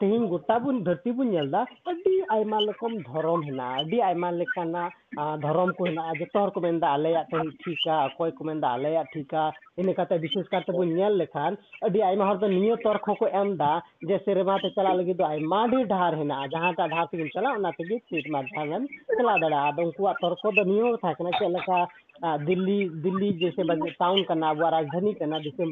ᱛᱮᱦᱮᱧ 0.00 0.28
ᱜᱚᱴᱟ 0.28 0.58
ᱵᱚᱱ 0.64 0.82
ᱫᱷᱟᱹᱨᱛᱤ 0.86 1.12
ᱵᱚᱱ 1.18 1.30
ᱧᱮᱞ 1.34 1.48
ᱮᱫᱟ 1.48 1.60
ᱟᱹᱰᱤ 1.92 2.14
ᱟᱭᱢᱟ 2.36 2.58
ᱨᱚᱠᱚᱢ 2.68 2.94
ᱫᱷᱚᱨᱚᱢ 3.08 3.42
ᱦᱮᱱᱟᱜᱼᱟ 3.48 3.82
ᱟᱹᱰᱤ 3.84 3.98
ᱟᱭᱢᱟ 4.08 4.30
ᱞᱮᱠᱟᱱᱟᱜ 4.40 4.96
ᱫᱷᱚᱨᱚᱢ 5.44 5.70
ᱠᱚ 5.78 5.86
ᱦᱮᱱᱟᱜᱼᱟ 5.90 6.16
ᱡᱚᱛᱚ 6.22 6.40
ᱦᱚᱲ 6.42 6.50
ᱠᱚ 6.56 6.60
ᱢᱮᱱᱫᱟ 6.66 6.88
ᱟᱞᱮᱭᱟᱜ 6.96 7.30
ᱴᱷᱤᱠᱟ 7.64 7.94
ᱚᱠᱚᱭ 8.08 8.32
ᱠᱚ 8.38 8.44
ᱢᱮᱱᱫᱟ 8.48 8.72
ᱟᱞᱮᱭᱟᱜ 8.78 9.06
ᱴᱷᱤᱠᱟ 9.14 9.44
ᱤᱱᱟᱹ 9.84 9.94
ᱠᱟᱛᱮ 10.00 10.14
ᱵᱤᱥᱮᱥ 10.24 10.50
ᱠᱟᱨᱛᱮ 10.54 10.72
ᱵᱚᱱ 10.78 10.92
ᱧᱮᱞ 10.98 11.16
ᱞᱮᱠᱷᱟᱱ 11.22 11.58
ᱟᱹᱰᱤ 11.88 12.02
ᱟᱭᱢᱟ 12.10 12.28
ᱦᱚᱲ 12.30 12.38
ᱫᱚ 12.44 12.48
ᱱᱤᱭᱟᱹ 12.56 12.76
ᱛᱚᱨᱠ 12.86 13.08
ᱦᱚᱸᱠᱚ 13.12 13.30
ᱮᱢ 13.42 13.52
ᱮᱫᱟ 13.56 13.72
ᱡᱮ 14.10 14.18
ᱥᱮᱨᱢᱟ 14.26 14.58
ᱛᱮ 14.64 14.72
ᱪᱟᱞᱟᱜ 14.78 14.98
ᱞᱟᱹᱜᱤᱫ 15.02 15.18
ᱫᱚ 15.22 15.28
ᱟᱭᱢᱟ 15.30 15.62
ᱰᱷᱮᱨ 15.74 15.84
ᱰᱟᱦᱟᱨ 15.94 16.12
ᱦᱮᱱᱟᱜᱼᱟ 16.22 16.52
ᱡᱟᱦᱟᱸᱴᱟᱜ 16.56 16.90
ᱰᱟᱦᱟᱨ 16.96 17.06
ᱛᱮᱜᱮᱢ 17.14 17.30
ᱪᱟᱞᱟᱜ 17.38 17.60
ᱚᱱᱟ 17.62 17.72
ᱛᱮᱜᱮ 17.80 17.96
ᱥᱮᱨᱢᱟ 18.10 18.42
ᱰᱟᱦᱟᱨᱮᱢ 18.50 18.88
ᱪᱟᱞᱟᱣ 19.16 19.38
ᱫᱟᱲᱮᱭᱟᱜᱼᱟ 19.46 19.70
ᱟᱫᱚ 19.72 19.88
ᱩᱱᱠᱩᱣᱟᱜ 19.88 20.20
ᱛᱚᱨᱠᱚ 20.24 20.54
ᱫᱚ 20.60 20.64
ᱱᱤᱭᱟᱹ 20.72 20.84
ᱦᱚᱸ 20.90 20.98
ᱛᱟᱦᱮᱸ 21.04 21.16
ᱠᱟᱱᱟ 21.22 21.38
ᱪᱮᱫ 21.40 21.52
ᱞᱮᱠᱟ 21.56 21.78
दिल्ली 22.23 22.77
दिल्ली 23.03 23.31
जैसे 23.33 23.63
टाउन 23.91 24.23
का 24.23 24.35
ना 24.35 24.51
राजधानी 24.69 25.13
का 25.13 25.25
ना 25.25 25.37
दिसम 25.39 25.71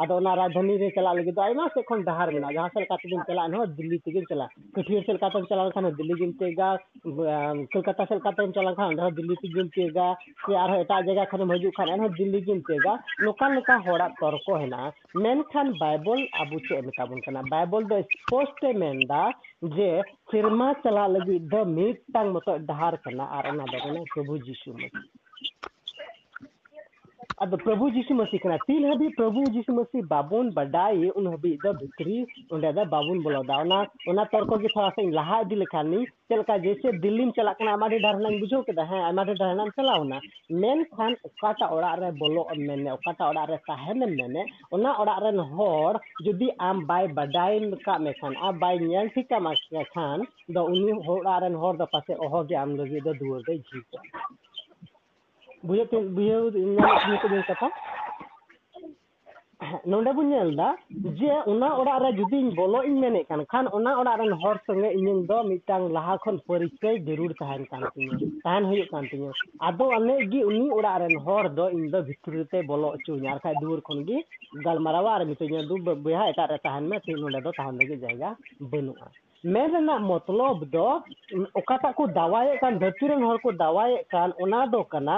अब 0.00 0.10
राजधानी 0.38 0.90
चलाने 0.90 1.68
से 1.68 1.82
डहर 2.02 2.30
में 2.30 2.40
जहाँ 2.52 2.68
से 2.68 2.84
चलान 2.84 3.52
दिल्ली 3.74 3.98
तेम 3.98 4.24
चला 4.24 4.46
कटिहर 4.76 5.02
से 5.02 5.42
चला 5.44 5.68
खान 5.68 5.90
दिल्ली 5.94 6.30
तेगा 6.32 6.76
कलकता 7.06 8.04
से 8.04 8.18
चलान 8.18 8.74
खान 8.74 9.14
दिल्ली 9.14 9.34
तेम 9.34 9.68
तेगा 9.68 10.12
से 10.40 10.52
एट 10.80 10.92
जगह 11.06 11.24
खान 11.24 11.50
हज 11.50 11.64
खान 11.76 12.06
दिल्ली 12.08 12.40
गेम 12.40 12.60
तेगा 12.60 12.94
नौका 13.22 13.48
नौका 13.48 14.08
तर्क 14.22 14.50
है 14.50 15.64
बैबल 15.72 16.26
अब 16.40 16.58
चेताबन 16.58 17.42
बैबल 17.48 17.84
तो 17.84 18.02
स्पष्ट 18.02 18.64
मेदा 18.76 19.30
जे 19.64 19.90
सेमा 20.32 20.72
चला 20.72 21.06
मत 21.08 22.50
डहर 22.68 22.98
और 23.18 23.56
प्रभु 24.14 24.38
जीशु 24.38 24.72
मसीह। 24.72 25.27
अब 27.42 27.54
प्रभु 27.62 27.88
जीशु 27.90 28.14
मसीह 28.14 28.40
कना 28.42 28.56
तिल 28.58 28.84
हबी 28.86 29.08
प्रभु 29.08 29.44
जीशु 29.52 29.72
मसीह, 29.72 30.02
बाबुन 30.02 30.50
बडाई, 30.52 31.08
उन 31.10 31.26
हबी 31.26 31.50
द 31.64 31.74
भित्री, 31.78 32.16
उन 32.52 32.60
द 32.60 32.86
बाबुन 32.90 33.22
बोला 33.22 33.38
उना 33.60 33.78
उना 34.08 34.24
तर्को 34.32 34.56
की 34.58 34.68
थोड़ा 34.68 34.88
सा 34.88 35.02
लहा 35.10 35.38
इदी 35.40 35.54
लेखान 35.54 35.86
नहीं 35.88 36.06
चल 36.32 36.42
का 36.42 36.56
जैसे 36.58 36.92
दिल्ली 36.98 37.24
में 37.24 37.30
चला 37.36 37.52
कना 37.52 37.72
हमारे 37.72 37.98
धारणा 37.98 38.28
बुझो 38.38 38.60
के 38.62 38.72
हैं, 38.72 39.02
हमारे 39.02 39.34
धारणा 39.34 39.66
चला 39.68 39.92
होना 39.92 40.20
मेन 40.52 40.82
खान 40.94 41.16
ओकाटा 41.26 41.68
ओड़ा 41.76 41.94
रे 41.94 42.10
बोलो 42.18 42.46
मेन 42.58 42.82
ने 42.82 42.90
ओकाटा 42.90 43.28
ओड़ा 43.28 43.44
रे 43.44 43.56
साहेन 43.56 44.04
ने 44.32 44.44
उना 44.72 44.92
ओड़ा 44.94 45.16
रे 45.22 45.36
होर 45.52 46.00
जुदी 46.24 46.48
आम 46.60 46.84
बाय 46.86 47.06
बडाई 47.20 47.60
का 47.86 47.98
में 47.98 48.12
खान 48.12 48.36
आ 48.36 48.50
बाय 48.58 48.78
न्याल 48.78 49.08
ठीक 49.08 49.28
का 49.32 49.82
खान, 49.94 50.26
द 50.50 50.58
उनी 50.58 51.00
होड़ा 51.06 51.38
रे 51.38 51.54
होर 51.54 51.76
द 51.76 51.88
पासे 51.92 52.14
ओहो 52.26 52.44
आम 52.58 52.76
लगी 52.76 53.00
द 53.00 53.16
दूर 53.22 53.40
दे 53.40 53.58
जीता 53.58 54.02
ᱫᱚᱭ 55.67 55.77
ᱡᱷᱤᱡᱟ 55.77 55.99
ᱵᱩᱡᱷᱟᱹᱣ 56.15 56.43
ᱵᱩᱡᱷᱟᱹᱣ 56.45 56.45
ᱧᱟᱢ 56.75 57.19
ᱛᱤᱧ 57.21 57.43
ᱠᱟᱛᱷᱟ 57.49 57.69
ᱱᱚᱰᱮ 59.91 60.09
ᱵᱚᱱ 60.15 60.27
ᱧᱮᱞ 60.29 60.49
ᱫᱟ 60.59 60.67
ᱡᱮ 61.19 61.31
ᱚᱱᱟ 61.51 61.67
ᱚᱲᱟᱜ 61.81 62.01
ᱨᱮ 62.03 62.09
ᱡᱩᱫᱤᱧ 62.17 62.49
ᱵᱚᱞᱚ 62.59 62.79
ᱤᱧ 62.89 62.99
ᱢᱮᱱᱮᱫ 63.03 63.27
ᱠᱟᱱ 63.29 63.41
ᱠᱷᱟᱱ 63.51 63.65
ᱚᱱᱟ 63.77 63.91
ᱚᱲᱟᱜ 64.01 64.19
ᱨᱮᱱ 64.21 64.33
ᱦᱚᱲ 64.41 64.55
ᱥᱚᱸᱜᱮ 64.67 64.89
ᱤᱧᱟᱹᱝ 64.97 65.21
ᱫᱚ 65.29 65.37
ᱢᱤᱫᱴᱟᱝ 65.51 65.85
ᱞᱟᱦᱟ 65.95 66.17
ᱠᱷᱚᱱ 66.23 66.37
ᱯᱚᱨᱤᱪᱚᱭ 66.47 66.95
ᱡᱟᱹᱨᱩᱲ 67.07 67.31
ᱛᱟᱦᱮᱱ 67.41 67.63
ᱠᱟᱱ 67.71 67.83
ᱛᱤᱧᱟᱹ 67.95 68.17
ᱛᱟᱦᱮᱱ 68.43 68.63
ᱦᱩᱭᱩᱜ 68.69 68.89
ᱠᱟᱱ 68.93 69.07
ᱛᱤᱧᱟᱹ 69.11 69.31
ᱟᱫᱚ 69.67 69.85
ᱚᱱᱮ 69.97 70.15
ᱜᱮ 70.31 70.41
ᱩᱱᱤ 70.49 70.65
ᱚᱲᱟᱜ 70.77 70.99
ᱨᱮᱱ 71.03 71.15
ᱦᱚᱲ 71.25 71.43
ᱫᱚ 71.57 71.65
ᱤᱧ 71.77 71.87
ᱫᱚ 71.93 71.99
ᱵᱷᱤᱛᱨᱤ 72.09 72.45
ᱛᱮ 72.51 72.61
ᱵᱚᱞᱚ 72.71 72.87
ᱚᱪᱚᱧᱟ 72.97 73.31
ᱟᱨ 73.35 73.39
ᱠᱷᱟᱡ 73.43 73.55
ᱫᱩᱣᱟᱹᱨ 73.63 73.81
ᱠᱷᱚᱱ 73.87 74.05
ᱜᱮ 74.09 74.17
ᱜᱟᱞᱢᱟᱨᱟᱣᱟ 74.65 75.11
ᱟᱨ 75.17 75.25
ᱢᱤᱛᱟᱹᱧᱟ 75.31 75.67
ᱫᱩ 75.69 75.75
ᱵᱚᱭᱦᱟ 76.05 76.29
ᱮᱴᱟᱜ 76.33 76.49
ᱨᱮ 76.55 76.57
ᱛᱟᱦᱮᱱ 76.67 76.89
ᱢᱮ 76.93 76.99
ᱛᱤᱦᱤᱧ 77.05 77.21
ᱱᱚᱰᱮ 77.25 77.39
ᱫᱚ 77.45 77.51
ᱛᱟᱦᱮᱱ 77.59 77.77
ᱞᱟᱹᱜᱤᱫ 77.83 78.01
ᱡᱟᱭᱜᱟ 78.07 78.35
ᱵᱟᱹᱱᱩᱜᱼᱟ 78.71 79.07
ᱢᱮᱱ 79.53 79.67
ᱨᱮᱱᱟᱜ 79.73 80.01
ᱢᱚᱛᱞᱚᱵ 80.11 80.57
ᱫᱚ 80.75 80.85
ᱚᱠᱟᱴᱟᱜ 81.59 81.93
ᱠᱚ 81.99 82.03
ᱫᱟᱣᱟᱭᱮᱫ 82.19 82.59
ᱠᱟᱱ 82.63 82.79
ᱫᱷᱟᱹᱨᱛᱤ 82.81 83.05
ᱨᱮᱱ 83.11 83.23
ᱦᱚᱲ 83.27 83.37
ᱠᱚ 83.45 83.49
ᱫᱟᱣᱟᱭᱮᱫ 83.63 84.03
ᱠᱟᱱ 84.13 84.29
ᱚᱱᱟ 84.43 84.59
ᱫᱚ 84.73 84.81
ᱠᱟᱱᱟ 84.93 85.17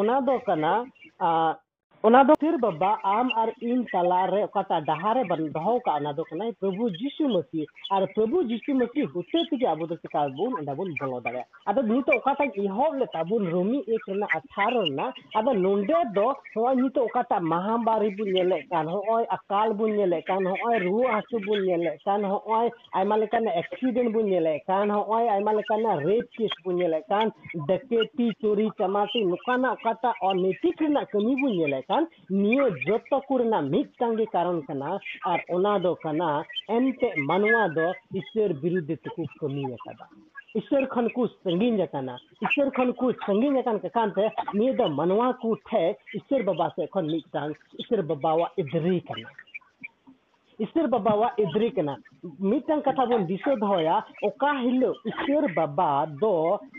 ᱚᱱᱟ 0.00 0.16
ᱫᱚ 0.26 0.36
ᱠᱟᱱᱟ 0.46 0.72
ᱚᱱᱟᱫᱚ 2.05 2.33
ᱥᱤᱨ 2.39 2.57
ᱵᱟᱵᱟ 2.61 2.89
ᱟᱢ 3.11 3.29
ᱟᱨ 3.41 3.49
ᱤᱧ 3.67 3.79
ᱛᱟᱞᱟᱨᱮ 3.91 4.41
ᱚᱠᱟᱴᱟᱜ 4.47 4.85
ᱰᱟᱦᱟᱨᱮ 4.89 5.21
ᱵᱚᱱ 5.29 5.39
ᱫᱚᱦᱚ 5.53 5.71
ᱠᱟᱜ 5.85 5.95
ᱚᱱᱟᱫᱚ 6.01 6.23
ᱠᱟᱱᱟ 6.29 6.49
ᱯᱨᱚᱵᱷᱩ 6.59 6.89
ᱡᱤᱥᱩ 6.99 7.29
ᱢᱟᱹᱥᱤ 7.35 7.65
ᱟᱨ 7.97 8.01
ᱯᱨᱚᱵᱷᱩ 8.17 8.41
ᱡᱤᱥᱩ 8.49 8.75
ᱢᱟᱹᱥᱤ 8.81 9.05
ᱦᱚᱛᱮ 9.13 9.39
ᱛᱮᱜᱮ 9.49 9.65
ᱟᱵᱚ 9.71 9.87
ᱫᱚ 9.91 9.95
ᱪᱮᱠᱟ 10.03 10.21
ᱵᱚᱱ 10.37 10.53
ᱚᱸᱰᱮ 10.59 10.75
ᱵᱚᱱ 10.81 10.91
ᱵᱚᱞᱚ 10.99 11.21
ᱫᱟᱲᱮᱭᱟᱜᱼᱟ 11.27 11.49
ᱟᱫᱚ 11.71 11.81
ᱱᱤᱛᱚᱜ 11.87 12.19
ᱚᱠᱟᱴᱟᱜ 12.21 12.59
ᱮᱦᱚᱵ 12.65 12.93
ᱞᱮᱫᱟ 12.99 13.23
ᱵᱚᱱ 13.31 13.47
ᱨᱚᱢᱤ 13.53 13.79
ᱮᱠ 13.95 14.05
ᱨᱮᱱᱟᱜ 14.11 14.35
ᱟᱴᱷᱟᱨᱚ 14.39 14.83
ᱨᱮᱱᱟᱜ 14.85 15.17
ᱟᱫᱚ 15.41 15.53
ᱱᱚᱰᱮ 15.63 15.97
ᱫᱚ 16.19 16.27
ᱱᱚᱜᱼᱚᱭ 16.55 16.75
ᱱᱤᱛᱚᱜ 16.83 17.07
ᱚᱠᱟᱴᱟᱜ 17.09 17.41
ᱢᱟᱦᱟᱢᱟᱨᱤ 17.53 18.11
ᱵᱚᱱ 18.19 18.29
ᱧᱮᱞᱮᱫ 18.37 18.69
ᱠᱟᱱ 18.75 18.85
ᱱᱚᱜᱼᱚᱭ 18.91 19.25
ᱟᱠᱟᱞ 19.37 19.73
ᱵᱚᱱ 19.81 19.97
ᱧᱮᱞᱮᱫ 19.97 20.23
ᱠᱟᱱ 20.29 20.43
ᱱᱚᱜᱼᱚᱭ 20.49 20.77
ᱨᱩᱣᱟᱹ 20.85 21.09
ᱦᱟᱹᱥᱩ 21.17 21.41
ᱵᱚᱱ 21.47 21.65
ᱧᱮᱞᱮᱫ 21.69 21.97
ᱠᱟᱱ 22.05 22.21
ᱱᱚᱜᱼᱚᱭ 22.27 22.69
ᱟᱭᱢᱟ 23.01 23.17
ᱞᱮᱠᱟᱱᱟᱜ 23.23 23.57
ᱮᱠᱥᱤᱰᱮᱱᱴ 23.63 24.13
ᱵᱚᱱ 24.13 24.29
ᱧᱮᱞᱮᱫ 24.35 24.61
ᱠᱟᱱ 24.69 24.87
ᱱᱚᱜᱼᱚᱭ 24.93 25.25
ᱟᱭᱢᱟ 25.35 25.57
ᱞᱮᱠᱟᱱᱟᱜ 25.57 26.05
ᱨᱮᱯ 26.05 26.29
ᱠᱮᱥ 26.37 26.53
ᱵᱚᱱ 26.63 26.77
ᱧᱮᱞᱮᱫ 26.83 27.03
ᱠᱟᱱ 27.09 27.33
ᱰᱟᱠᱮᱛᱤ 27.73 28.29
ᱪᱳᱨᱤ 28.45 28.69
ᱪᱟᱢᱟᱛᱤ 28.77 29.25
ᱱᱚᱝᱠᱟᱱᱟᱜ 29.31 29.73
ᱚᱠᱟᱴᱟᱜ 29.81 30.13
ᱚᱱᱤᱛᱤᱠ 30.29 30.77
ᱨᱮᱱᱟᱜ 30.85 31.09
ᱠᱟᱹᱢᱤ 31.11 31.33
ᱵᱚᱱ 31.41 31.53
ᱧᱮᱞᱮᱫ 31.57 31.83
ᱠᱟᱱ 31.87 31.94
ᱱᱤᱭᱟᱹ 32.30 32.70
ᱡᱚᱛᱚ 32.86 33.20
ᱠᱚ 33.28 33.38
ᱨᱮᱱᱟᱜ 33.38 33.70
ᱢᱤᱫᱴᱟᱝ 33.70 34.16
ᱜᱮ 34.16 34.26
ᱠᱟᱨᱚᱱ 34.32 34.62
ᱠᱟᱱᱟ 34.66 34.98
ᱟᱨ 35.26 35.38
ᱚᱱᱟ 35.50 35.78
ᱫᱚ 35.78 35.94
ᱠᱟᱱᱟ 35.96 36.44
ᱮᱱᱛᱮ 36.68 37.08
ᱢᱟᱱᱣᱟ 37.28 37.62
ᱫᱚ 37.74 37.86
ᱤᱥᱥᱚᱨ 38.14 38.50
ᱵᱤᱨᱩᱫᱽᱫᱷ 38.62 38.96
ᱛᱮᱠᱚ 39.04 39.24
ᱠᱟᱹᱢᱤ 39.40 39.64
ᱟᱠᱟᱫᱟ 39.76 40.06
ईश्वर 40.56 40.84
खन 40.84 41.08
को 41.14 41.26
संगीन 41.26 41.76
जकाना 41.78 42.16
ईश्वर 42.44 42.68
खन 42.76 42.90
को 43.00 43.10
संगीन 43.14 43.56
जकान 43.56 43.76
ककान 43.78 44.10
थे 44.16 44.26
निये 44.28 44.72
द 44.74 44.88
मनवा 44.98 45.30
को 45.42 45.54
ठे 45.68 45.82
ईश्वर 46.16 46.42
बाबा 46.42 46.68
से 46.68 46.86
खन 46.94 47.04
मिटांग 47.06 47.54
ईश्वर 47.80 48.02
बाबा 48.10 48.32
इदरी 48.58 48.98
कना 49.08 49.30
ईश्वर 50.58 50.86
बाबा 50.86 51.28
इदरी 51.40 51.68
कना 51.76 51.94
मिटांग 52.42 52.82
कथा 52.82 53.04
बोन 53.06 53.24
दिसो 53.26 53.54
दहोया 53.62 53.96
ओका 54.26 54.50
हिलो 54.58 54.90
ईश्वर 55.08 55.46
बाबा 55.54 55.88
दो 56.18 56.34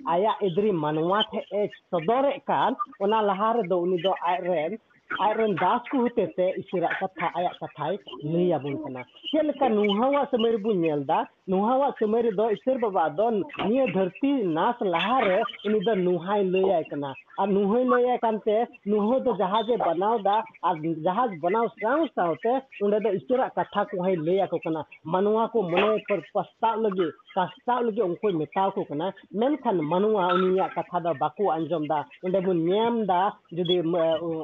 आया 0.09 0.35
इदरी 0.43 0.71
मनवा 0.83 1.21
ठे 1.31 1.45
ए 1.55 1.67
सदरे 1.87 2.37
कान 2.51 2.75
ओना 3.03 3.21
लहार 3.21 3.61
दो 3.67 3.79
उनी 3.79 4.01
दो 4.03 4.15
आयरन 4.31 4.77
आयरन 5.10 5.52
दास 5.54 5.88
को 5.90 6.08
ᱠᱟᱛᱷᱟᱭ 6.10 7.30
आया 7.36 7.50
कथा 7.62 7.90
लैया 7.90 8.58
बुन 8.58 8.74
कना 8.76 9.02
चेलका 9.26 9.68
नुहावा 9.68 10.24
समय 10.24 10.56
बुन 10.58 10.78
नेलदा 10.78 11.22
ᱱᱚᱣᱟᱣᱟᱜ 11.48 11.94
ᱠᱟᱹᱢᱟᱹᱭ 11.98 12.22
ᱨᱮᱫᱚ 12.26 12.50
ᱤᱥᱟᱹᱨ 12.50 12.78
ᱵᱟᱵᱟ 12.82 13.10
ᱫᱚ 13.16 13.30
ᱱᱤᱭᱟᱹ 13.68 13.86
ᱫᱷᱟᱹᱨᱛᱤ 13.94 14.30
ᱱᱟᱥ 14.56 14.74
ᱞᱟᱦᱟᱨᱮ 14.80 15.42
ᱩᱱᱤ 15.64 15.78
ᱫᱚ 15.86 15.94
ᱱᱩᱦᱟᱭ 15.94 16.42
ᱞᱟᱹᱭᱟᱭ 16.42 16.82
ᱠᱟᱱᱟ 16.90 17.14
ᱟᱨ 17.38 17.46
ᱱᱩᱦᱟᱹᱭ 17.46 17.84
ᱞᱟᱹᱭᱟᱭ 17.86 18.18
ᱠᱟᱱᱛᱮ 18.18 18.66
ᱱᱩᱦᱟᱹ 18.86 19.20
ᱫᱚ 19.24 19.30
ᱡᱟᱦᱟᱡᱽ 19.38 19.70
ᱮ 19.70 19.76
ᱵᱮᱱᱟᱣᱫᱟ 19.78 20.42
ᱟᱨ 20.66 20.74
ᱡᱟᱦᱟᱡᱽ 21.06 21.30
ᱵᱮᱱᱟᱣ 21.44 21.66
ᱥᱟᱶ 21.80 22.02
ᱥᱟᱶᱛᱮ 22.18 22.50
ᱚᱸᱰᱮ 22.82 22.98
ᱫᱚ 23.04 23.10
ᱤᱥᱟᱹᱨᱟᱜ 23.18 23.54
ᱠᱟᱛᱷᱟ 23.54 23.84
ᱠᱚᱦᱚᱸᱭ 23.92 24.16
ᱞᱟᱹᱭ 24.26 24.40
ᱟᱠᱚ 24.42 24.58
ᱠᱟᱱᱟ 24.64 24.82
ᱢᱟᱱᱣᱟ 25.04 25.46
ᱠᱚ 25.52 25.62
ᱢᱚᱱᱮ 25.62 26.02
ᱯᱚᱨ 26.08 26.18
ᱯᱟᱥᱛᱟᱣ 26.34 26.74
ᱞᱟᱹᱜᱤᱫ 26.82 27.14
ᱯᱟᱥᱛᱟᱣ 27.36 27.78
ᱞᱟᱹᱜᱤᱫ 27.86 28.02
ᱩᱱᱠᱩᱭ 28.08 28.32
ᱢᱮᱛᱟᱣ 28.42 28.74
ᱠᱚ 28.74 28.84
ᱠᱟᱱᱟ 28.90 29.12
ᱢᱮᱱᱠᱷᱟᱱ 29.30 29.78
ᱢᱟᱱᱣᱟ 29.92 30.34
ᱩᱱᱤᱭᱟᱜ 30.34 30.74
ᱠᱟᱛᱷᱟ 30.74 30.98
ᱫᱚ 31.06 31.14
ᱵᱟᱠᱚ 31.22 31.52
ᱟᱸᱡᱚᱢᱫᱟ 31.54 32.02
ᱚᱸᱰᱮ 32.24 32.40
ᱵᱚᱱ 32.42 32.58
ᱧᱮᱞᱫᱟ 32.66 33.20
ᱡᱩᱫᱤ 33.54 33.78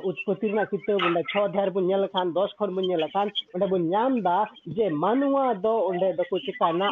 ᱩᱛᱯᱚᱛᱛᱤ 0.06 0.46
ᱨᱮᱱᱟᱜ 0.54 0.70
ᱠᱤᱛᱟᱹᱵ 0.70 1.02
ᱚᱸᱰᱮ 1.10 1.22
ᱪᱷᱚ 1.34 1.48
ᱫᱷᱟᱨ 1.58 1.70
ᱵᱚᱱ 1.74 1.86
ᱧᱮᱞ 1.90 2.06
ᱞᱮᱠᱷᱟᱱ 2.06 2.30
ᱫᱚᱥ 2.38 2.54
ᱠᱷᱚᱱ 2.58 2.70
ᱵᱚᱱ 2.78 2.86
ᱧᱮᱞ 2.86 3.00
ᱞᱮᱠᱷᱟᱱ 3.06 3.26
ᱚᱸᱰᱮ 3.54 3.66
ᱵᱚᱱ 3.74 3.90
ᱧᱟᱢᱫᱟ 3.90 4.36
ᱡᱮ 4.76 4.90
ᱢᱟᱱᱣᱟ 5.02 5.54
ᱫᱚ 5.66 5.74
ᱚᱸᱰᱮ 5.90 6.08
ᱫᱚᱠᱚ 6.20 6.38
ᱪᱮᱠᱟᱭᱱᱟ 6.46 6.91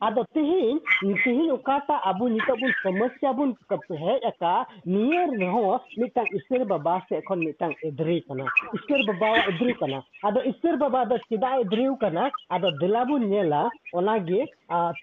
ᱟᱫᱚ 0.00 0.24
ᱛᱤᱦᱤᱧ 0.34 0.80
ᱛᱤᱦᱤᱧ 1.24 1.50
ᱚᱠᱟᱴᱟᱜ 1.56 2.00
ᱟᱵᱚ 2.04 2.28
ᱱᱤᱛᱚᱜ 2.28 2.58
ᱵᱚᱱ 2.60 2.72
ᱥᱚᱢᱚᱥᱥᱟ 2.82 3.32
ᱵᱚᱱ 3.38 3.54
ᱦᱮᱡ 4.02 4.20
ᱟᱠᱟ 4.30 4.66
ᱱᱤᱭᱟᱹ 4.86 5.26
ᱨᱮᱦᱚᱸ 5.30 5.78
ᱢᱤᱫᱴᱟᱝ 5.96 6.28
ᱤᱥᱥᱚᱨ 6.38 6.64
ᱵᱟᱵᱟ 6.64 6.94
ᱥᱮᱫ 7.08 7.24
ᱠᱷᱚᱱ 7.28 7.44
ᱢᱤᱫᱴᱟᱝ 7.46 7.74
ᱮᱫᱨᱤ 7.88 8.18
ᱠᱟᱱᱟ 8.28 8.46
ᱤᱥᱥᱚᱨ 8.74 9.00
ᱵᱟᱵᱟᱣᱟᱜ 9.06 9.48
ᱮᱫᱨᱤ 9.52 9.74
ᱠᱟᱱᱟ 9.74 10.02
ᱟᱫᱚ 10.24 10.42
ᱤᱥᱥᱚᱨ 10.52 10.76
ᱵᱟᱵᱟ 10.76 11.04
ᱫᱚ 11.04 11.16
ᱪᱮᱫᱟᱜ 11.28 11.62
ᱮᱫᱨᱤᱣ 11.64 11.94
ᱠᱟᱱᱟ 12.00 12.24
ᱟᱫᱚ 12.50 12.70
ᱫᱮᱞᱟ 12.80 13.04
ᱵᱚᱱ 13.04 13.28
ᱧᱮᱞᱟ 13.30 13.62
ᱚᱱᱟᱜᱮ 13.94 14.40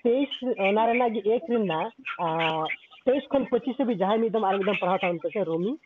ᱛᱮᱭᱤᱥ 0.03 0.33
ᱚᱱᱟ 0.59 0.85
ᱨᱮᱱᱟᱜ 0.91 1.13
ᱜᱮ 1.13 1.21
ᱮᱠ 1.35 1.49
ᱨᱮᱱᱟᱜ 1.49 1.91
तेईस 3.05 3.27
खन 3.31 3.45
पच्चीस 3.51 3.77
भी 3.87 3.95
जहाँ 3.95 4.15
एकदम 4.15 4.45
आर 4.45 4.55
एकदम 4.55 4.75
पढ़ा 4.81 4.97
था 4.97 5.09
उनके 5.09 5.43
रोमी 5.43 5.77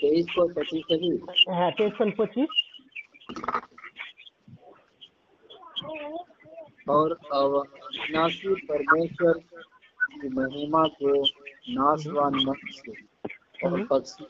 तेईस 0.00 0.26
को 0.34 0.46
पच्चीस 0.54 0.82
सभी 0.92 1.10
हाँ 1.54 1.70
तेईस 1.72 1.92
खन 1.98 2.10
पच्चीस 2.18 2.48
और 6.89 7.17
अविनाशी 7.33 8.53
परमेश्वर 8.65 9.39
की 10.13 10.29
महिमा 10.29 10.83
को 11.01 11.21
नाशवान 11.69 12.35
मनुष्य 12.35 12.93
और 13.65 13.85
पक्षी 13.85 14.25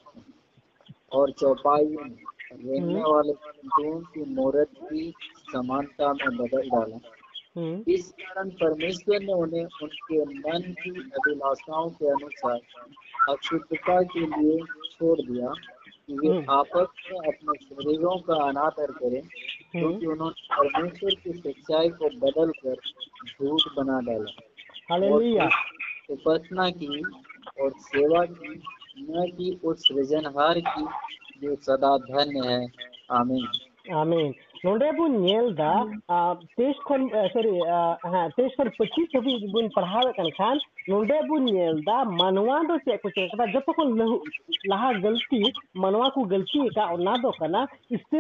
और 1.12 1.32
चौपाई 1.32 1.96
रहने 2.54 3.02
वाले 3.02 3.34
जंतुओं 3.34 4.00
की 4.02 4.26
मूर्त 4.36 4.74
की 4.84 5.14
समानता 5.52 6.14
में 6.14 6.38
बदल 6.38 6.70
डाला। 6.70 7.00
इस 7.88 8.12
कारण 8.20 8.50
परमेश्वर 8.62 9.20
ने 9.20 9.34
उन्हें 9.34 9.66
उनके 9.84 10.24
मन 10.26 10.74
की 10.80 10.90
अभिलाषाओं 10.90 11.90
के 11.90 12.10
अनुसार 12.10 12.60
अशुद्धता 13.30 14.02
के 14.02 14.20
लिए 14.20 14.58
छोड़ 14.92 15.20
दिया 15.22 15.54
कि 16.08 16.14
वे 16.14 16.46
आपस 16.50 17.04
में 17.12 17.20
अपने 17.20 17.58
शरीरों 17.66 18.18
का 18.20 18.36
अनादर 18.48 18.92
करें 18.92 19.22
क्योंकि 19.74 20.06
उन्होंने 20.06 20.56
परमेश्वर 20.56 21.16
की 21.24 21.34
सच्चाई 21.34 21.90
को 21.90 22.10
बदल 22.20 22.52
कर 22.66 22.76
झूठ 23.28 23.62
बना 23.78 24.00
डाला। 24.02 24.32
हालेलुया। 24.92 25.50
उपासना 26.10 26.70
की 26.70 27.02
और 27.62 27.72
सेवा 27.80 28.26
की 28.26 28.54
न 29.00 29.26
कि 29.38 29.60
उस 29.64 29.88
सृजनहार 29.88 30.60
की 30.60 30.86
जो 31.42 31.56
सदा 31.56 31.98
धन्य 31.98 32.48
है। 32.48 32.66
आमीन। 33.12 33.48
आमीन। 33.94 34.34
नोडे 34.66 34.92
बुन 34.92 35.16
नेल 35.22 35.54
दा 35.54 35.72
तेईस 36.12 36.76
खन 36.88 37.10
सॉरी 37.28 37.60
हाँ 38.08 38.30
तेईस 38.30 38.52
खन 38.58 38.70
पच्चीस 38.80 39.08
हबी 39.16 39.52
बुन 39.52 39.68
पढ़ावे 39.70 40.12
कन 40.12 40.30
खान 40.30 40.60
दा 41.88 42.04
मानवा 42.04 42.62
से 42.78 42.98
कुछ 42.98 43.14
कदा 43.18 43.46
जब 43.52 43.60
तक 43.70 43.80
लहा 44.68 44.92
गलती, 44.92 45.52
मानवा 45.78 46.10
को 46.10 46.24
गलती 46.34 46.68
का 46.70 46.86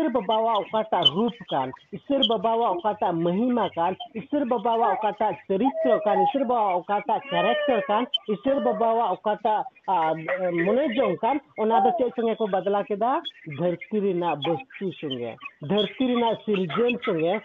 बाबावा 0.10 0.54
ओकाटा 0.54 0.99
रूप 1.13 1.34
कान 1.52 1.71
ईश्वर 1.95 2.28
बाबावा 2.30 2.69
ओकाटा 2.69 3.12
महिमा 3.12 3.67
कान 3.67 3.95
ईश्वर 4.17 4.43
बाबावा 4.54 4.91
ओकाटा 4.91 5.32
चरित्र 5.32 5.97
कान 6.06 6.21
ईश्वर 6.21 6.43
बाबा 6.43 6.73
ओकाटा 6.76 7.17
कैरेक्टर 7.17 7.80
कान 7.88 8.06
ईश्वर 8.32 8.60
बाबावा 8.63 9.10
ओकाटा 9.12 9.58
मने 9.89 10.88
जों 10.95 11.13
कान 11.15 11.39
दो 11.60 11.89
चेक 11.99 12.13
संगे 12.19 12.36
को 12.36 12.47
बदला 12.47 12.82
केदा 12.82 13.17
धरती 13.60 14.13
बस्तु 14.47 14.91
संगे 14.91 15.36
धरती 15.67 16.08
सिरजन 16.45 16.95
संगे 17.08 17.38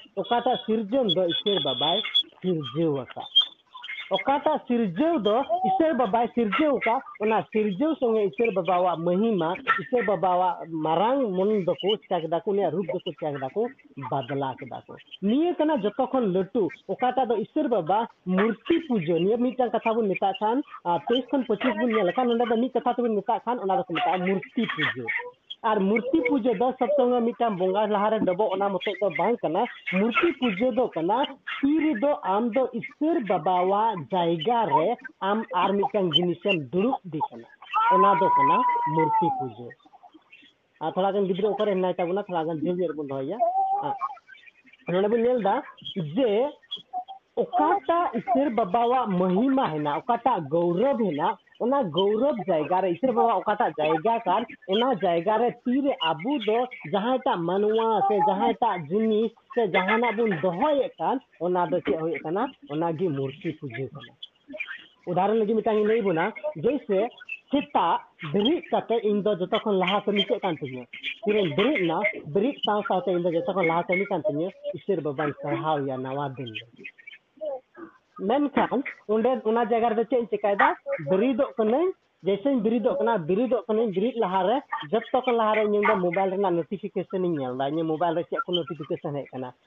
सिरजन 0.54 1.14
दो 1.14 1.28
ईश्वर 1.28 1.62
बाबाय 1.64 2.00
सिरजेव 2.00 3.04
का 4.11 4.14
ओकाटा 4.14 4.57
सिरजेव 4.59 5.18
दो 5.18 5.38
ईश्वर 5.66 5.92
बाबाय 5.92 6.27
सिरजेव 6.27 6.77
का 6.79 6.94
ओना 7.23 7.40
सिरजेव 7.40 7.92
संगे 7.94 8.23
ईश्वर 8.25 8.51
बाबावा 8.55 8.94
महिमा 8.97 9.53
ईश्वर 9.81 10.05
बाबावा 10.05 10.49
मारांग 10.85 11.23
मन 11.31 11.51
दको 11.64 11.94
चाकदा 11.97 12.38
को 12.38 12.53
ने 12.53 12.71
रूप 12.71 12.87
दको 12.87 13.12
चाकदा 13.12 13.49
को 13.49 13.66
बदला 14.09 14.53
केदा 14.53 14.79
को 14.81 14.97
निये 15.25 15.53
कना 15.53 15.77
जतो 15.77 16.07
खन 16.07 16.33
लटू 16.33 16.68
ओकाटा 16.88 17.25
दो 17.25 17.37
ईश्वर 17.37 17.68
बाबा 17.68 18.01
मूर्ति 18.29 18.79
पूजन 18.88 19.23
निये 19.23 19.37
मिटांग 19.37 19.71
कथा 19.71 19.92
बन 19.92 20.07
मेता 20.07 20.33
खान 20.33 20.62
23 21.05 21.29
खन 21.33 21.44
25 21.51 21.77
बन 21.77 21.94
नेल 21.94 22.11
खान 22.11 22.31
ओना 22.31 22.44
दो 22.44 22.57
नि 22.57 22.68
कथा 22.68 22.92
तो 22.92 23.03
मेता 23.05 23.38
खान 23.38 23.59
ओना 23.59 23.77
दो 23.77 24.16
मूर्ति 24.27 24.66
पूजन 24.66 25.07
ᱟᱨ 25.64 25.81
ᱢᱩᱨᱛᱤ 25.81 26.21
ᱯᱩᱡᱟᱹ 26.29 26.55
ᱫᱚ 26.59 26.73
ᱥᱚᱵᱛᱚᱝ 26.79 27.18
ᱢᱤᱫᱴᱟᱝ 27.25 27.59
ᱵᱚᱸᱜᱟ 27.59 27.87
ᱞᱟᱦᱟᱨᱮ 27.90 28.21
ᱰᱚᱵᱚᱜ 28.25 28.53
ᱚᱱᱟ 28.53 28.68
ᱢᱚᱛᱚ 28.68 28.92
ᱫᱚ 29.01 29.11
ᱵᱟᱝ 29.18 29.37
ᱠᱟᱱᱟ 29.42 29.66
ᱢᱩᱨᱛᱤ 29.92 30.31
ᱯᱩᱡᱟᱹ 30.38 30.71
ᱫᱚ 30.75 30.88
ᱠᱟᱱᱟ 30.94 31.27
ᱛᱤᱨᱮ 31.61 31.99
ᱫᱚ 32.01 32.14
ᱟᱢ 32.23 32.51
ᱫᱚ 32.53 32.68
ᱤᱥᱥᱚᱨ 32.73 33.18
ᱵᱟᱵᱟᱣᱟᱜ 33.29 34.07
ᱡᱟᱭᱜᱟ 34.12 34.61
ᱨᱮ 34.71 34.97
ᱟᱢ 35.21 35.44
ᱟᱨ 35.55 35.73
ᱢᱤᱫᱴᱟᱝ 35.73 36.12
ᱡᱤᱱᱤᱥᱮᱢ 36.14 36.71
ᱫᱩᱲᱩᱵ 36.71 36.94
ᱫᱤ 37.05 37.18
ᱠᱟᱱᱟ 37.31 37.47
ᱚᱱᱟ 37.94 38.14
ᱫᱚ 38.21 38.29
ᱠᱟᱱᱟ 38.37 38.62
ᱢᱩᱨᱛᱤ 38.87 39.31
ᱯᱩᱡᱟᱹ 39.38 39.68
ᱟᱨ 40.81 40.92
ᱛᱷᱚᱲᱟ 40.92 41.12
ᱜᱟᱱ 41.12 41.27
ᱜᱤᱫᱽᱨᱟᱹ 41.27 41.51
ᱚᱠᱟᱨᱮ 41.51 41.75
ᱦᱮᱱᱟᱭ 41.75 41.94
ᱛᱟᱵᱚᱱᱟ 41.94 42.23
ᱛᱷᱚᱲᱟ 42.23 42.44
ᱜᱟᱱ 42.47 42.61
ᱡᱷᱟᱹᱞ 42.62 42.77
ᱧᱚᱜ 42.79 42.90
ᱨᱮᱵᱚᱱ 42.90 43.09
ᱫᱚᱦᱚᱭᱟ 43.09 43.38
ᱱᱚᱰᱮ 44.88 45.09
ᱵᱚᱱ 45.11 45.23
ᱧᱮᱞ 45.27 45.40
ᱮᱫᱟ 45.42 45.62
ᱡᱮ 46.14 46.31
ओकाटा 47.38 47.97
ईश्वर 48.18 48.49
बाबावा 48.55 49.01
महिमा 49.18 49.64
है 49.73 49.79
ना 49.83 49.90
ओकाटा 49.97 50.38
गौरव 50.55 51.03
है 51.05 51.11
ना 51.18 51.29
ᱚᱱᱟ 51.61 51.83
ᱜᱚᱣᱨᱚᱵ 51.97 52.37
ᱡᱟᱭᱜᱟ 52.47 52.83
ᱨᱮ 52.83 52.90
ᱤᱥᱟᱹ 52.92 53.12
ᱵᱟᱵᱟ 53.12 53.35
ᱚᱠᱟᱴᱟᱜ 53.35 53.75
ᱡᱟᱭᱜᱟ 53.79 54.14
ᱠᱟᱱ 54.25 54.47
ᱚᱱᱟ 54.68 54.94
ᱡᱟᱭᱜᱟ 54.97 55.38
ᱨᱮ 55.40 55.51
ᱛᱤᱨᱮ 55.64 55.97
ᱟᱵᱚ 56.03 56.38
ᱫᱚ 56.47 56.59
ᱡᱟᱦᱟᱸᱭᱴᱟᱜ 56.92 57.38
ᱢᱟᱱᱣᱟ 57.40 57.88
ᱥᱮ 58.09 58.21
ᱡᱟᱦᱟᱸᱭᱴᱟᱜ 58.29 58.88
ᱡᱤᱱᱤᱥ 58.88 59.33
ᱥᱮ 59.55 59.66
ᱡᱟᱦᱟᱱᱟᱜ 59.68 60.16
ᱵᱚᱱ 60.16 60.38
ᱫᱚᱦᱚᱭᱮᱫ 60.42 60.92
ᱠᱟᱱ 60.99 61.21
ᱚᱱᱟ 61.40 61.66
ᱫᱚ 61.66 61.81
ᱪᱮᱫ 61.81 62.01
ᱦᱩᱭᱩᱜ 62.01 62.23
ᱠᱟᱱᱟ 62.23 62.49
ᱚᱱᱟᱜᱮ 62.71 63.07
ᱢᱩᱨᱛᱤ 63.11 63.53
ᱯᱩᱡᱟᱹ 63.61 63.87
ᱠᱟᱱᱟ 63.94 64.12
उदाहरण 65.09 65.37
लगे 65.37 65.55
मिटांग 65.55 65.85
नहीं 65.87 66.03
बोना 66.03 66.25
जैसे 66.59 67.07
सेता 67.53 67.85
ब्रिक 68.25 68.64
काते 68.71 68.97
इन 69.09 69.21
दो 69.23 69.35
जतो 69.42 69.59
खन 69.59 69.75
लहा 69.83 69.99
कमी 70.07 70.23
के 70.23 70.38
कान 70.38 70.57
तिने 70.57 70.83
फिर 71.25 71.37
ब्रिक 71.57 71.81
ना 71.90 71.99
ब्रिक 72.35 72.59
साथ 72.59 72.83
साथ 72.88 73.09
इन 73.09 73.23
दो 73.23 73.31
जतो 73.33 73.53
खन 73.53 73.66
लहा 73.66 73.83
कमी 73.88 74.05
कान 74.05 74.21
तिने 74.27 74.51
ईश्वर 74.77 75.01
बाबा 75.07 75.29
सहाव 75.42 75.87
या 75.88 75.97
नवा 76.05 76.29
दिन 76.40 76.53
जगह 79.64 80.02
चेक 80.04 80.24
चिकायदा 80.26 80.70
बेरिदो 81.02 81.44
कने 81.59 81.85
जैसे 82.24 82.54
बिरीदना 82.57 83.16
बिरीद 83.16 83.52
बिरीद 83.70 84.14
लहारे 84.16 84.59
जो 84.88 84.98
तक 84.98 85.28
लहारे 85.28 85.64
मोबाइल 85.94 86.33
नोटिफिकेशन 86.40 87.24
मोबाइल 87.83 88.22
चेक 88.22 88.40
को 88.46 88.52
नोटिफिकेशन 88.52 89.16
है 89.16 89.24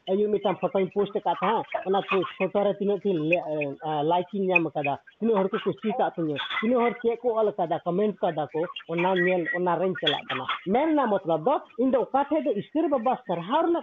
अयो 0.09 0.53
फ़ोटो 0.53 0.85
पोस्ट 0.85 1.19
का 1.27 1.33
फ़ोटो 1.33 2.71
तीन 2.73 3.15
लाइक 4.05 4.25
नाम 4.35 4.67
तीन 4.69 5.31
को 5.47 5.57
कुशीता 5.57 6.09
तीन 6.09 6.35
चेक 6.91 7.19
को 7.21 7.33
ऑल 7.33 7.51
कमेंट 7.61 8.15
का 8.25 8.45
चलना 10.05 11.05
मतलब 11.05 11.61
इन 11.79 11.95
ईश्वर 12.57 12.87
बाबा 12.87 13.13
सरहाव 13.13 13.73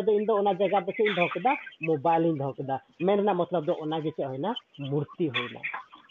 तीन 0.00 0.24
जगह 0.54 0.80
पे 0.80 1.52
मोबाइल 1.86 2.24
इन 2.26 3.30
मतलब 3.30 3.76
ना 4.38 4.54
मूर्ति 4.80 5.26
होना। 5.26 5.60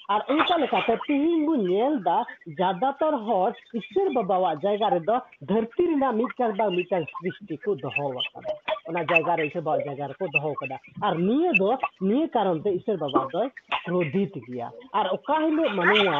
ᱟᱨ 0.09 0.21
ᱚᱱᱠᱟ 0.29 0.57
ᱞᱮᱠᱟᱛᱮ 0.61 0.95
ᱛᱤᱦᱤᱧ 1.07 1.45
ᱵᱚᱱ 1.45 1.61
ᱧᱮᱞ 1.67 1.97
ᱮᱫᱟ 2.01 2.17
ᱡᱟᱫᱟᱛᱟᱨ 2.59 3.13
ᱦᱚᱲ 3.27 3.53
ᱤᱥᱥᱚᱨ 3.79 4.07
ᱵᱟᱵᱟᱣᱟᱜ 4.15 4.61
ᱡᱟᱭᱜᱟ 4.65 4.89
ᱨᱮᱫᱚ 4.95 5.15
ᱫᱷᱟᱹᱨᱛᱤ 5.51 5.87
ᱨᱮᱱᱟᱜ 5.91 6.15
ᱢᱤᱫᱴᱟᱝ 6.21 6.55
ᱵᱟᱝ 6.57 6.75
ᱢᱤᱫᱴᱟᱝ 6.77 7.05
ᱥᱨᱤᱥᱴᱤ 7.13 7.57
ᱠᱚ 7.65 7.75
ᱫᱚᱦᱚ 7.83 8.07
ᱟᱠᱟᱫᱟ 8.21 8.53
ᱚᱱᱟ 8.89 9.03
ᱡᱟᱭᱜᱟ 9.11 9.37
ᱨᱮ 9.37 9.47
ᱤᱥᱥᱚᱨ 9.47 9.61
ᱵᱟᱵᱟᱣᱟᱜ 9.61 9.85
ᱡᱟᱭᱜᱟ 9.89 10.07
ᱨᱮᱠᱚ 10.13 10.27
ᱫᱚᱦᱚ 10.35 10.53
ᱟᱠᱟᱫᱟ 10.57 10.77
ᱟᱨ 11.09 11.13
ᱱᱤᱭᱟᱹ 11.17 11.53
ᱫᱚ 11.61 11.71
ᱱᱤᱭᱟᱹ 12.01 12.27
ᱠᱟᱨᱚᱱ 12.37 12.63
ᱛᱮ 12.63 12.69
ᱤᱥᱥᱚᱨ 12.79 12.97
ᱵᱟᱵᱟ 13.05 13.27
ᱫᱚᱭ 13.33 13.47
ᱠᱨᱳᱫᱷᱤᱛ 13.85 14.33
ᱜᱮᱭᱟ 14.47 14.71
ᱟᱨ 14.93 15.05
ᱚᱠᱟ 15.17 15.39
ᱦᱤᱞᱳᱜ 15.45 15.73
ᱢᱟᱱᱣᱟ 15.81 16.19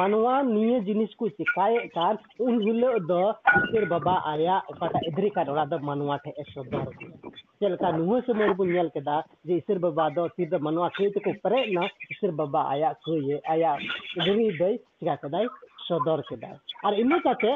ᱢᱟᱱᱣᱟ 0.00 0.34
ᱱᱤᱭᱟᱹ 0.54 0.80
ᱡᱤᱱᱤᱥ 0.90 1.14
ᱠᱚ 1.16 1.28
ᱪᱮᱠᱟᱭᱮᱫ 1.40 1.90
ᱠᱟᱱ 1.94 2.18
ᱩᱱ 2.38 2.60
ᱦᱤᱞᱳᱜ 2.66 3.06
ᱫᱚ 3.08 3.22
ᱤᱥᱥᱚᱨ 3.64 3.86
ᱵᱟᱵᱟ 3.94 4.16
ᱟᱭᱟᱜ 4.34 4.62
ᱚᱠᱟᱴᱟᱜ 4.74 5.08
ᱤᱫᱨᱤ 5.12 5.30
ᱠᱟᱱ 5.34 5.48
ᱚᱱᱟ 5.48 5.66
ᱫᱚ 5.66 5.78
ᱢᱟᱱᱣᱟ 5.78 6.18
ᱴᱷᱮᱡ 6.24 6.34
ᱮ 6.42 6.44
ᱥᱚᱫᱚᱨ 6.54 6.86
ᱜᱮᱭᱟ 6.98 7.16
ᱪᱮᱫ 7.62 7.70
ᱞᱮᱠᱟ 7.72 7.88
ᱱᱩᱦᱟᱹ 7.96 8.22
ᱥᱚᱢᱚᱭ 8.26 8.46
ᱨᱮᱵᱚᱱ 8.50 8.72
ᱧᱮᱞ 8.74 8.90
ᱠᱮᱫᱟ 8.94 9.16
ᱡᱮ 9.46 9.56
ᱤᱥᱥᱚᱨ 9.60 9.78
ᱵᱟᱵᱟ 9.84 10.10
ᱫᱚ 10.16 10.28
ᱛᱤᱨᱮ 10.36 10.58
ᱢᱟᱱᱣᱟ 10.66 10.90
ᱠᱟᱹᱡ 10.96 11.12
ᱛᱮᱠᱚ 11.14 11.34
ᱯᱮᱨᱮᱡ 11.44 11.68
ᱮᱱᱟ 11.72 11.84
ᱤᱥᱥᱚᱨ 12.10 12.32
ᱵᱟᱵᱟ 12.40 12.60
ᱟᱭᱟᱜ 12.74 12.96
ᱠᱟᱹᱡ 13.04 13.21
ᱤᱭᱟᱹ 13.24 13.38
ᱟᱭᱟᱜ 13.54 13.80
ᱫᱷᱤᱨᱤ 14.24 14.48
ᱫᱟᱹᱭ 14.58 14.74
ᱪᱤᱠᱟ 14.98 15.16
ᱠᱮᱫᱟᱭ 15.24 15.46
ᱥᱚᱫᱚᱨ 15.86 16.20
ᱠᱮᱫᱟᱭ 16.30 16.54
ᱟᱨ 16.88 16.92
ᱤᱱᱟᱹ 17.02 17.18
ᱠᱟᱛᱮ 17.24 17.50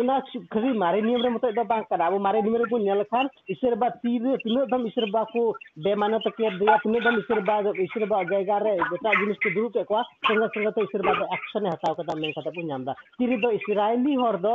ᱚᱱᱟ 0.00 0.16
ᱠᱷᱟᱹᱞᱤ 0.54 0.70
ᱢᱟᱨᱮ 0.82 0.98
ᱱᱤᱭᱚᱢ 1.06 1.22
ᱨᱮ 1.26 1.30
ᱢᱚᱛᱚᱡ 1.36 1.54
ᱫᱚ 1.58 1.64
ᱵᱟᱝ 1.72 1.84
ᱠᱟᱱᱟ 1.90 2.06
ᱟᱵᱚ 2.08 2.18
ᱢᱟᱨᱮ 2.26 2.38
ᱱᱤᱭᱚᱢ 2.42 2.58
ᱨᱮᱵᱚᱱ 2.62 2.84
ᱧᱮᱞ 2.86 2.98
ᱞᱮᱠᱷᱟᱱ 3.02 3.30
ᱤᱥᱟᱹᱨ 3.54 3.74
ᱵᱟ 3.82 3.88
ᱛᱤᱨᱮ 4.02 4.36
ᱛᱤᱱᱟᱹᱜ 4.44 4.68
ᱫᱚᱢ 4.74 4.86
ᱤᱥᱟᱹᱨ 4.90 5.06
ᱵᱟ 5.16 5.22
ᱠᱚ 5.32 5.42
ᱵᱮᱢᱟᱱᱚᱛ 5.86 6.26
ᱠᱮᱫ 6.38 6.58
ᱫᱮᱭᱟ 6.62 6.76
ᱛᱤᱱᱟᱹᱜ 6.84 7.02
ᱫᱚᱢ 7.08 7.18
ᱤᱥᱟᱹᱨ 7.22 7.40
ᱵᱟ 7.50 7.56
ᱤᱥᱟᱹᱨ 7.86 8.06
ᱵᱟ 8.12 8.22
ᱡᱟᱭᱜᱟ 8.32 8.58
ᱨᱮ 8.66 8.74
ᱡᱚᱛᱚ 8.90 9.14
ᱡᱤᱱᱤᱥ 9.22 9.42
ᱠᱚ 9.46 9.54
ᱫᱩᱲᱩᱵ 9.56 9.72
ᱠᱮᱫ 9.78 9.86
ᱠᱚᱣᱟ 9.90 10.02
ᱥᱚᱸᱜᱮ 10.28 10.46
ᱥᱚᱸᱜᱮ 10.54 10.70
ᱛᱮ 10.78 10.86
ᱤᱥᱟᱹᱨ 10.88 11.02
ᱵᱟ 11.08 11.14
ᱫᱚ 11.20 11.24
ᱮᱠᱥᱚᱱᱮ 11.38 11.68
ᱦᱟᱛᱟᱣ 11.74 11.94
ᱠᱮᱫᱟ 12.02 12.18
ᱢᱮᱱ 12.22 12.34
ᱠᱟᱛᱮ 12.38 12.50
ᱵᱚᱱ 12.58 12.66
ᱧᱟᱢ 12.70 12.82
ᱮᱫᱟ 12.86 12.94
ᱛᱤᱨᱮ 13.18 13.40
ᱫᱚ 13.46 13.50
ᱤᱥᱨᱟᱭᱮᱞᱤ 13.58 14.16
ᱦᱚᱲ 14.22 14.36
ᱫᱚ 14.46 14.54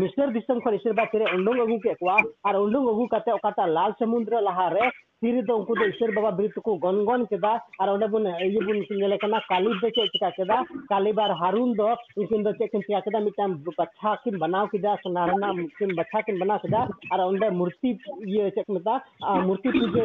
ᱢᱤᱥᱨ 0.00 0.32
ᱫᱤᱥᱚᱢ 0.38 0.60
ᱠᱷᱚᱱ 0.66 0.78
ᱤᱥᱟᱹᱨ 0.80 0.94
ᱵᱟ 1.02 1.06
ᱛᱤᱨᱮ 1.14 1.26
ᱩᱰᱩᱝ 1.36 1.60
ᱟᱹᱜᱩ 1.66 1.80
ᱠᱮᱫ 1.86 1.98
ᱠᱚᱣᱟ 2.04 2.16
ᱟᱨ 2.48 2.54
ᱩᱰᱩᱝ 2.64 2.88
ᱟᱹᱜᱩ 2.94 3.08
ᱠᱟᱛᱮ 3.16 3.30
ᱚᱠᱟᱴᱟᱜ 3.38 3.68
ᱞᱟᱞ 3.78 3.94
ᱥᱟᱢᱩᱫᱨᱚ 4.02 4.40
ᱞᱟᱦᱟᱨᱮ 4.48 4.90
ᱛᱤᱨᱤ 5.20 5.42
ᱫᱚ 5.46 5.54
ᱩᱱᱠᱩ 5.60 5.74
ᱫᱚ 5.76 5.84
ᱤᱥᱥᱚᱨ 5.92 6.10
ᱵᱟᱵᱟ 6.16 6.30
ᱵᱤᱨ 6.38 6.48
ᱛᱮᱠᱚ 6.56 6.74
ᱜᱚᱱᱜᱚᱱ 6.84 7.24
ᱠᱮᱫᱟ 7.30 7.50
ᱟᱨ 7.84 7.88
ᱚᱸᱰᱮ 7.94 8.06
ᱵᱚᱱ 8.12 8.24
ᱤᱭᱟᱹ 8.24 8.60
ᱵᱚᱱ 8.68 8.78
ᱧᱮᱞ 9.00 9.14
ᱠᱟᱱᱟ 9.24 9.40
ᱠᱟᱞᱤᱵ 9.50 9.76
ᱫᱚ 9.82 9.88
ᱪᱮᱫ 9.96 10.08
ᱪᱤᱠᱟ 10.14 10.30
ᱠᱮᱫᱟ 10.38 10.56
ᱠᱟᱞᱤᱵ 10.92 11.18
ᱟᱨ 11.24 11.30
ᱦᱟᱨᱩᱱ 11.42 11.74
ᱫᱚ 11.80 11.88
ᱩᱱᱠᱤᱱ 12.16 12.42
ᱫᱚ 12.46 12.52
ᱪᱮᱫ 12.60 12.70
ᱠᱤᱱ 12.72 12.82
ᱪᱤᱠᱟ 12.86 13.02
ᱠᱮᱫᱟ 13.08 13.20
ᱢᱤᱫᱴᱟᱝ 13.26 13.56
ᱵᱟᱪᱷᱟ 13.80 14.14
ᱠᱤᱱ 14.24 14.38
ᱵᱮᱱᱟᱣ 14.44 14.64
ᱠᱮᱫᱟ 14.74 14.94
ᱥᱚᱱᱟ 15.02 15.26
ᱨᱮᱱᱟᱜ 15.32 15.56
ᱢᱤᱫᱴᱟᱝ 15.60 15.92
ᱵᱟᱪᱷᱟ 16.00 16.22
ᱠᱤᱱ 16.28 16.40
ᱵᱮᱱᱟᱣ 16.44 16.58
ᱠᱮᱫᱟ 16.64 16.80
ᱟᱨ 17.12 17.20
ᱚᱸᱰᱮ 17.26 17.46
ᱢᱩᱨᱛᱤ 17.60 17.92
ᱤᱭᱟᱹ 18.32 18.48
ᱪᱮᱫ 18.56 18.64
ᱠᱚ 18.70 18.78
ᱢᱮᱛᱟᱜᱼᱟ 18.78 19.36
ᱢᱩᱨᱛᱤ 19.50 19.68
ᱯᱩᱡᱟᱹ 19.76 20.04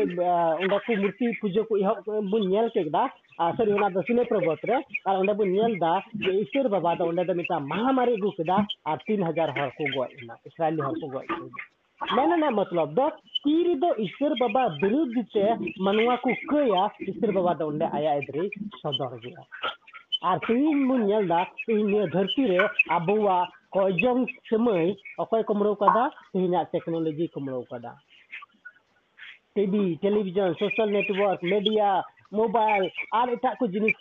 ᱚᱸᱰᱮ 0.63 0.77
ᱠᱚ 0.87 0.97
ᱢᱩᱨᱛᱤ 1.03 1.31
ᱯᱩᱡᱟᱹ 1.41 1.63
ᱠᱚ 1.69 1.79
ᱮᱦᱚᱵ 1.83 2.11
ᱵᱚᱱ 2.33 2.49
ᱧᱮᱞ 2.55 2.67
ᱠᱮᱫᱟ 2.75 3.05
ᱟᱨ 3.39 3.51
ᱥᱟᱹᱨᱤ 3.57 3.71
ᱚᱱᱟ 3.77 3.89
ᱫᱚ 3.95 4.03
ᱥᱤᱞᱮ 4.09 4.23
ᱯᱨᱚᱵᱚᱛ 4.33 4.67
ᱨᱮ 4.71 4.81
ᱟᱨ 5.05 5.15
ᱚᱸᱰᱮ 5.21 5.33
ᱵᱚᱱ 5.43 5.49
ᱧᱮᱞ 5.55 5.77
ᱮᱫᱟ 5.79 5.93
ᱡᱮ 6.25 6.35
ᱤᱥᱥᱚᱨ 6.43 6.67
ᱵᱟᱵᱟ 6.75 6.95
ᱫᱚ 6.99 7.07
ᱚᱸᱰᱮ 7.13 7.23
ᱫᱚ 7.31 7.33
ᱢᱤᱫᱴᱟᱝ 7.39 7.67
ᱢᱚᱦᱟᱢᱟᱨᱤ 7.71 8.19
ᱟᱹᱜᱩ 8.19 8.35
ᱠᱮᱫᱟ 8.41 8.57
ᱟᱨ 8.93 8.97
ᱛᱤᱱ 9.07 9.23
ᱦᱟᱡᱟᱨ 9.29 9.49
ᱦᱚᱲ 9.59 9.71
ᱠᱚ 9.79 9.87
ᱜᱚᱡ 9.95 10.11
ᱮᱱᱟ 10.21 10.35
ᱤᱥᱨᱟᱭᱮᱞᱤ 10.51 10.81
ᱦᱚᱲ 10.87 10.95
ᱠᱚ 11.01 11.07
ᱜᱚᱡ 11.17 11.25
ᱮᱱᱟ 11.37 11.74
मैंने 12.01 12.35
ना 12.37 12.49
मतलब 12.51 12.99
तीरी 13.37 13.73
दो 13.75 13.93
ईश्वर 14.01 14.33
बाबा 14.39 14.65
विरुद्ध 14.83 15.23
से 15.27 15.53
मनुआ 15.83 16.15
को 16.15 16.33
क्या, 16.43 16.85
ईश्वर 17.09 17.31
बाबा 17.31 17.53
दो 17.53 17.69
आया 17.87 18.13
इधर 18.13 18.47
सदर 18.75 19.17
गया। 19.25 19.43
आर 20.29 20.37
तीन 20.37 20.83
मुझे 20.85 21.19
इन 21.69 21.91
तो 21.91 22.07
धरती 22.07 22.45
रे 22.45 22.57
अब 22.95 23.11
कजों 23.77 24.25
समय 24.49 24.95
अखय 25.19 25.43
कमड़ा 25.43 26.07
तीन 26.07 26.63
टेक्नोलॉजी 26.63 27.27
कमड़ा 27.27 27.91
TV, 29.55 29.95
television 29.95 30.53
social 30.53 30.89
network 30.89 31.39
media 31.43 31.99
mobile 32.33 32.89
और 33.13 33.29
एट 33.29 33.45
को 33.59 33.67
जिनिस 33.67 33.95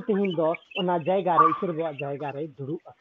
तेहन 0.00 0.98
जगार 1.00 1.48
ईश्वर 1.50 1.72
बाबा 1.72 1.92
जगार 1.92 2.42
दुड़ा 2.58 2.92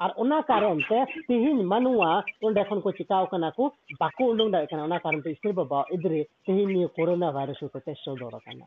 और 0.00 0.10
उना 0.18 0.40
कारण 0.50 0.80
से 0.88 1.04
तीन 1.28 1.64
मनुआ 1.66 2.12
उन्हें 2.44 2.64
खन 2.64 2.80
को 2.80 2.90
चिकाव 2.98 3.26
कना 3.32 3.50
को 3.56 3.68
बाको 4.00 4.30
उन्हें 4.30 4.50
दावे 4.50 4.66
कना 4.66 4.84
उना 4.84 4.98
कारण 4.98 5.20
से 5.20 5.30
इसलिए 5.30 5.54
बाबा 5.54 5.84
इधर 5.92 6.22
तीन 6.46 6.76
ये 6.76 6.86
कोरोना 6.96 7.30
वायरस 7.30 7.60
होते 7.62 7.80
थे 7.80 7.94
शो 7.94 8.16
दौरा 8.16 8.38
कना 8.46 8.66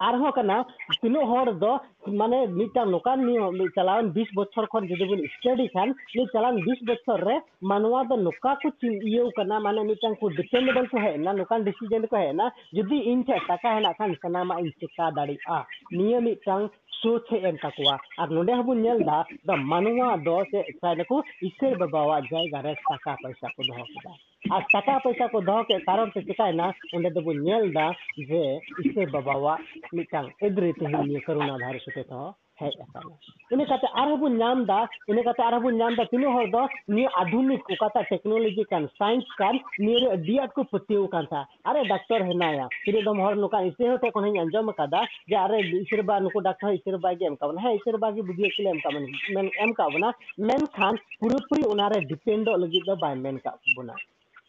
ᱟᱨᱦᱚᱸ 0.00 0.32
ᱠᱟᱱᱟ 0.32 0.54
ᱛᱤᱱᱟᱹᱜ 1.00 1.26
ᱦᱚᱲ 1.28 1.52
ᱫᱚ 1.62 1.72
ᱢᱟᱱᱮ 2.20 2.36
ᱢᱤᱫᱴᱟᱝ 2.58 2.90
ᱱᱚᱠᱟᱱ 2.90 3.20
ᱱᱤᱭᱚᱢ 3.20 3.58
ᱪᱟᱞᱟᱣᱮᱱ 3.74 4.06
ᱵᱤᱥ 4.14 4.28
ᱵᱚᱪᱷᱚᱨ 4.34 4.64
ᱠᱷᱚᱱ 4.72 4.86
ᱡᱩᱫᱤ 4.88 5.08
ᱵᱚᱱ 5.10 5.20
ᱥᱴᱟᱰᱤ 5.34 5.66
ᱠᱷᱟᱱ 5.74 5.92
ᱱᱤᱭᱟᱹ 6.14 6.24
ᱪᱟᱞᱟᱣᱮᱱ 6.34 6.60
ᱵᱤᱥ 6.68 6.80
ᱵᱚᱪᱷᱚᱨ 6.90 7.18
ᱨᱮ 7.28 7.36
ᱢᱟᱱᱣᱟ 7.72 8.00
ᱫᱚ 8.08 8.16
ᱱᱚᱠᱟ 8.16 8.56
ᱠᱚ 8.62 8.70
ᱤᱭᱟᱹᱣ 9.10 9.28
ᱠᱟᱱᱟ 9.36 9.60
ᱢᱟᱱᱮ 9.60 9.80
ᱢᱤᱫᱴᱟᱝ 9.90 10.16
ᱠᱚ 10.20 10.30
ᱰᱤᱯᱮᱱᱰᱮᱵᱚᱞ 10.30 10.88
ᱠᱚ 10.88 10.98
ᱦᱮᱡ 10.98 11.14
ᱮᱱᱟ 11.20 11.32
ᱱᱚᱠᱟᱱ 11.32 11.64
ᱰᱤᱥᱤᱡᱮᱱ 11.64 12.08
ᱠᱚ 12.08 12.16
ᱦᱮᱡ 12.16 12.32
ᱮᱱᱟ 12.34 12.46
ᱡᱩᱫᱤ 12.78 12.98
ᱤᱧ 13.12 13.24
ᱴᱷᱮᱡ 13.28 13.44
ᱴᱟᱠᱟ 13.48 13.74
ᱦᱮᱱᱟᱜ 13.76 13.96
ᱠᱷᱟᱱ 13.98 14.16
ᱥᱟᱱᱟᱢᱟᱜ 14.22 14.64
ᱤᱧ 14.64 14.72
ᱪᱮᱠᱟ 14.80 15.10
ᱫᱟᱲᱮᱭᱟᱜᱼᱟ 15.18 15.58
ᱱᱤᱭᱟᱹ 15.92 16.20
ᱢᱤᱫᱴᱟᱝ 16.28 16.64
ᱥᱩᱛᱷᱮ 16.98 17.36
ᱮᱢ 17.48 17.56
ᱛᱟᱠᱚᱣᱟ 17.62 17.94
ᱟᱨ 18.18 18.28
ᱱᱚᱰᱮ 18.30 18.52
ᱦᱚᱸᱵᱚᱱ 18.58 18.82
ᱧᱮᱞ 18.82 18.98
ᱫᱟ 19.10 19.18
ᱫᱟ 19.46 19.56
ᱢᱟᱱᱣᱟ 19.56 20.08
ᱫᱚ 20.24 20.36
ᱥᱮ 20.50 20.64
ᱥᱟᱭᱱᱟᱠᱚ 20.80 21.22
ᱤᱥᱟᱹᱭ 21.48 21.74
ᱵᱟᱵᱟᱣᱟᱜ 21.82 22.28
ᱡᱟᱭᱜᱟ 22.32 22.62
ᱨᱮ 22.66 22.74
ᱴᱟᱠᱟ 22.88 23.16
ᱯᱚᱭᱥᱟ 23.22 23.48
ᱠᱚ 23.56 23.62
ᱫᱚᱦᱚ 23.68 23.84
ᱠᱮᱫᱟ 23.94 24.12
ᱟᱨ 24.56 24.62
ᱴᱟᱠᱟ 24.72 25.00
ᱯᱚᱭᱥᱟ 25.04 25.28
ᱠᱚ 25.32 25.40
दो 25.40 25.56
के 25.70 25.78
कारण 25.86 26.10
से 26.14 26.20
ᱪᱤᱠᱟᱭᱱᱟ 26.28 26.66
ᱚᱸᱰᱮ 26.94 27.10
ᱫᱚᱵᱚᱱ 27.14 27.42
ᱧᱮᱞ 27.46 27.72
ᱫᱟ 27.72 27.86
ᱡᱮ 28.30 28.42
ᱤᱥᱟᱹᱭ 28.84 29.06
ᱵᱟᱵᱟᱣᱟᱜ 29.14 29.60
ᱢᱤᱫᱴᱟᱝ 29.92 30.28
ᱮᱫᱽᱨᱮ 30.46 30.72
ᱛᱮᱦᱮᱧ 30.80 31.06
ᱱᱤᱭᱟᱹ 31.08 31.20
ᱠᱚᱨᱳᱱᱟ 31.26 31.58
ᱵᱷᱟᱭᱨᱟᱥ 31.62 31.86
ᱦᱚᱛᱮ 31.88 32.02
ᱛᱮᱦᱚᱸ 32.10 32.34
इन 32.62 33.64
दा 34.64 36.04
तीनों 36.04 36.32
आधुनिक 37.06 37.70
उकाता 37.70 38.02
टेक्नोलॉजी 38.02 38.64
डियाट 40.16 40.52
को 40.52 40.64
था 41.26 41.46
अरे 41.66 41.84
डॉक्टर 41.84 42.22
है 42.22 42.34
ना 42.36 42.50
या 42.50 42.66
तिरे 42.66 43.02
दम 43.02 43.28
नुका 43.40 43.60
इसे 43.60 43.88
होते 43.88 44.10
कोन 44.10 44.38
अंजम 44.38 44.70
कदा 44.70 45.04
जे 45.04 45.36
अरे 45.36 45.80
ईश्वर 45.80 46.02
बा 46.02 46.18
नुको 46.18 46.40
डॉक्टर 46.40 46.72
ईश्वर 46.74 46.96
बा 46.96 47.12
के 47.12 47.24
एम 47.24 47.34
का 47.34 47.46
ईश्वर 47.70 47.96
बा 47.96 48.10
की 48.10 48.22
बुद्धि 48.22 48.48
के 48.48 48.68
एम 48.68 48.78
का 48.78 48.90
मन 48.90 49.50
एम 49.60 49.72
का 49.72 49.88
बना। 49.88 50.12
मेन 50.40 50.66
खान, 50.66 50.96
पूरे 50.96 51.36
पूरी 51.36 51.62
उनारे 51.62 52.00
डिपेंड 52.00 52.46
दो 52.46 52.96
बाय 52.96 53.14
मेन 53.14 53.40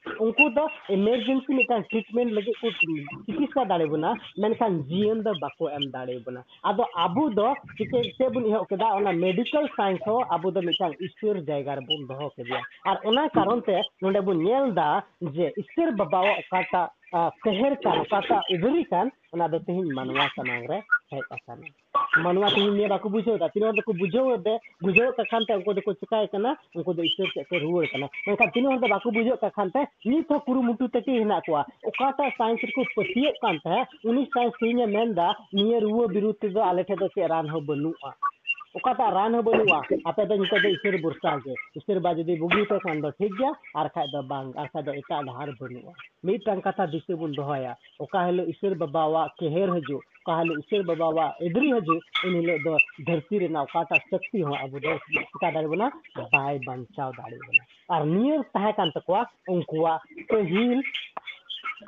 का 0.07 0.11
बना 0.11 0.25
उनको 0.25 0.49
द 0.49 0.69
इमरजेंसी 0.91 1.53
में 1.53 1.81
ट्रीटमेंट 1.81 2.31
लगे 2.31 2.71
चिकित्सा 2.71 3.63
दाड़े 3.63 3.85
बना 3.85 4.15
मेनखान 4.39 4.83
जीवन 4.83 5.21
द 5.21 5.27
बाको 5.41 5.69
एम 5.69 5.91
दाड़े 5.91 6.23
बना। 6.27 6.43
आदो 6.65 6.83
आबू 6.83 7.29
द 7.29 7.55
चिके 7.77 8.09
से 8.09 8.29
बुन 8.29 8.45
इहो 8.45 8.63
केदा 8.63 8.95
ओना 8.95 9.11
मेडिकल 9.11 9.67
रे 9.77 10.23
दहो 12.07 12.27
केदिया 12.27 12.61
और 12.87 13.01
कारण 13.27 13.59
ते 13.59 13.81
बुन 14.21 14.43
नेल 14.43 14.71
दा, 14.71 15.03
जे 15.23 15.53
ईश्वर 15.59 15.91
बाबावा 15.91 16.31
ओकाटा 16.31 16.95
कहर 17.15 17.75
का 17.75 18.01
ओकाटा 18.01 18.41
उदरी 18.53 18.83
कान 18.83 19.11
ओना 19.33 19.47
ᱢᱟᱱᱣᱟ 22.23 22.49
ᱛᱮᱦᱮᱧ 22.51 22.71
ᱱᱤᱭᱟᱹ 22.75 22.89
ᱵᱟᱠᱚ 22.89 23.09
ᱵᱩᱡᱷᱟᱹᱣ 23.09 23.35
ᱮᱫᱟ 23.35 23.49
ᱛᱤᱱᱟᱹᱜ 23.53 23.75
ᱫᱚᱠᱚ 23.75 23.91
ᱵᱩᱡᱷᱟᱹᱣ 23.93 24.27
ᱮᱫᱟ 24.35 24.53
ᱵᱩᱡᱷᱟᱹᱣ 24.83 25.11
ᱠᱟᱜ 25.17 25.27
ᱠᱷᱟᱱ 25.31 25.43
ᱛᱮ 25.47 25.53
ᱩᱱᱠᱩ 25.59 25.73
ᱫᱚᱠᱚ 25.75 25.91
ᱪᱮᱠᱟᱭ 25.99 26.27
ᱠᱟᱱᱟ 26.31 26.55
ᱩᱱᱠᱩ 26.75 26.93
ᱫᱚ 26.95 27.03
ᱤᱥᱥᱚᱨ 27.03 27.27
ᱥᱮᱫ 27.33 27.47
ᱠᱚ 27.49 27.59
ᱨᱩᱣᱟᱹᱲ 27.63 27.87
ᱠᱟᱱᱟ 27.91 28.07
ᱢᱮᱱᱠᱷᱟᱱ 28.27 28.51
ᱛᱤᱱᱟᱹᱜ 28.53 28.71
ᱦᱚᱲ 28.71 28.79
ᱫᱚ 28.83 28.87
ᱵᱟᱠᱚ 28.93 29.11
ᱵᱩᱡᱷᱟᱹᱣ 29.11 29.37
ᱠᱟᱜ 29.43 29.53
ᱠᱷᱟᱱ 29.57 29.71
ᱛᱮ 29.75 29.81
ᱱᱤᱛ 30.05 30.29
ᱦᱚᱸ 30.31 30.39
ᱠᱩᱨᱩᱢᱩᱴᱩ 30.47 30.87
ᱛᱮᱜᱮ 30.95 31.11
ᱦᱮᱱᱟᱜ 31.19 31.43
ᱠᱚᱣᱟ 31.45 31.65
ᱚᱠᱟᱴᱟᱜ 31.91 32.31
ᱥᱟᱭᱮᱱᱥ 32.39 32.63
ᱨᱮᱠᱚ 32.63 32.85
ᱯᱟᱹᱛᱭᱟᱹᱜ 32.95 33.35
ᱠᱟᱱ 33.43 33.59
ᱛᱟᱦᱮᱸ 33.63 33.85
ᱩᱱᱤ 34.03 34.27
ᱥᱟᱭᱮᱱᱥ 34.33 34.55
ᱛᱮᱦᱮᱧᱮ 34.59 34.87
ᱢᱮᱱᱫᱟ 34.95 35.27
ᱱᱤᱭᱟᱹ 35.53 35.79
ᱨᱩᱣᱟᱹ 35.87 36.07
ᱵᱤᱨᱩᱫᱽ 36.07 36.39
ᱛᱮᱫᱚ 36.39 36.63
ᱟᱞᱮ 36.63 36.83
ᱴᱷᱮᱡ 36.87 36.99
ᱫᱚ 37.03 37.07
ᱪᱮᱫ 37.15 37.27
ᱨᱟᱱ 37.35 37.49
ᱦᱚᱸ 37.55 37.65
ᱵᱟᱹᱱᱩᱜᱼᱟ 37.65 38.13
ᱚᱠᱟᱴᱟᱜ 38.79 39.13
ᱨᱟᱱ 39.17 39.33
ᱦᱚᱸ 39.35 39.43
ᱵᱟᱹᱱᱩᱜᱼᱟ 39.43 39.81
ᱟᱯᱮ 40.05 40.21
ᱫᱚ 40.27 40.35
ᱱᱤᱛᱚᱜ 40.43 40.61
ᱫᱚ 40.63 40.69
ᱤᱥᱥᱚᱨ 40.77 40.95
ᱵᱷᱚᱨᱥᱟ 41.03 41.35
ᱜᱮ 41.43 41.55
ᱤᱥᱥᱚᱨ 41.75 41.99
ᱵᱟ 41.99 42.15
ᱡᱩᱫᱤ 42.15 42.39
ᱵᱩᱜᱤ 42.45 42.63
ᱯᱮ 42.71 42.79
ᱠᱷᱟᱱ 42.85 43.01
ᱫᱚ 43.01 43.11
ᱴᱷᱤᱠ 43.19 43.35
ᱜᱮᱭᱟ 43.41 43.51
ᱟᱨ 43.75 43.89
ᱠᱷᱟᱡ 43.97 44.07
ᱫᱚ 44.15 44.21
ᱵᱟᱝ 44.31 44.53
ᱟᱨ 44.63 44.67
ᱠᱷᱟᱡ 44.71 44.85
ᱫᱚ 44.85 44.91
ᱮᱴᱟᱜ 45.01 45.25
ᱰᱟᱦᱟᱨ 45.31 45.49
ᱵᱟᱹᱱᱩᱜᱼᱟ 45.59 45.91
ᱢᱤᱫᱴᱟᱝ 46.23 46.61
ᱠᱟᱛᱷᱟ 46.61 46.87
ᱫᱤᱥᱟᱹ 46.95 47.17
ᱵᱚᱱ 47.23 47.35
ᱫᱚᱦᱚᱭᱟ 47.41 47.75
ᱚᱠᱟ 47.99 48.25
ᱦᱤᱞᱳᱜ 48.29 48.47
ᱤᱥᱥᱚᱨ 48.55 48.75
ᱵᱟᱵᱟᱣᱟᱜ 48.85 49.35
ᱠᱮᱦᱮᱨ 49.39 49.67
ᱦᱤᱡᱩᱜ 49.75 50.01
ᱠᱟᱦᱟᱞᱮ 50.25 50.53
ᱤᱥᱟᱹᱨ 50.61 50.83
ᱵᱟᱵᱟᱣᱟ 50.89 51.25
ᱮᱰᱨᱤ 51.47 51.71
ᱦᱟᱡᱩ 51.75 51.95
ᱮᱱᱦᱤᱞᱳᱜ 52.25 52.63
ᱫᱚ 52.65 52.73
ᱫᱷᱟᱹᱨᱛᱤ 53.07 53.39
ᱨᱮᱱᱟᱜ 53.43 53.65
ᱚᱠᱟᱴᱟᱜ 53.69 54.01
ᱥᱚᱠᱛᱤ 54.09 54.43
ᱦᱚᱸ 54.43 54.57
ᱟᱵᱚ 54.63 54.79
ᱫᱚ 54.79 54.91
ᱪᱤᱠᱟ 55.31 55.51
ᱫᱟᱲᱮ 55.53 55.67
ᱵᱚᱱᱟ 55.67 55.87
ᱵᱟᱭ 56.33 56.59
ᱵᱟᱧᱪᱟᱣ 56.67 57.09
ᱫᱟᱲᱮ 57.19 57.37
ᱵᱚᱱᱟ 57.45 57.63
ᱟᱨ 57.89 58.01
ᱱᱤᱭᱟᱹ 58.05 58.43
ᱛᱟᱦᱮᱸ 58.53 58.73
ᱠᱟᱱ 58.77 58.91
ᱛᱟᱠᱚᱣᱟ 58.95 59.21
ᱩᱱᱠᱩᱣᱟᱜ 59.49 60.01
ᱯᱟᱹᱦᱤᱞ 60.29 60.79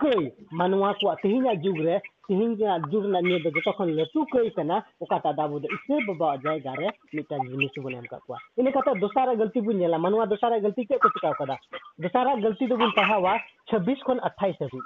ᱠᱟᱹᱭ 0.01 0.21
ᱢᱟᱱᱣᱟ 0.51 0.93
ᱠᱚᱣᱟᱜ 0.99 1.21
ᱛᱮᱦᱮᱧᱟᱜ 1.21 1.61
ᱡᱩᱜᱽ 1.63 1.79
ᱨᱮ 1.85 2.01
ᱛᱮᱦᱮᱧ 2.27 2.55
ᱨᱮᱱᱟᱜ 2.59 2.89
ᱡᱩᱜᱽ 2.91 3.03
ᱨᱮᱱᱟᱜ 3.05 3.23
ᱱᱤᱭᱟᱹ 3.29 3.39
ᱫᱚ 3.43 3.49
ᱡᱚᱛᱚ 3.55 3.71
ᱠᱷᱚᱱ 3.77 3.93
ᱞᱟᱹᱴᱩ 3.99 4.25
ᱠᱟᱹᱭ 4.33 4.49
ᱠᱟᱱᱟ 4.57 4.81
ᱚᱠᱟᱴᱟᱜ 5.03 5.35
ᱫᱚ 5.37 5.41
ᱟᱵᱚ 5.43 5.59
ᱫᱚ 5.59 5.67
ᱤᱥᱟᱹᱨ 5.75 6.01
ᱵᱟᱵᱟᱣᱟᱜ 6.07 6.41
ᱡᱟᱭᱜᱟ 6.43 6.73
ᱨᱮ 6.81 6.89
ᱢᱤᱫᱴᱟᱝ 7.13 7.45
ᱡᱤᱱᱤᱥ 7.49 7.75
ᱵᱚᱱ 7.83 7.93
ᱮᱢ 7.99 8.07
ᱠᱟᱜ 8.11 8.21
ᱠᱚᱣᱟ 8.27 8.39
ᱤᱱᱟᱹ 8.57 8.71
ᱠᱟᱛᱮ 8.71 8.91
ᱫᱚᱥᱟᱨᱟᱜ 9.03 9.37
ᱜᱟᱹᱞᱛᱤ 9.37 9.61
ᱵᱚᱱ 9.61 9.77
ᱧᱮᱞᱟ 9.77 9.97
ᱢᱟᱱᱣᱟ 9.99 10.25
ᱫᱚᱥᱟᱨᱟᱜ 10.25 10.61
ᱜᱟᱹᱞᱛᱤ 10.65 10.87
ᱪᱮᱫ 10.87 10.99
ᱠᱚ 11.03 11.09
ᱪᱤᱠᱟᱹᱣ 11.13 11.33
ᱠᱟᱫᱟ 11.37 11.55
ᱫᱚᱥᱟᱨᱟᱜ 11.99 12.41
ᱜᱟᱹᱞᱛᱤ 12.41 12.67
ᱫᱚᱵᱚᱱ 12.67 12.91
ᱯᱟᱲᱦᱟᱣᱟ 12.97 13.37
ᱪᱷᱟᱵᱵᱤᱥ 13.69 13.99
ᱠᱷᱚᱱ 14.07 14.19
ᱟᱴᱷᱟᱭᱤᱥ 14.29 14.57
ᱦᱟᱹᱵᱤᱡ 14.59 14.85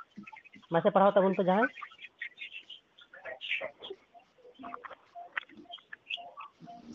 ᱢᱟᱥᱮ 0.72 0.90
ᱯᱟᱲᱦᱟᱣ 0.92 1.12
ᱛᱟᱵᱚᱱ 1.16 1.36
ᱯᱮ 1.40 1.44
ᱡᱟᱦᱟᱸᱭ 1.44 1.70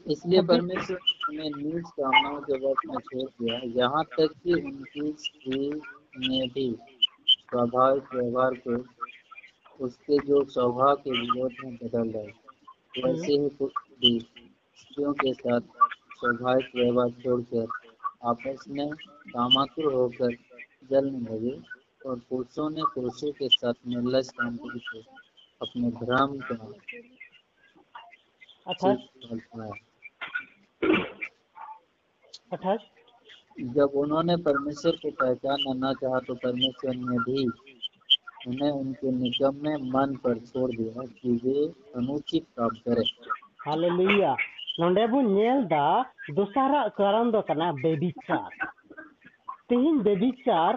इसलिए 0.06 0.42
परमेश्वर 0.42 0.98
ने 1.30 1.48
नीच 1.48 1.88
कामनाओं 1.90 2.40
के 2.40 2.58
वश 2.58 2.82
में 2.86 2.98
छोड़ 3.00 3.28
दिया 3.30 3.58
यहाँ 3.76 4.04
तक 4.04 4.32
कि 4.44 4.54
उनकी 4.54 5.12
स्त्री 5.18 5.68
ने 6.18 6.46
भी 6.48 6.66
स्वाभाविक 7.28 8.14
व्यवहार 8.14 8.54
को 8.66 8.76
उसके 9.80 10.18
जो 10.18 10.44
स्वभाव 10.44 10.94
के 10.96 11.10
विरोध 11.10 11.52
में 11.64 11.76
बदल 11.76 12.10
रहे 12.10 13.02
वैसे 13.02 13.32
ही 13.32 13.48
भी 14.00 14.18
स्त्रियों 14.78 15.12
के 15.14 15.32
साथ 15.34 15.60
स्वाभाविक 16.14 16.76
व्यवहार 16.76 17.10
छोड़कर 17.22 17.66
आपस 18.28 18.64
में 18.68 18.88
कामातुर 19.28 19.92
होकर 19.92 20.36
जलने 20.90 21.18
लगे 21.30 21.58
और 22.06 22.20
पुरुषों 22.30 22.70
ने 22.70 22.82
पुरुषों 22.94 23.32
के 23.32 23.48
साथ 23.48 23.86
निर्लज 23.86 24.28
काम 24.30 24.56
से 24.56 25.00
अपने 25.62 25.88
भ्रम 26.00 26.30
का 26.38 26.56
अठाईस 32.52 32.80
जब 33.74 33.90
उन्होंने 33.94 34.36
परमेश्वर 34.36 34.96
को 34.96 35.10
पहचानना 35.10 35.72
न 35.80 35.92
चाहा 35.94 36.18
तो 36.18 36.34
परमेश्वर 36.34 36.94
ने 36.96 37.18
भी 37.18 37.44
उन्हें 38.48 38.70
उनके 38.70 39.10
निगम 39.12 39.54
में 39.62 39.76
मन 39.90 40.14
पर 40.16 40.38
छोड़ 40.38 40.70
दिया 40.70 41.04
कि 41.18 41.32
वे 41.44 41.66
अनुचित 41.96 42.46
काम 42.58 42.72
करें। 42.86 43.04
हालेलुया। 43.66 44.32
नोंडे 44.80 45.06
बो 45.06 45.20
नेल 45.22 45.64
दा 45.64 45.86
दोसारा 46.30 46.80
कारण 46.98 47.30
दो 47.30 47.40
कना 47.40 47.72
बेबिचार। 47.72 48.50
तेहिन 49.68 50.02
बेबिचार 50.02 50.76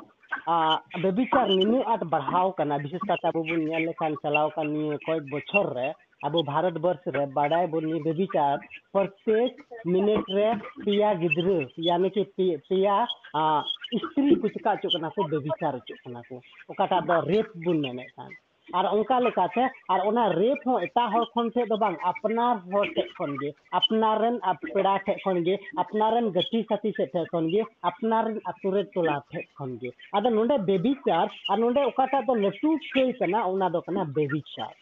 बेबिचार 1.01 1.49
निनु 1.49 1.81
आट 1.83 2.03
बढ़ाव 2.05 2.49
करना 2.51 2.75
विशेष 2.75 3.01
करते 3.07 3.27
अब 3.27 3.45
लेखान 3.79 4.15
चलाव 4.15 4.49
का 4.55 4.63
निये 4.63 4.97
कोई 5.05 5.19
बछर 5.31 5.71
रे 5.77 5.87
अब 6.25 6.35
भारत 6.47 6.77
वर्ष 6.81 7.07
रे 7.07 7.25
बाडाय 7.33 7.67
बो 7.67 7.79
नि 7.79 7.99
बेबिचार 7.99 8.57
प्रत्येक 8.93 9.63
मिनट 9.87 10.25
रे 10.29 10.53
पिया 10.81 11.13
गिद्र, 11.13 11.67
यानी 11.79 12.09
कि 12.09 12.23
पिया 12.35 13.05
स्त्री 13.05 14.35
को 14.35 14.49
का 14.63 14.75
चुकना 14.75 15.09
को 15.09 15.27
बेबिचार 15.27 15.79
चुकना 15.79 16.21
को 16.21 16.41
ओकाटा 16.71 16.99
दो, 17.01 17.19
रेप 17.27 17.51
बुन 17.57 17.79
मेने 17.79 18.03
कान 18.03 18.31
ᱟᱨ 18.73 18.85
ᱚᱱᱠᱟ 18.95 19.17
ᱞᱮᱠᱟᱛᱮ 19.23 19.63
ᱟᱨ 19.93 19.99
ᱚᱱᱟ 20.09 20.23
ᱨᱮᱯ 20.33 20.63
ᱦᱚᱸ 20.65 20.83
ᱮᱴᱟᱜ 20.85 21.11
ᱦᱚᱲ 21.15 21.25
ᱠᱷᱚᱱ 21.33 21.51
ᱴᱷᱮᱡ 21.53 21.67
ᱫᱚ 21.69 21.77
ᱵᱟᱝ 21.83 21.97
ᱟᱯᱱᱟᱨ 22.11 22.55
ᱦᱚᱲ 22.71 22.85
ᱴᱷᱮᱡ 22.95 23.09
ᱠᱷᱚᱱ 23.17 23.35
ᱜᱮ 23.41 23.49
ᱟᱯᱱᱟᱨ 23.79 24.15
ᱨᱮᱱ 24.23 24.39
ᱯᱮᱲᱟ 24.73 24.95
ᱴᱷᱮᱡ 25.05 25.17
ᱠᱷᱚᱱ 25.23 25.43
ᱜᱮ 25.45 25.55
ᱟᱯᱱᱟᱨ 25.83 26.11
ᱨᱮᱱ 26.15 26.31
ᱜᱟᱛᱮ 26.37 26.59
ᱥᱟᱛᱷᱤ 26.71 26.93
ᱥᱮᱫ 26.97 27.11
ᱴᱷᱮᱡ 27.13 27.27
ᱠᱷᱚᱱ 27.33 27.49
ᱜᱮ 27.53 27.61
ᱟᱯᱱᱟᱨ 27.91 28.23
ᱨᱮᱱ 28.29 28.39
ᱟᱛᱳ 28.53 28.71
ᱨᱮ 28.77 28.83
ᱴᱚᱞᱟ 28.95 29.17
ᱴᱷᱮᱡ 29.31 29.45
ᱠᱷᱚᱱ 29.57 29.77
ᱜᱮ 29.83 29.89
ᱟᱫᱚ 30.13 30.29
ᱱᱚᱰᱮ 30.37 30.55
ᱵᱮᱵᱤᱪᱟᱨ 30.71 31.27
ᱟᱨ 31.49 31.57
ᱱᱚᱰᱮ 31.65 31.81
ᱚᱠᱟᱴᱟᱜ 31.91 32.25
ᱫᱚ 32.27 32.33
ᱞᱟᱹᱴᱩ 32.45 32.71
ᱠᱟᱹᱭ 32.93 33.09
ᱠᱟᱱᱟ 33.19 33.45
ᱚᱱᱟ 33.53 33.69
ᱫᱚ 33.69 33.81
ᱠᱟᱱᱟ 33.87 34.05
ᱵᱮᱵᱤᱪᱟᱨ 34.17 34.73